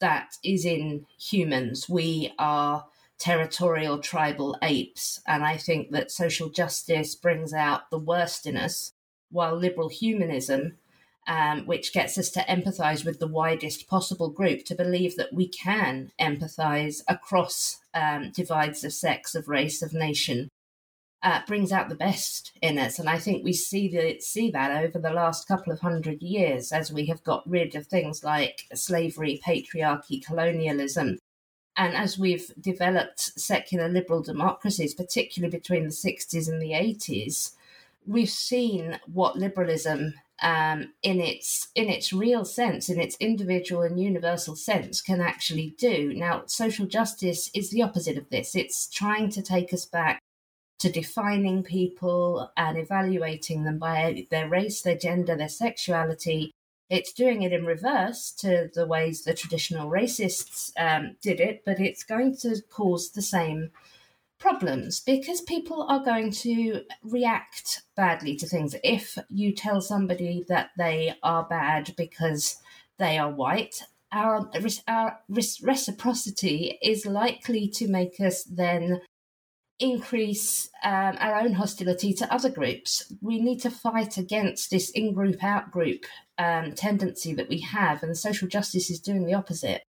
that 0.00 0.36
is 0.42 0.64
in 0.64 1.06
humans. 1.18 1.88
We 1.88 2.32
are 2.38 2.86
territorial 3.18 3.98
tribal 3.98 4.56
apes, 4.62 5.20
and 5.26 5.44
I 5.44 5.58
think 5.58 5.90
that 5.90 6.10
social 6.10 6.48
justice 6.48 7.14
brings 7.14 7.52
out 7.52 7.90
the 7.90 7.98
worst 7.98 8.46
in 8.46 8.56
us, 8.56 8.92
while 9.30 9.54
liberal 9.54 9.90
humanism 9.90 10.78
um, 11.30 11.64
which 11.64 11.92
gets 11.92 12.18
us 12.18 12.28
to 12.30 12.40
empathize 12.40 13.04
with 13.04 13.20
the 13.20 13.28
widest 13.28 13.86
possible 13.86 14.28
group, 14.28 14.64
to 14.64 14.74
believe 14.74 15.14
that 15.14 15.32
we 15.32 15.46
can 15.46 16.10
empathize 16.20 17.02
across 17.06 17.78
um, 17.94 18.32
divides 18.32 18.82
of 18.82 18.92
sex, 18.92 19.36
of 19.36 19.46
race, 19.46 19.80
of 19.80 19.94
nation, 19.94 20.48
uh, 21.22 21.40
brings 21.46 21.70
out 21.70 21.88
the 21.88 21.94
best 21.94 22.50
in 22.60 22.78
us. 22.78 22.98
And 22.98 23.08
I 23.08 23.18
think 23.18 23.44
we 23.44 23.52
see 23.52 23.86
that 23.90 24.24
see 24.24 24.50
that 24.50 24.84
over 24.84 24.98
the 24.98 25.12
last 25.12 25.46
couple 25.46 25.72
of 25.72 25.78
hundred 25.78 26.20
years 26.20 26.72
as 26.72 26.92
we 26.92 27.06
have 27.06 27.22
got 27.22 27.48
rid 27.48 27.76
of 27.76 27.86
things 27.86 28.24
like 28.24 28.64
slavery, 28.74 29.40
patriarchy, 29.46 30.24
colonialism. 30.24 31.18
And 31.76 31.94
as 31.94 32.18
we've 32.18 32.50
developed 32.60 33.20
secular 33.20 33.88
liberal 33.88 34.20
democracies, 34.20 34.94
particularly 34.94 35.56
between 35.56 35.84
the 35.84 35.90
60s 35.90 36.48
and 36.48 36.60
the 36.60 36.72
80s, 36.72 37.52
we've 38.04 38.28
seen 38.28 38.98
what 39.06 39.36
liberalism 39.36 40.14
um, 40.42 40.92
in 41.02 41.20
its 41.20 41.68
in 41.74 41.88
its 41.88 42.12
real 42.12 42.44
sense, 42.44 42.88
in 42.88 43.00
its 43.00 43.16
individual 43.20 43.82
and 43.82 44.00
universal 44.00 44.56
sense, 44.56 45.00
can 45.00 45.20
actually 45.20 45.74
do. 45.78 46.12
Now, 46.14 46.44
social 46.46 46.86
justice 46.86 47.50
is 47.54 47.70
the 47.70 47.82
opposite 47.82 48.16
of 48.16 48.30
this. 48.30 48.54
It's 48.54 48.88
trying 48.88 49.30
to 49.30 49.42
take 49.42 49.72
us 49.72 49.84
back 49.84 50.20
to 50.78 50.90
defining 50.90 51.62
people 51.62 52.50
and 52.56 52.78
evaluating 52.78 53.64
them 53.64 53.78
by 53.78 54.26
their 54.30 54.48
race, 54.48 54.80
their 54.80 54.96
gender, 54.96 55.36
their 55.36 55.48
sexuality. 55.48 56.52
It's 56.88 57.12
doing 57.12 57.42
it 57.42 57.52
in 57.52 57.66
reverse 57.66 58.32
to 58.38 58.70
the 58.74 58.86
ways 58.86 59.22
the 59.22 59.34
traditional 59.34 59.90
racists 59.90 60.72
um, 60.78 61.16
did 61.22 61.38
it, 61.38 61.62
but 61.64 61.78
it's 61.78 62.02
going 62.02 62.36
to 62.38 62.56
cause 62.70 63.10
the 63.10 63.22
same 63.22 63.70
problems 64.40 65.00
because 65.00 65.42
people 65.42 65.86
are 65.88 66.02
going 66.02 66.32
to 66.32 66.82
react 67.04 67.82
badly 67.94 68.34
to 68.36 68.46
things. 68.46 68.74
If 68.82 69.16
you 69.28 69.54
tell 69.54 69.80
somebody 69.80 70.44
that 70.48 70.70
they 70.76 71.14
are 71.22 71.44
bad 71.44 71.94
because 71.96 72.56
they 72.98 73.18
are 73.18 73.30
white, 73.30 73.84
our, 74.12 74.50
our 74.88 75.20
reciprocity 75.28 76.78
is 76.82 77.06
likely 77.06 77.68
to 77.68 77.86
make 77.86 78.18
us 78.18 78.42
then 78.44 79.00
increase 79.78 80.68
um, 80.84 81.16
our 81.18 81.40
own 81.40 81.54
hostility 81.54 82.12
to 82.14 82.32
other 82.32 82.50
groups. 82.50 83.12
We 83.22 83.40
need 83.40 83.60
to 83.60 83.70
fight 83.70 84.18
against 84.18 84.70
this 84.70 84.90
in 84.90 85.14
group, 85.14 85.42
out 85.42 85.70
group 85.70 86.04
um, 86.38 86.72
tendency 86.72 87.34
that 87.34 87.48
we 87.48 87.60
have, 87.60 88.02
and 88.02 88.16
social 88.16 88.48
justice 88.48 88.90
is 88.90 89.00
doing 89.00 89.24
the 89.24 89.34
opposite. 89.34 89.82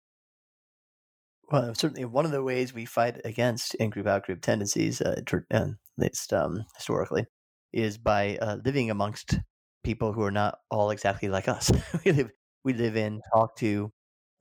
Well, 1.50 1.74
certainly 1.74 2.04
one 2.04 2.24
of 2.24 2.30
the 2.30 2.42
ways 2.42 2.72
we 2.72 2.84
fight 2.84 3.20
against 3.24 3.74
in-group 3.74 4.06
out-group 4.06 4.40
tendencies, 4.40 5.00
uh, 5.00 5.20
at 5.50 5.66
least 5.98 6.32
um, 6.32 6.64
historically, 6.76 7.26
is 7.72 7.98
by 7.98 8.36
uh, 8.36 8.58
living 8.64 8.90
amongst 8.90 9.38
people 9.82 10.12
who 10.12 10.22
are 10.22 10.30
not 10.30 10.58
all 10.70 10.90
exactly 10.90 11.28
like 11.28 11.48
us. 11.48 11.72
we 12.04 12.12
live, 12.12 12.30
we 12.64 12.72
live 12.72 12.96
in, 12.96 13.20
talk 13.34 13.56
to, 13.56 13.90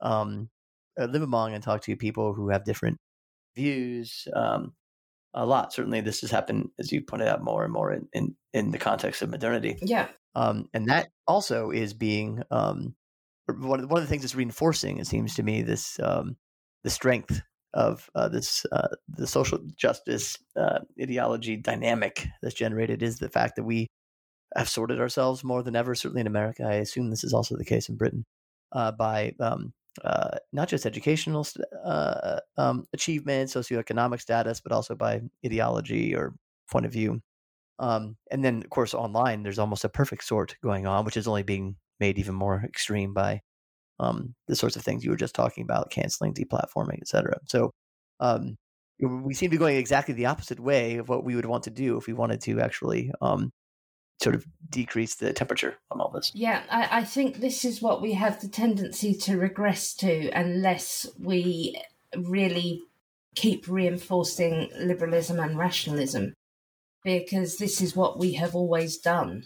um, 0.00 0.48
uh, 1.00 1.06
live 1.06 1.22
among, 1.22 1.52
and 1.54 1.64
talk 1.64 1.82
to 1.82 1.96
people 1.96 2.32
who 2.32 2.50
have 2.50 2.64
different 2.64 2.98
views, 3.56 4.28
um, 4.34 4.72
a 5.34 5.44
lot. 5.44 5.72
Certainly, 5.72 6.02
this 6.02 6.20
has 6.20 6.30
happened, 6.30 6.68
as 6.78 6.92
you 6.92 7.02
pointed 7.02 7.28
out, 7.28 7.42
more 7.42 7.64
and 7.64 7.72
more 7.72 7.92
in 7.92 8.08
in, 8.12 8.34
in 8.52 8.70
the 8.70 8.78
context 8.78 9.22
of 9.22 9.30
modernity. 9.30 9.78
Yeah. 9.82 10.08
Um, 10.34 10.68
and 10.74 10.88
that 10.88 11.08
also 11.26 11.70
is 11.70 11.92
being 11.94 12.42
um, 12.50 12.94
one 13.46 13.80
of, 13.80 13.90
one 13.90 14.00
of 14.00 14.06
the 14.06 14.10
things 14.10 14.22
that's 14.22 14.34
reinforcing. 14.34 14.98
It 14.98 15.06
seems 15.06 15.34
to 15.34 15.42
me 15.42 15.62
this 15.62 15.98
um, 16.00 16.36
the 16.84 16.90
strength 16.90 17.42
of 17.74 18.10
uh, 18.14 18.28
this 18.28 18.66
uh, 18.72 18.88
the 19.08 19.26
social 19.26 19.58
justice 19.76 20.36
uh, 20.56 20.80
ideology 21.00 21.56
dynamic 21.56 22.26
that's 22.42 22.54
generated 22.54 23.02
is 23.02 23.18
the 23.18 23.28
fact 23.28 23.56
that 23.56 23.64
we 23.64 23.86
have 24.56 24.68
sorted 24.68 25.00
ourselves 25.00 25.44
more 25.44 25.62
than 25.62 25.76
ever. 25.76 25.94
Certainly 25.94 26.22
in 26.22 26.26
America, 26.26 26.64
I 26.64 26.74
assume 26.74 27.10
this 27.10 27.24
is 27.24 27.32
also 27.32 27.56
the 27.56 27.64
case 27.64 27.88
in 27.88 27.96
Britain 27.96 28.24
uh, 28.72 28.92
by 28.92 29.34
um, 29.40 29.72
uh, 30.04 30.38
not 30.52 30.68
just 30.68 30.86
educational 30.86 31.46
uh, 31.84 32.40
um, 32.56 32.84
achievement, 32.92 33.50
socioeconomic 33.50 34.20
status, 34.20 34.60
but 34.60 34.72
also 34.72 34.94
by 34.94 35.20
ideology 35.44 36.14
or 36.14 36.34
point 36.70 36.86
of 36.86 36.92
view. 36.92 37.20
Um, 37.78 38.16
and 38.30 38.44
then, 38.44 38.62
of 38.62 38.70
course, 38.70 38.94
online, 38.94 39.42
there's 39.42 39.58
almost 39.58 39.84
a 39.84 39.88
perfect 39.88 40.24
sort 40.24 40.56
going 40.62 40.86
on, 40.86 41.04
which 41.04 41.16
is 41.16 41.26
only 41.26 41.42
being 41.42 41.76
made 41.98 42.18
even 42.18 42.34
more 42.34 42.62
extreme 42.64 43.14
by 43.14 43.40
um, 44.00 44.34
the 44.48 44.56
sorts 44.56 44.76
of 44.76 44.82
things 44.82 45.04
you 45.04 45.10
were 45.10 45.16
just 45.16 45.34
talking 45.34 45.62
about, 45.62 45.90
canceling, 45.90 46.34
deplatforming, 46.34 46.98
et 47.00 47.08
cetera. 47.08 47.38
So 47.46 47.70
um, 48.18 48.56
we 48.98 49.34
seem 49.34 49.50
to 49.50 49.56
be 49.56 49.58
going 49.58 49.76
exactly 49.76 50.14
the 50.14 50.26
opposite 50.26 50.58
way 50.58 50.96
of 50.96 51.08
what 51.08 51.24
we 51.24 51.36
would 51.36 51.46
want 51.46 51.64
to 51.64 51.70
do 51.70 51.96
if 51.96 52.06
we 52.06 52.12
wanted 52.12 52.40
to 52.42 52.60
actually 52.60 53.12
um, 53.20 53.50
sort 54.22 54.34
of 54.34 54.44
decrease 54.68 55.14
the 55.14 55.32
temperature 55.32 55.76
on 55.90 56.00
all 56.00 56.10
this. 56.10 56.32
Yeah, 56.34 56.62
I, 56.70 57.00
I 57.00 57.04
think 57.04 57.36
this 57.36 57.64
is 57.64 57.80
what 57.80 58.02
we 58.02 58.14
have 58.14 58.40
the 58.40 58.48
tendency 58.48 59.14
to 59.14 59.38
regress 59.38 59.94
to 59.96 60.30
unless 60.30 61.06
we 61.18 61.80
really 62.16 62.82
keep 63.34 63.68
reinforcing 63.68 64.70
liberalism 64.78 65.38
and 65.38 65.56
rationalism 65.56 66.34
because 67.04 67.56
this 67.56 67.80
is 67.80 67.96
what 67.96 68.18
we 68.18 68.32
have 68.34 68.54
always 68.54 68.98
done. 68.98 69.44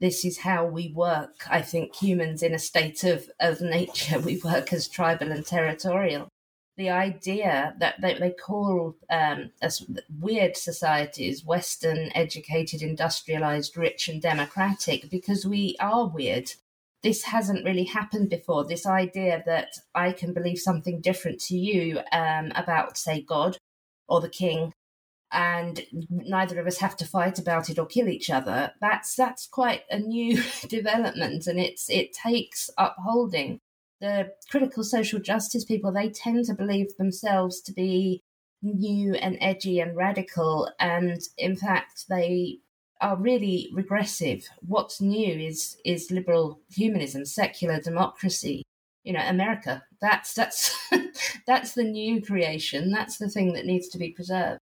This 0.00 0.24
is 0.24 0.38
how 0.38 0.66
we 0.66 0.92
work. 0.94 1.46
I 1.48 1.62
think 1.62 1.94
humans 1.94 2.42
in 2.42 2.54
a 2.54 2.58
state 2.58 3.02
of, 3.04 3.30
of 3.40 3.60
nature, 3.60 4.18
we 4.24 4.40
work 4.44 4.72
as 4.72 4.88
tribal 4.88 5.32
and 5.32 5.44
territorial. 5.44 6.28
The 6.76 6.90
idea 6.90 7.74
that 7.80 8.02
they, 8.02 8.14
they 8.14 8.32
call 8.32 8.96
um, 9.08 9.50
as 9.62 9.86
weird 10.20 10.58
societies, 10.58 11.42
Western, 11.42 12.10
educated, 12.14 12.82
industrialized, 12.82 13.78
rich, 13.78 14.08
and 14.08 14.20
democratic, 14.20 15.08
because 15.10 15.46
we 15.46 15.74
are 15.80 16.06
weird. 16.06 16.52
This 17.02 17.22
hasn't 17.22 17.64
really 17.64 17.84
happened 17.84 18.28
before. 18.28 18.64
This 18.64 18.84
idea 18.84 19.42
that 19.46 19.78
I 19.94 20.12
can 20.12 20.34
believe 20.34 20.58
something 20.58 21.00
different 21.00 21.40
to 21.42 21.56
you 21.56 22.00
um, 22.12 22.52
about, 22.54 22.98
say, 22.98 23.22
God 23.22 23.56
or 24.06 24.20
the 24.20 24.28
king 24.28 24.74
and 25.32 25.82
neither 26.08 26.60
of 26.60 26.66
us 26.66 26.78
have 26.78 26.96
to 26.96 27.06
fight 27.06 27.38
about 27.38 27.68
it 27.68 27.78
or 27.78 27.86
kill 27.86 28.08
each 28.08 28.30
other 28.30 28.72
that's 28.80 29.14
that's 29.16 29.46
quite 29.46 29.82
a 29.90 29.98
new 29.98 30.42
development 30.68 31.46
and 31.46 31.58
it's 31.58 31.88
it 31.90 32.12
takes 32.12 32.70
upholding. 32.78 33.60
The 34.00 34.32
critical 34.50 34.84
social 34.84 35.20
justice 35.20 35.64
people 35.64 35.92
they 35.92 36.10
tend 36.10 36.44
to 36.46 36.54
believe 36.54 36.96
themselves 36.96 37.60
to 37.62 37.72
be 37.72 38.22
new 38.62 39.14
and 39.14 39.38
edgy 39.40 39.80
and 39.80 39.96
radical 39.96 40.70
and 40.78 41.20
in 41.38 41.56
fact 41.56 42.04
they 42.08 42.58
are 43.00 43.16
really 43.16 43.70
regressive. 43.72 44.48
What's 44.60 45.00
new 45.00 45.32
is 45.34 45.76
is 45.84 46.10
liberal 46.10 46.60
humanism 46.70 47.24
secular 47.24 47.80
democracy 47.80 48.62
you 49.04 49.12
know 49.12 49.24
america. 49.26 49.82
That's 50.00 50.34
that's 50.34 50.76
that's 51.46 51.72
the 51.72 51.84
new 51.84 52.22
creation. 52.22 52.90
That's 52.90 53.18
the 53.18 53.28
thing 53.28 53.54
that 53.54 53.66
needs 53.66 53.88
to 53.88 53.98
be 53.98 54.10
preserved 54.10 54.60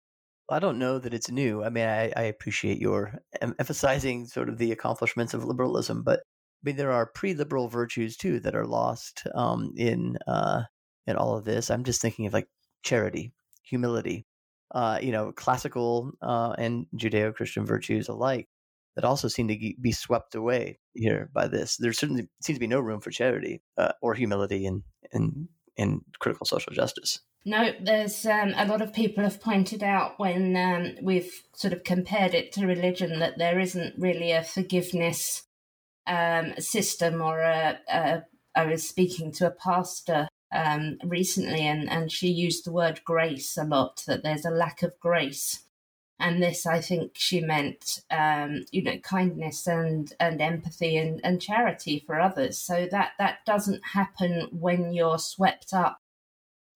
I 0.49 0.59
don't 0.61 0.79
know 0.79 0.99
that 0.99 1.15
it's 1.15 1.31
new. 1.31 1.65
I 1.65 1.71
mean, 1.71 1.87
I, 1.87 2.13
I 2.17 2.23
appreciate 2.23 2.79
your 2.81 3.19
em- 3.41 3.55
emphasizing 3.59 4.27
sort 4.27 4.49
of 4.49 4.59
the 4.59 4.73
accomplishments 4.73 5.35
of 5.35 5.45
liberalism, 5.45 6.03
but 6.03 6.21
I 6.21 6.63
mean, 6.63 6.77
there 6.77 6.93
are 6.93 7.07
pre-liberal 7.07 7.69
virtues 7.69 8.17
too 8.17 8.41
that 8.41 8.55
are 8.55 8.67
lost 8.67 9.27
um, 9.35 9.73
in 9.77 10.17
uh, 10.27 10.63
in 11.07 11.17
all 11.17 11.37
of 11.37 11.45
this. 11.45 11.71
I'm 11.71 11.85
just 11.85 12.01
thinking 12.01 12.27
of 12.27 12.33
like 12.33 12.49
charity, 12.83 13.33
humility, 13.63 14.27
uh, 14.73 14.99
you 15.03 15.13
know, 15.13 15.33
classical 15.33 16.13
uh, 16.23 16.55
and 16.59 16.87
Judeo-Christian 16.97 17.67
virtues 17.67 18.09
alike 18.09 18.49
that 18.95 19.05
also 19.05 19.29
seem 19.29 19.49
to 19.49 19.75
be 19.81 19.93
swept 19.93 20.35
away 20.35 20.79
here 20.95 21.31
by 21.35 21.49
this. 21.49 21.77
There 21.77 21.93
certainly 21.93 22.29
seems 22.43 22.57
to 22.57 22.61
be 22.61 22.67
no 22.67 22.81
room 22.81 23.01
for 23.01 23.11
charity 23.11 23.63
uh, 23.77 23.93
or 24.01 24.15
humility 24.15 24.65
in 24.67 24.83
in 25.13 25.49
in 25.77 26.01
critical 26.19 26.47
social 26.47 26.73
justice. 26.73 27.21
No, 27.49 27.71
there's 27.81 28.27
um, 28.27 28.55
a 28.57 28.67
lot 28.67 28.83
of 28.83 28.93
people 28.93 29.23
have 29.23 29.41
pointed 29.41 29.85
out 29.85 30.19
when 30.19 30.57
um, 30.57 30.97
we've 31.01 31.45
sort 31.55 31.73
of 31.73 31.85
compared 31.85 32.35
it 32.35 32.51
to 32.53 32.67
religion 32.67 33.21
that 33.21 33.39
there 33.39 33.61
isn't 33.61 33.95
really 33.97 34.33
a 34.33 34.43
forgiveness 34.43 35.45
um, 36.09 36.55
system 36.59 37.23
or 37.23 37.39
a, 37.39 37.79
a. 37.89 38.25
I 38.57 38.67
was 38.67 38.89
speaking 38.89 39.31
to 39.35 39.47
a 39.47 39.53
pastor 39.53 40.27
um, 40.53 40.99
recently, 41.05 41.61
and, 41.61 41.89
and 41.89 42.11
she 42.11 42.27
used 42.27 42.65
the 42.67 42.73
word 42.73 43.03
grace 43.05 43.57
a 43.57 43.63
lot. 43.63 44.03
That 44.09 44.25
there's 44.25 44.45
a 44.45 44.51
lack 44.51 44.83
of 44.83 44.99
grace, 44.99 45.67
and 46.19 46.43
this, 46.43 46.67
I 46.67 46.81
think, 46.81 47.13
she 47.15 47.41
meant, 47.41 48.03
um, 48.11 48.65
you 48.73 48.83
know, 48.83 48.99
kindness 49.05 49.69
and 49.69 50.13
and 50.19 50.43
empathy 50.43 50.97
and, 50.97 51.21
and 51.23 51.41
charity 51.41 52.03
for 52.05 52.19
others. 52.19 52.59
So 52.59 52.89
that 52.91 53.13
that 53.21 53.47
doesn't 53.47 53.83
happen 53.93 54.49
when 54.51 54.93
you're 54.93 55.21
swept 55.21 55.73
up 55.73 56.01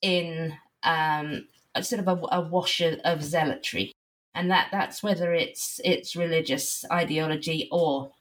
in 0.02 0.54
um, 0.82 1.46
a 1.74 1.82
sort 1.82 2.00
of 2.00 2.08
a, 2.08 2.36
a 2.36 2.40
wash 2.40 2.80
of 2.80 3.22
zealotry, 3.22 3.92
and 4.34 4.50
that 4.50 4.68
that's 4.72 5.02
whether 5.02 5.32
it's 5.32 5.80
it's 5.84 6.16
religious 6.16 6.84
ideology 6.90 7.68
or 7.70 8.12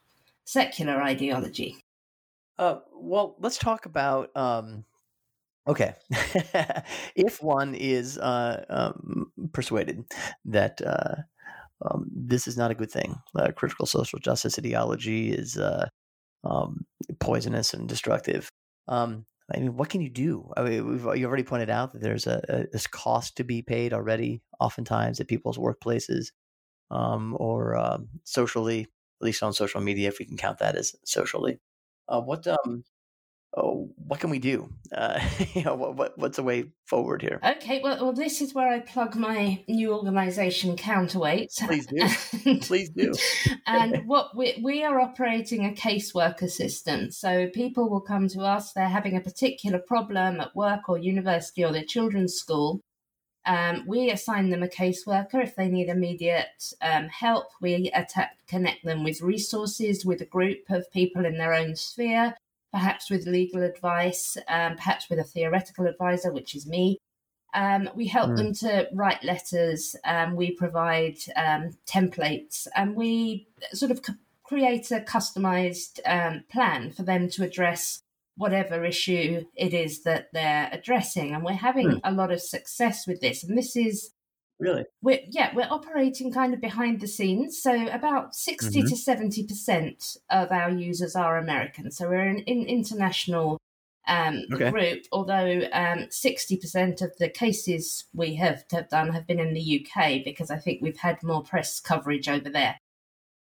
secular 0.44 1.02
ideology. 1.02 1.76
Uh, 2.58 2.80
well, 2.94 3.36
let's 3.40 3.58
talk 3.58 3.86
about. 3.86 4.34
Um, 4.36 4.84
okay, 5.66 5.94
if 7.16 7.42
one 7.42 7.74
is 7.74 8.18
uh, 8.18 8.64
um, 8.68 9.32
persuaded 9.52 10.04
that 10.44 10.80
uh, 10.84 11.22
um, 11.82 12.10
this 12.14 12.46
is 12.46 12.56
not 12.56 12.70
a 12.70 12.74
good 12.74 12.90
thing, 12.90 13.16
uh, 13.36 13.52
critical 13.52 13.86
social 13.86 14.18
justice 14.18 14.58
ideology 14.58 15.32
is 15.32 15.56
uh, 15.56 15.88
um, 16.44 16.84
poisonous 17.18 17.72
and 17.72 17.88
destructive. 17.88 18.50
Um, 18.88 19.24
I 19.54 19.58
mean, 19.58 19.76
what 19.76 19.88
can 19.88 20.00
you 20.00 20.10
do? 20.10 20.50
I 20.56 20.62
mean, 20.62 20.86
we've 20.86 21.16
you 21.18 21.26
already 21.26 21.42
pointed 21.42 21.70
out 21.70 21.92
that 21.92 22.02
there's 22.02 22.26
a, 22.26 22.40
a 22.48 22.66
this 22.72 22.86
cost 22.86 23.36
to 23.36 23.44
be 23.44 23.62
paid 23.62 23.92
already, 23.92 24.42
oftentimes 24.60 25.20
at 25.20 25.28
people's 25.28 25.58
workplaces, 25.58 26.32
um, 26.90 27.36
or 27.38 27.76
um, 27.76 28.08
socially, 28.24 28.82
at 28.82 29.24
least 29.24 29.42
on 29.42 29.52
social 29.52 29.80
media, 29.80 30.08
if 30.08 30.18
we 30.18 30.26
can 30.26 30.36
count 30.36 30.58
that 30.58 30.76
as 30.76 30.94
socially. 31.04 31.58
Uh, 32.08 32.20
what 32.20 32.46
um, 32.46 32.84
oh, 33.56 33.90
what 34.06 34.20
can 34.20 34.30
we 34.30 34.38
do? 34.38 34.70
Uh, 34.94 35.20
you 35.54 35.64
know, 35.64 35.74
what, 35.74 35.96
what, 35.96 36.18
what's 36.18 36.36
the 36.36 36.42
way 36.42 36.64
forward 36.86 37.22
here? 37.22 37.40
Okay, 37.44 37.80
well, 37.82 37.98
well, 38.00 38.12
this 38.12 38.40
is 38.40 38.54
where 38.54 38.68
I 38.68 38.80
plug 38.80 39.16
my 39.16 39.62
new 39.68 39.92
organisation, 39.92 40.76
Counterweight. 40.76 41.52
Please 41.58 41.86
do. 41.86 42.58
Please 42.60 42.90
do. 42.90 43.12
and 43.66 44.06
what 44.06 44.36
we 44.36 44.60
we 44.62 44.84
are 44.84 45.00
operating 45.00 45.66
a 45.66 45.70
caseworker 45.70 46.50
system. 46.50 47.10
So 47.10 47.48
people 47.48 47.88
will 47.88 48.00
come 48.00 48.28
to 48.28 48.40
us. 48.40 48.72
They're 48.72 48.88
having 48.88 49.16
a 49.16 49.20
particular 49.20 49.78
problem 49.78 50.40
at 50.40 50.54
work 50.54 50.88
or 50.88 50.98
university 50.98 51.64
or 51.64 51.72
their 51.72 51.84
children's 51.84 52.34
school. 52.34 52.80
Um, 53.46 53.84
we 53.86 54.10
assign 54.10 54.50
them 54.50 54.62
a 54.62 54.68
caseworker 54.68 55.42
if 55.42 55.56
they 55.56 55.68
need 55.68 55.88
immediate 55.88 56.74
um, 56.82 57.08
help. 57.08 57.46
We 57.60 57.90
attack, 57.94 58.36
connect 58.46 58.84
them 58.84 59.02
with 59.02 59.22
resources, 59.22 60.04
with 60.04 60.20
a 60.20 60.26
group 60.26 60.68
of 60.68 60.90
people 60.92 61.24
in 61.24 61.38
their 61.38 61.54
own 61.54 61.74
sphere 61.74 62.34
perhaps 62.72 63.10
with 63.10 63.26
legal 63.26 63.62
advice, 63.62 64.36
um, 64.48 64.76
perhaps 64.76 65.08
with 65.10 65.18
a 65.18 65.24
theoretical 65.24 65.86
advisor, 65.86 66.32
which 66.32 66.54
is 66.54 66.66
me. 66.66 66.98
Um, 67.52 67.90
we 67.96 68.06
help 68.06 68.30
mm. 68.30 68.36
them 68.36 68.54
to 68.54 68.88
write 68.92 69.24
letters, 69.24 69.96
um, 70.04 70.36
we 70.36 70.52
provide 70.52 71.18
um, 71.34 71.76
templates, 71.84 72.68
and 72.76 72.94
we 72.94 73.48
sort 73.72 73.90
of 73.90 74.04
c- 74.04 74.12
create 74.44 74.90
a 74.92 75.00
customized 75.00 75.98
um, 76.06 76.44
plan 76.50 76.92
for 76.92 77.02
them 77.02 77.28
to 77.30 77.42
address 77.42 78.02
whatever 78.36 78.84
issue 78.84 79.44
it 79.56 79.74
is 79.74 80.04
that 80.04 80.28
they're 80.32 80.68
addressing. 80.72 81.34
And 81.34 81.44
we're 81.44 81.52
having 81.52 81.88
mm. 81.88 82.00
a 82.04 82.12
lot 82.12 82.30
of 82.30 82.40
success 82.40 83.06
with 83.06 83.20
this. 83.20 83.42
And 83.42 83.58
this 83.58 83.76
is 83.76 84.12
Really? 84.60 84.84
We're, 85.02 85.20
yeah, 85.28 85.52
we're 85.54 85.68
operating 85.70 86.30
kind 86.30 86.52
of 86.52 86.60
behind 86.60 87.00
the 87.00 87.08
scenes. 87.08 87.60
So 87.60 87.88
about 87.88 88.34
60 88.34 88.82
mm-hmm. 88.82 88.88
to 88.88 88.94
70% 88.94 90.18
of 90.28 90.52
our 90.52 90.70
users 90.70 91.16
are 91.16 91.38
American. 91.38 91.90
So 91.90 92.08
we're 92.08 92.20
an 92.20 92.40
in, 92.40 92.66
international 92.66 93.58
um, 94.06 94.42
okay. 94.52 94.70
group, 94.70 95.04
although 95.12 95.62
um, 95.72 96.08
60% 96.10 97.00
of 97.00 97.16
the 97.18 97.30
cases 97.30 98.04
we 98.12 98.34
have, 98.34 98.64
have 98.70 98.90
done 98.90 99.14
have 99.14 99.26
been 99.26 99.40
in 99.40 99.54
the 99.54 99.86
UK 99.86 100.22
because 100.24 100.50
I 100.50 100.58
think 100.58 100.82
we've 100.82 100.98
had 100.98 101.22
more 101.22 101.42
press 101.42 101.80
coverage 101.80 102.28
over 102.28 102.50
there 102.50 102.76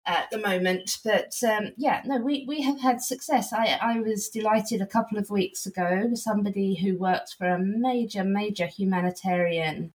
at 0.05 0.30
the 0.30 0.39
moment. 0.39 0.97
But 1.05 1.34
um, 1.47 1.74
yeah, 1.78 2.01
no, 2.05 2.18
we, 2.18 2.45
we 2.47 2.62
have 2.64 2.82
had 2.82 3.01
success. 3.01 3.53
I, 3.53 3.78
I 3.82 3.99
was 4.01 4.30
delighted 4.30 4.82
a 4.82 4.88
couple 4.88 5.18
of 5.18 5.30
weeks 5.30 5.66
ago, 5.66 6.08
with 6.10 6.20
somebody 6.20 6.76
who 6.76 6.97
worked 6.97 7.36
for 7.38 7.47
a 7.47 7.60
major, 7.60 8.26
major 8.26 8.66
humanitarian 8.66 9.93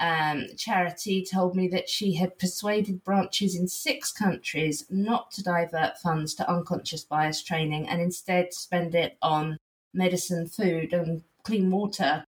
um, 0.00 0.46
charity 0.56 1.24
told 1.24 1.54
me 1.54 1.68
that 1.68 1.88
she 1.88 2.14
had 2.14 2.38
persuaded 2.38 3.04
branches 3.04 3.54
in 3.54 3.68
six 3.68 4.10
countries 4.10 4.86
not 4.88 5.30
to 5.32 5.42
divert 5.42 5.98
funds 5.98 6.34
to 6.34 6.50
unconscious 6.50 7.04
bias 7.04 7.42
training 7.42 7.88
and 7.88 8.00
instead 8.00 8.54
spend 8.54 8.94
it 8.94 9.18
on 9.20 9.58
medicine, 9.92 10.48
food, 10.48 10.92
and 10.92 11.22
clean 11.42 11.70
water 11.70 12.24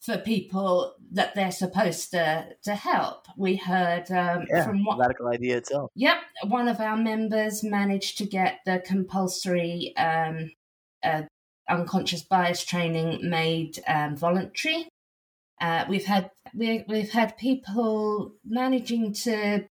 for 0.00 0.18
people 0.18 0.96
that 1.12 1.34
they're 1.36 1.52
supposed 1.52 2.10
to 2.10 2.44
to 2.64 2.74
help. 2.74 3.28
We 3.36 3.54
heard 3.56 4.10
um, 4.10 4.46
yeah, 4.50 4.64
from 4.64 4.84
what 4.84 4.98
radical 4.98 5.28
idea 5.28 5.58
itself. 5.58 5.92
Yep, 5.94 6.16
one 6.48 6.66
of 6.66 6.80
our 6.80 6.96
members 6.96 7.62
managed 7.62 8.18
to 8.18 8.24
get 8.24 8.58
the 8.66 8.82
compulsory 8.84 9.96
um, 9.96 10.50
uh, 11.04 11.22
unconscious 11.68 12.22
bias 12.22 12.64
training 12.64 13.30
made 13.30 13.78
um, 13.86 14.16
voluntary. 14.16 14.88
Uh, 15.62 15.84
we've 15.88 16.04
had 16.04 16.30
we, 16.54 16.84
we've 16.88 17.12
had 17.12 17.38
people 17.38 18.32
managing 18.44 19.14
to 19.14 19.64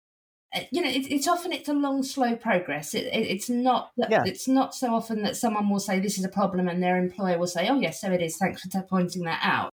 uh, 0.54 0.62
you 0.72 0.82
know, 0.82 0.90
it, 0.90 1.10
it's 1.10 1.28
often 1.28 1.54
it's 1.54 1.70
a 1.70 1.74
long, 1.74 2.04
slow 2.04 2.36
progress. 2.36 2.94
It, 2.94 3.06
it, 3.06 3.28
it's 3.28 3.50
not 3.50 3.92
yeah. 3.98 4.24
it's 4.26 4.48
not 4.48 4.76
so 4.76 4.94
often 4.94 5.22
that 5.24 5.38
someone 5.38 5.70
will 5.70 5.80
say 5.80 6.00
this 6.00 6.18
is 6.18 6.26
a 6.26 6.30
problem 6.30 6.68
and 6.68 6.82
their 6.82 6.98
employer 6.98 7.38
will 7.38 7.48
say, 7.48 7.68
"Oh 7.70 7.80
yes, 7.80 8.02
so 8.02 8.12
it 8.12 8.22
is. 8.22 8.38
Thanks 8.38 8.62
for 8.62 8.82
pointing 8.82 9.24
that 9.24 9.40
out." 9.44 9.70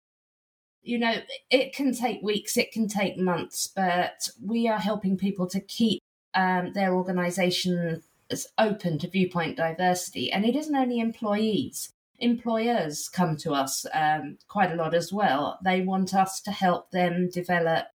You 0.82 0.98
know, 0.98 1.14
it 1.50 1.74
can 1.74 1.94
take 1.94 2.22
weeks, 2.22 2.56
it 2.56 2.72
can 2.72 2.88
take 2.88 3.16
months, 3.16 3.68
but 3.74 4.28
we 4.44 4.66
are 4.66 4.80
helping 4.80 5.16
people 5.16 5.46
to 5.48 5.60
keep 5.60 6.00
um, 6.34 6.72
their 6.72 6.92
organisation 6.94 8.02
open 8.58 8.98
to 8.98 9.08
viewpoint 9.08 9.58
diversity, 9.58 10.32
and 10.32 10.44
it 10.44 10.56
isn't 10.56 10.74
only 10.74 11.00
employees. 11.00 11.90
Employers 12.22 13.08
come 13.08 13.36
to 13.38 13.52
us 13.52 13.84
um, 13.92 14.38
quite 14.46 14.70
a 14.70 14.76
lot 14.76 14.94
as 14.94 15.12
well. 15.12 15.58
They 15.64 15.82
want 15.82 16.14
us 16.14 16.40
to 16.42 16.52
help 16.52 16.92
them 16.92 17.28
develop 17.28 17.86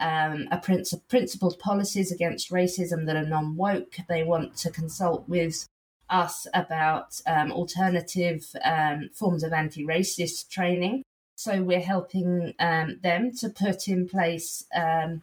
um, 0.00 0.48
a 0.50 0.58
princi- 0.58 1.00
principled 1.08 1.58
policies 1.60 2.10
against 2.10 2.50
racism 2.50 3.06
that 3.06 3.16
are 3.16 3.26
non 3.26 3.56
woke. 3.56 3.96
They 4.08 4.24
want 4.24 4.56
to 4.58 4.70
consult 4.70 5.28
with 5.28 5.68
us 6.08 6.48
about 6.52 7.20
um, 7.26 7.52
alternative 7.52 8.44
um, 8.64 9.10
forms 9.14 9.44
of 9.44 9.52
anti 9.52 9.86
racist 9.86 10.48
training. 10.48 11.04
So 11.36 11.62
we're 11.62 11.80
helping 11.80 12.54
um, 12.58 12.98
them 13.02 13.30
to 13.38 13.48
put 13.48 13.86
in 13.86 14.08
place, 14.08 14.64
um, 14.74 15.22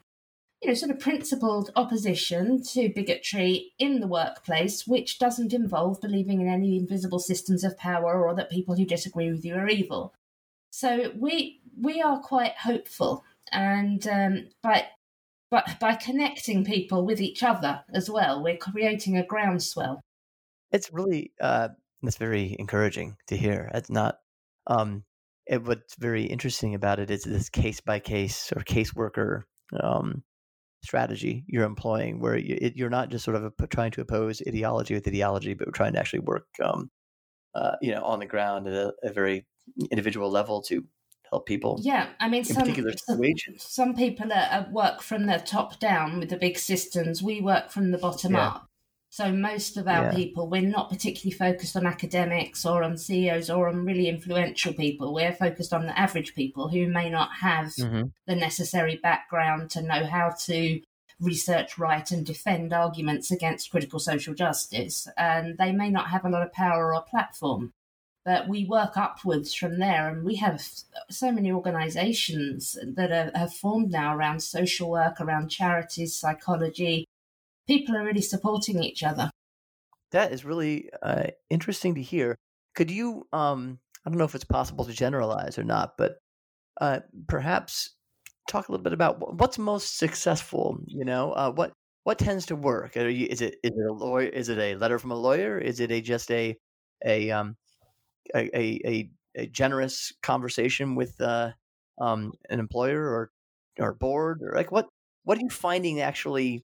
you 0.61 0.69
know, 0.69 0.73
sort 0.73 0.91
of 0.91 0.99
principled 0.99 1.71
opposition 1.75 2.63
to 2.63 2.89
bigotry 2.89 3.73
in 3.77 3.99
the 3.99 4.07
workplace, 4.07 4.87
which 4.87 5.19
doesn't 5.19 5.53
involve 5.53 6.01
believing 6.01 6.41
in 6.41 6.47
any 6.47 6.77
invisible 6.77 7.19
systems 7.19 7.63
of 7.63 7.77
power 7.77 8.25
or 8.25 8.33
that 8.35 8.49
people 8.49 8.75
who 8.75 8.85
disagree 8.85 9.29
with 9.31 9.45
you 9.45 9.55
are 9.55 9.67
evil. 9.67 10.13
So 10.71 11.11
we 11.15 11.61
we 11.79 12.01
are 12.01 12.19
quite 12.19 12.57
hopeful 12.57 13.23
and 13.51 14.05
um, 14.07 14.47
by 14.61 14.87
but 15.49 15.79
by 15.79 15.95
connecting 15.95 16.65
people 16.65 17.05
with 17.05 17.21
each 17.21 17.41
other 17.41 17.81
as 17.93 18.09
well, 18.09 18.43
we're 18.43 18.57
creating 18.57 19.17
a 19.17 19.25
groundswell. 19.25 20.01
It's 20.71 20.91
really 20.91 21.31
uh, 21.39 21.69
that's 22.01 22.17
very 22.17 22.55
encouraging 22.59 23.15
to 23.27 23.37
hear. 23.37 23.69
It's 23.73 23.89
not. 23.89 24.17
Um, 24.67 25.03
it, 25.45 25.63
what's 25.63 25.95
very 25.95 26.25
interesting 26.25 26.75
about 26.75 26.99
it 26.99 27.09
is 27.09 27.23
this 27.23 27.47
case 27.49 27.79
by 27.79 27.99
case 27.99 28.51
or 28.53 28.63
caseworker 28.63 29.43
um, 29.81 30.23
strategy 30.83 31.43
you're 31.47 31.63
employing, 31.63 32.19
where 32.19 32.37
you, 32.37 32.57
it, 32.61 32.75
you're 32.75 32.89
not 32.89 33.09
just 33.09 33.25
sort 33.25 33.35
of 33.35 33.53
trying 33.69 33.91
to 33.91 34.01
oppose 34.01 34.41
ideology 34.47 34.93
with 34.93 35.07
ideology, 35.07 35.53
but 35.53 35.67
we're 35.67 35.71
trying 35.71 35.93
to 35.93 35.99
actually 35.99 36.19
work, 36.19 36.47
um, 36.63 36.89
uh, 37.55 37.75
you 37.81 37.93
know, 37.93 38.03
on 38.03 38.19
the 38.19 38.25
ground 38.25 38.67
at 38.67 38.73
a, 38.73 38.93
a 39.03 39.11
very 39.11 39.45
individual 39.91 40.29
level 40.29 40.61
to 40.61 40.83
help 41.29 41.45
people. 41.45 41.79
Yeah, 41.81 42.07
I 42.19 42.29
mean, 42.29 42.43
some, 42.43 42.65
situations. 42.65 43.63
Some 43.63 43.95
people 43.95 44.31
are, 44.31 44.67
work 44.71 45.01
from 45.01 45.25
the 45.25 45.37
top 45.37 45.79
down 45.79 46.19
with 46.19 46.29
the 46.29 46.37
big 46.37 46.57
systems. 46.57 47.21
We 47.21 47.41
work 47.41 47.69
from 47.69 47.91
the 47.91 47.97
bottom 47.97 48.33
yeah. 48.33 48.47
up. 48.47 48.69
So 49.09 49.31
most 49.31 49.77
of 49.77 49.87
our 49.87 50.05
yeah. 50.05 50.13
people, 50.13 50.49
we're 50.49 50.61
not 50.61 50.89
particularly 50.89 51.35
focused 51.35 51.75
on 51.75 51.87
academics 51.87 52.65
or 52.65 52.83
on 52.83 52.97
CEOs 52.97 53.49
or 53.49 53.67
on 53.69 53.85
really 53.85 54.09
influential 54.09 54.73
people. 54.73 55.13
We're 55.13 55.33
focused 55.33 55.73
on 55.73 55.85
the 55.85 55.97
average 55.97 56.35
people 56.35 56.67
who 56.67 56.87
may 56.87 57.09
not 57.09 57.29
have 57.41 57.67
mm-hmm. 57.67 58.07
the 58.27 58.35
necessary 58.35 58.99
background 59.01 59.71
to 59.71 59.81
know 59.81 60.05
how 60.05 60.35
to 60.45 60.81
research, 61.19 61.77
write, 61.79 62.11
and 62.11 62.25
defend 62.25 62.73
arguments 62.73 63.31
against 63.31 63.71
critical 63.71 63.99
social 63.99 64.33
justice. 64.33 65.07
And 65.17 65.57
they 65.57 65.71
may 65.71 65.89
not 65.89 66.09
have 66.09 66.25
a 66.25 66.29
lot 66.29 66.43
of 66.43 66.53
power 66.53 66.93
or 66.93 67.01
platform 67.01 67.73
but 68.27 68.49
we 68.49 68.65
work 68.65 68.97
upwards 68.97 69.53
from 69.53 69.79
there. 69.79 70.09
And 70.09 70.25
we 70.25 70.35
have 70.35 70.61
so 71.09 71.31
many 71.31 71.49
organizations 71.49 72.77
that 72.85 73.09
are, 73.09 73.31
have 73.33 73.53
formed 73.53 73.89
now 73.89 74.17
around 74.17 74.41
social 74.43 74.89
work, 74.89 75.21
around 75.21 75.47
charities, 75.47 76.19
psychology. 76.19 77.06
People 77.67 77.95
are 77.95 78.03
really 78.03 78.21
supporting 78.21 78.83
each 78.83 79.03
other. 79.03 79.29
That 80.11 80.31
is 80.31 80.45
really 80.45 80.89
uh, 81.01 81.27
interesting 81.49 81.95
to 81.95 82.01
hear. 82.01 82.37
Could 82.75 82.89
you, 82.89 83.27
um, 83.33 83.79
I 84.05 84.09
don't 84.09 84.17
know 84.17 84.25
if 84.25 84.35
it's 84.35 84.45
possible 84.45 84.85
to 84.85 84.93
generalize 84.93 85.57
or 85.57 85.63
not, 85.63 85.97
but 85.97 86.17
uh, 86.79 86.99
perhaps 87.27 87.95
talk 88.47 88.69
a 88.69 88.71
little 88.71 88.83
bit 88.83 88.93
about 88.93 89.37
what's 89.37 89.57
most 89.57 89.97
successful. 89.97 90.79
You 90.85 91.05
know, 91.05 91.33
uh, 91.33 91.51
what 91.51 91.73
what 92.03 92.19
tends 92.19 92.45
to 92.45 92.55
work? 92.55 92.95
You, 92.95 93.27
is 93.29 93.41
it 93.41 93.55
is 93.63 93.71
it 93.71 93.89
a 93.89 93.91
lawyer? 93.91 94.27
Is 94.27 94.49
it 94.49 94.59
a 94.59 94.75
letter 94.75 94.99
from 94.99 95.11
a 95.11 95.15
lawyer? 95.15 95.57
Is 95.57 95.79
it 95.79 95.91
a 95.91 95.99
just 95.99 96.31
a 96.31 96.55
a 97.05 97.31
um, 97.31 97.57
a, 98.33 98.57
a, 98.57 99.09
a 99.35 99.47
generous 99.47 100.13
conversation 100.23 100.95
with 100.95 101.19
uh, 101.21 101.51
um, 101.99 102.33
an 102.49 102.59
employer 102.59 103.01
or 103.01 103.31
or 103.79 103.93
board 103.93 104.41
or 104.41 104.53
like 104.55 104.71
what 104.71 104.87
what 105.23 105.37
are 105.37 105.41
you 105.41 105.49
finding 105.49 106.01
actually 106.01 106.63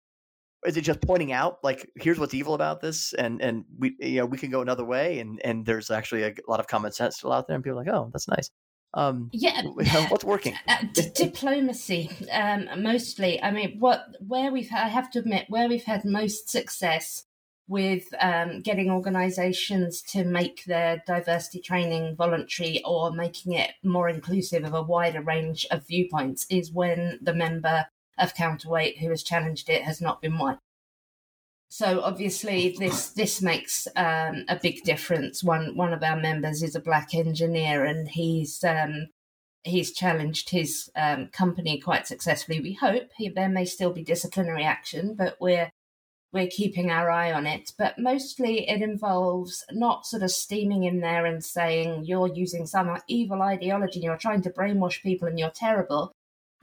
is 0.66 0.78
it 0.78 0.82
just 0.82 1.02
pointing 1.02 1.32
out 1.32 1.58
like 1.64 1.90
here's 1.96 2.20
what's 2.20 2.34
evil 2.34 2.54
about 2.54 2.82
this 2.82 3.14
and 3.14 3.42
and 3.42 3.66
we 3.78 3.96
you 4.00 4.20
know 4.20 4.26
we 4.26 4.38
can 4.38 4.50
go 4.50 4.62
another 4.62 4.86
way 4.86 5.20
and 5.20 5.42
and 5.44 5.66
there's 5.66 5.92
actually 5.92 6.24
a 6.24 6.34
lot 6.48 6.60
of 6.60 6.68
common 6.68 6.92
sense 6.92 7.18
still 7.18 7.32
out 7.32 7.48
there 7.48 7.56
and 7.56 7.64
people 7.64 7.80
are 7.80 7.84
like 7.84 7.94
oh 7.94 8.10
that's 8.12 8.28
nice. 8.28 8.50
Um 8.94 9.30
yeah 9.34 9.62
what's 10.10 10.24
working? 10.24 10.56
uh, 10.68 10.78
d- 10.94 11.10
diplomacy 11.16 12.10
um 12.32 12.68
mostly. 12.82 13.42
I 13.42 13.52
mean 13.52 13.78
what 13.80 14.06
where 14.20 14.52
we've 14.52 14.70
i 14.72 14.88
have 14.88 15.10
to 15.12 15.20
admit 15.20 15.46
where 15.50 15.68
we've 15.68 15.84
had 15.84 16.06
most 16.06 16.50
success 16.50 17.26
with 17.68 18.14
um, 18.20 18.62
getting 18.62 18.92
organisations 18.92 20.02
to 20.02 20.26
make 20.26 20.66
their 20.66 21.02
diversity 21.08 21.62
training 21.62 22.16
voluntary 22.16 22.82
or 22.84 23.12
making 23.12 23.54
it 23.54 23.72
more 23.84 24.10
inclusive 24.10 24.66
of 24.66 24.74
a 24.74 24.82
wider 24.82 25.22
range 25.22 25.66
of 25.72 25.88
viewpoints 25.88 26.46
is 26.50 26.72
when 26.72 27.20
the 27.22 27.34
member 27.34 27.86
of 28.18 28.36
counterweight 28.36 29.00
who 29.00 29.10
has 29.10 29.24
challenged 29.24 29.70
it 29.70 29.84
has 29.84 30.02
not 30.02 30.22
been 30.22 30.38
white. 30.38 30.60
So 31.70 32.02
obviously 32.02 32.76
this 32.78 33.10
this 33.10 33.42
makes 33.42 33.88
um, 33.96 34.46
a 34.48 34.60
big 34.62 34.84
difference. 34.84 35.44
One 35.44 35.76
one 35.76 35.92
of 35.92 36.04
our 36.04 36.20
members 36.20 36.62
is 36.62 36.76
a 36.76 36.80
black 36.80 37.16
engineer 37.16 37.84
and 37.84 38.08
he's 38.08 38.64
um, 38.64 39.08
he's 39.64 39.92
challenged 39.92 40.50
his 40.50 40.92
um, 40.96 41.30
company 41.30 41.80
quite 41.80 42.06
successfully. 42.06 42.60
We 42.60 42.74
hope 42.74 43.10
he, 43.18 43.30
there 43.30 43.50
may 43.50 43.66
still 43.66 43.92
be 43.92 44.04
disciplinary 44.04 44.64
action, 44.64 45.16
but 45.16 45.38
we're 45.40 45.72
we're 46.32 46.48
keeping 46.48 46.90
our 46.92 47.10
eye 47.10 47.32
on 47.32 47.48
it. 47.48 47.72
But 47.78 47.98
mostly 47.98 48.70
it 48.70 48.82
involves 48.82 49.64
not 49.72 50.06
sort 50.06 50.24
of 50.24 50.32
steaming 50.32 50.84
in 50.84 51.00
there 51.00 51.26
and 51.26 51.44
saying 51.44 52.06
you're 52.06 52.28
using 52.28 52.66
some 52.66 53.00
evil 53.08 53.42
ideology 53.42 54.00
and 54.00 54.04
you're 54.04 54.18
trying 54.18 54.42
to 54.44 54.50
brainwash 54.50 55.02
people 55.02 55.28
and 55.28 55.40
you're 55.40 55.52
terrible, 55.52 56.12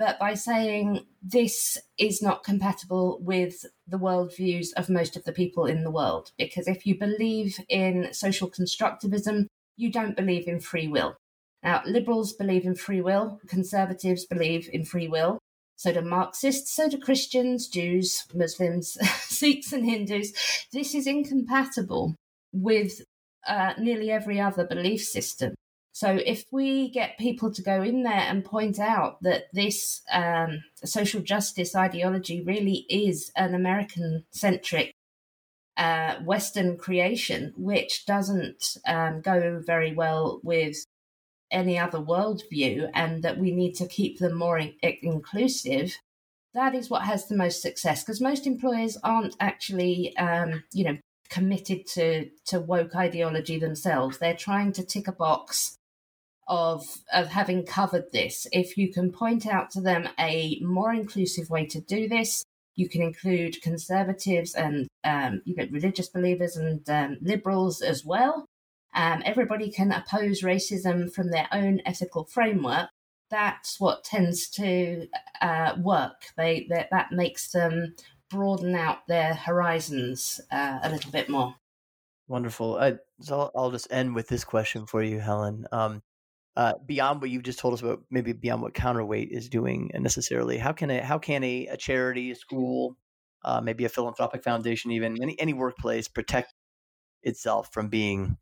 but 0.01 0.18
by 0.18 0.32
saying 0.32 1.05
this 1.22 1.76
is 1.98 2.22
not 2.22 2.42
compatible 2.42 3.18
with 3.20 3.66
the 3.86 3.98
worldviews 3.98 4.68
of 4.74 4.88
most 4.88 5.14
of 5.14 5.24
the 5.24 5.32
people 5.32 5.66
in 5.66 5.84
the 5.84 5.90
world. 5.90 6.32
Because 6.38 6.66
if 6.66 6.86
you 6.86 6.98
believe 6.98 7.61
in 7.68 8.09
social 8.14 8.48
constructivism, 8.48 9.44
you 9.76 9.92
don't 9.92 10.16
believe 10.16 10.48
in 10.48 10.59
free 10.59 10.88
will. 10.88 11.16
Now, 11.62 11.82
liberals 11.84 12.32
believe 12.32 12.64
in 12.64 12.76
free 12.76 13.03
will, 13.03 13.40
conservatives 13.46 14.24
believe 14.24 14.70
in 14.72 14.86
free 14.86 15.07
will, 15.07 15.38
so 15.76 15.92
do 15.92 16.01
Marxists, 16.01 16.74
so 16.74 16.88
do 16.88 16.96
Christians, 16.96 17.68
Jews, 17.68 18.24
Muslims, 18.34 18.96
Sikhs, 19.20 19.70
and 19.70 19.84
Hindus. 19.84 20.32
This 20.72 20.94
is 20.94 21.07
incompatible 21.07 22.14
with 22.55 23.03
uh, 23.46 23.74
nearly 23.78 24.11
every 24.11 24.40
other 24.40 24.66
belief 24.66 25.03
system. 25.03 25.55
So 25.93 26.18
if 26.24 26.45
we 26.53 26.91
get 26.91 27.18
people 27.18 27.53
to 27.53 27.62
go 27.62 27.82
in 27.82 28.05
there 28.05 28.12
and 28.12 28.45
point 28.45 28.78
out 28.78 29.22
that 29.22 29.45
this 29.53 30.03
um, 30.12 30.62
social 30.84 31.20
justice 31.20 31.74
ideology 31.74 32.43
really 32.43 32.86
is 32.88 33.32
an 33.36 33.55
American 33.55 34.24
centric 34.30 34.95
uh, 35.76 36.16
Western 36.22 36.76
creation, 36.76 37.53
which 37.57 38.07
doesn't 38.07 38.76
um, 38.86 39.20
go 39.20 39.62
very 39.64 39.93
well 39.93 40.41
with 40.45 40.84
any 41.51 41.78
other 41.78 41.99
worldview 41.99 42.88
and 42.95 43.22
that 43.22 43.38
we 43.38 43.51
need 43.51 43.74
to 43.74 43.86
keep 43.86 44.18
them 44.18 44.34
more 44.34 44.59
in- 44.59 44.74
inclusive, 45.03 45.97
that 46.55 46.74
is 46.74 46.91
what 46.91 47.03
has 47.03 47.26
the 47.26 47.36
most 47.36 47.62
success 47.62 48.03
because 48.03 48.20
most 48.20 48.47
employers 48.47 48.97
aren't 49.03 49.36
actually, 49.41 50.16
um, 50.16 50.62
you 50.72 50.84
know, 50.84 50.99
committed 51.28 51.86
to, 51.86 52.28
to 52.45 52.61
woke 52.61 52.95
ideology 52.95 53.59
themselves. 53.59 54.18
They're 54.18 54.34
trying 54.34 54.72
to 54.72 54.84
tick 54.84 55.09
a 55.09 55.12
box 55.12 55.76
of 56.51 56.98
of 57.12 57.28
having 57.28 57.64
covered 57.64 58.12
this. 58.12 58.46
If 58.53 58.76
you 58.76 58.92
can 58.92 59.12
point 59.12 59.46
out 59.46 59.70
to 59.70 59.80
them 59.80 60.09
a 60.18 60.59
more 60.61 60.92
inclusive 60.92 61.48
way 61.48 61.64
to 61.66 61.80
do 61.80 62.09
this, 62.09 62.44
you 62.74 62.88
can 62.88 63.01
include 63.01 63.62
conservatives 63.62 64.55
and 64.55 64.88
um, 65.05 65.40
you 65.46 65.55
know 65.57 65.66
religious 65.70 66.09
believers 66.09 66.57
and 66.57 66.88
um, 66.90 67.18
liberals 67.22 67.80
as 67.80 68.05
well. 68.05 68.44
Um, 68.92 69.22
everybody 69.24 69.70
can 69.70 69.92
oppose 69.92 70.42
racism 70.42 71.12
from 71.12 71.30
their 71.30 71.46
own 71.53 71.80
ethical 71.86 72.24
framework. 72.24 72.88
That's 73.30 73.78
what 73.78 74.03
tends 74.03 74.48
to 74.51 75.07
uh, 75.40 75.76
work. 75.80 76.24
They, 76.36 76.66
they, 76.68 76.88
that 76.90 77.12
makes 77.12 77.53
them 77.53 77.94
broaden 78.28 78.74
out 78.74 79.07
their 79.07 79.34
horizons 79.34 80.40
uh, 80.51 80.80
a 80.82 80.90
little 80.90 81.12
bit 81.12 81.28
more. 81.28 81.55
Wonderful. 82.26 82.78
I, 82.78 82.96
so 83.20 83.38
I'll, 83.38 83.51
I'll, 83.55 83.70
just 83.70 83.92
end 83.92 84.16
with 84.16 84.26
this 84.26 84.42
question 84.42 84.86
for 84.86 85.01
you, 85.03 85.20
Helen. 85.20 85.66
Um, 85.70 86.03
uh, 86.61 86.74
beyond 86.84 87.22
what 87.22 87.30
you've 87.30 87.42
just 87.42 87.58
told 87.58 87.72
us 87.72 87.80
about, 87.80 88.02
maybe 88.11 88.34
beyond 88.34 88.61
what 88.61 88.74
Counterweight 88.74 89.30
is 89.30 89.48
doing 89.48 89.90
necessarily, 89.94 90.58
how 90.58 90.72
can 90.72 90.90
a 90.90 91.00
how 91.00 91.18
can 91.18 91.42
a, 91.42 91.66
a 91.68 91.76
charity, 91.78 92.30
a 92.32 92.34
school, 92.34 92.98
uh, 93.46 93.62
maybe 93.62 93.86
a 93.86 93.88
philanthropic 93.88 94.44
foundation, 94.44 94.90
even 94.90 95.22
any 95.22 95.40
any 95.40 95.54
workplace 95.54 96.06
protect 96.06 96.52
itself 97.22 97.72
from 97.72 97.88
being 97.88 98.36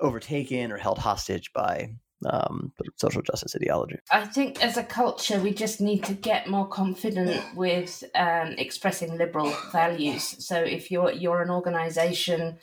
overtaken 0.00 0.72
or 0.72 0.78
held 0.78 0.98
hostage 0.98 1.52
by 1.52 1.94
um, 2.28 2.72
social 2.96 3.22
justice 3.22 3.54
ideology? 3.54 3.98
I 4.10 4.26
think 4.26 4.60
as 4.60 4.76
a 4.76 4.82
culture, 4.82 5.38
we 5.38 5.54
just 5.54 5.80
need 5.80 6.02
to 6.06 6.14
get 6.14 6.48
more 6.48 6.66
confident 6.66 7.40
with 7.54 8.02
um, 8.16 8.54
expressing 8.58 9.16
liberal 9.16 9.54
values. 9.70 10.44
So 10.44 10.56
if 10.58 10.90
you're 10.90 11.12
you're 11.12 11.42
an 11.42 11.50
organization 11.50 12.58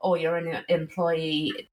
or 0.00 0.18
you're 0.18 0.36
an 0.36 0.64
employee, 0.68 1.70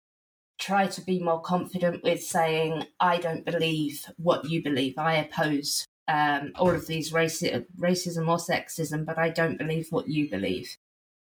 try 0.59 0.87
to 0.87 1.01
be 1.01 1.19
more 1.19 1.41
confident 1.41 2.03
with 2.03 2.23
saying, 2.23 2.85
"I 2.99 3.17
don't 3.17 3.45
believe 3.45 4.05
what 4.17 4.45
you 4.45 4.61
believe. 4.63 4.97
I 4.97 5.15
oppose." 5.15 5.85
Um, 6.07 6.53
all 6.55 6.69
of 6.69 6.87
these 6.87 7.11
raci- 7.11 7.65
racism 7.77 8.29
or 8.29 8.37
sexism, 8.37 9.05
but 9.05 9.17
I 9.17 9.29
don't 9.29 9.57
believe 9.57 9.91
what 9.91 10.07
you 10.07 10.29
believe. 10.29 10.77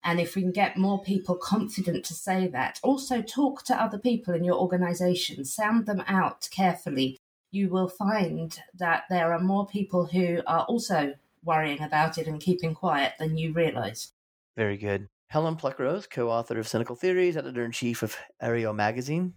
And 0.03 0.19
if 0.19 0.35
we 0.35 0.41
can 0.41 0.51
get 0.51 0.77
more 0.77 1.01
people 1.01 1.35
confident 1.35 2.05
to 2.05 2.13
say 2.13 2.47
that, 2.47 2.79
also 2.83 3.21
talk 3.21 3.63
to 3.63 3.81
other 3.81 3.97
people 3.97 4.33
in 4.33 4.43
your 4.43 4.55
organization, 4.55 5.43
sound 5.43 5.85
them 5.85 6.03
out 6.07 6.47
carefully, 6.51 7.17
you 7.51 7.69
will 7.69 7.89
find 7.89 8.61
that 8.73 9.03
there 9.09 9.33
are 9.33 9.39
more 9.39 9.65
people 9.65 10.05
who 10.05 10.41
are 10.45 10.63
also 10.65 11.15
worrying 11.43 11.81
about 11.81 12.17
it 12.17 12.27
and 12.27 12.39
keeping 12.39 12.73
quiet 12.73 13.13
than 13.19 13.37
you 13.37 13.51
realize. 13.51 14.13
Very 14.55 14.77
good. 14.77 15.07
Helen 15.29 15.55
Pluckrose, 15.55 16.09
co 16.09 16.29
author 16.29 16.57
of 16.59 16.67
Cynical 16.67 16.95
Theories, 16.95 17.37
editor 17.37 17.65
in 17.65 17.71
chief 17.71 18.03
of 18.03 18.15
Areo 18.41 18.73
Magazine. 18.73 19.33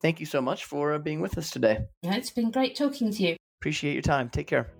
Thank 0.00 0.20
you 0.20 0.26
so 0.26 0.40
much 0.40 0.64
for 0.64 0.94
uh, 0.94 0.98
being 0.98 1.20
with 1.20 1.38
us 1.38 1.50
today. 1.50 1.78
It's 2.02 2.30
been 2.30 2.50
great 2.50 2.76
talking 2.76 3.12
to 3.12 3.22
you. 3.22 3.36
Appreciate 3.60 3.94
your 3.94 4.02
time. 4.02 4.30
Take 4.30 4.46
care. 4.46 4.70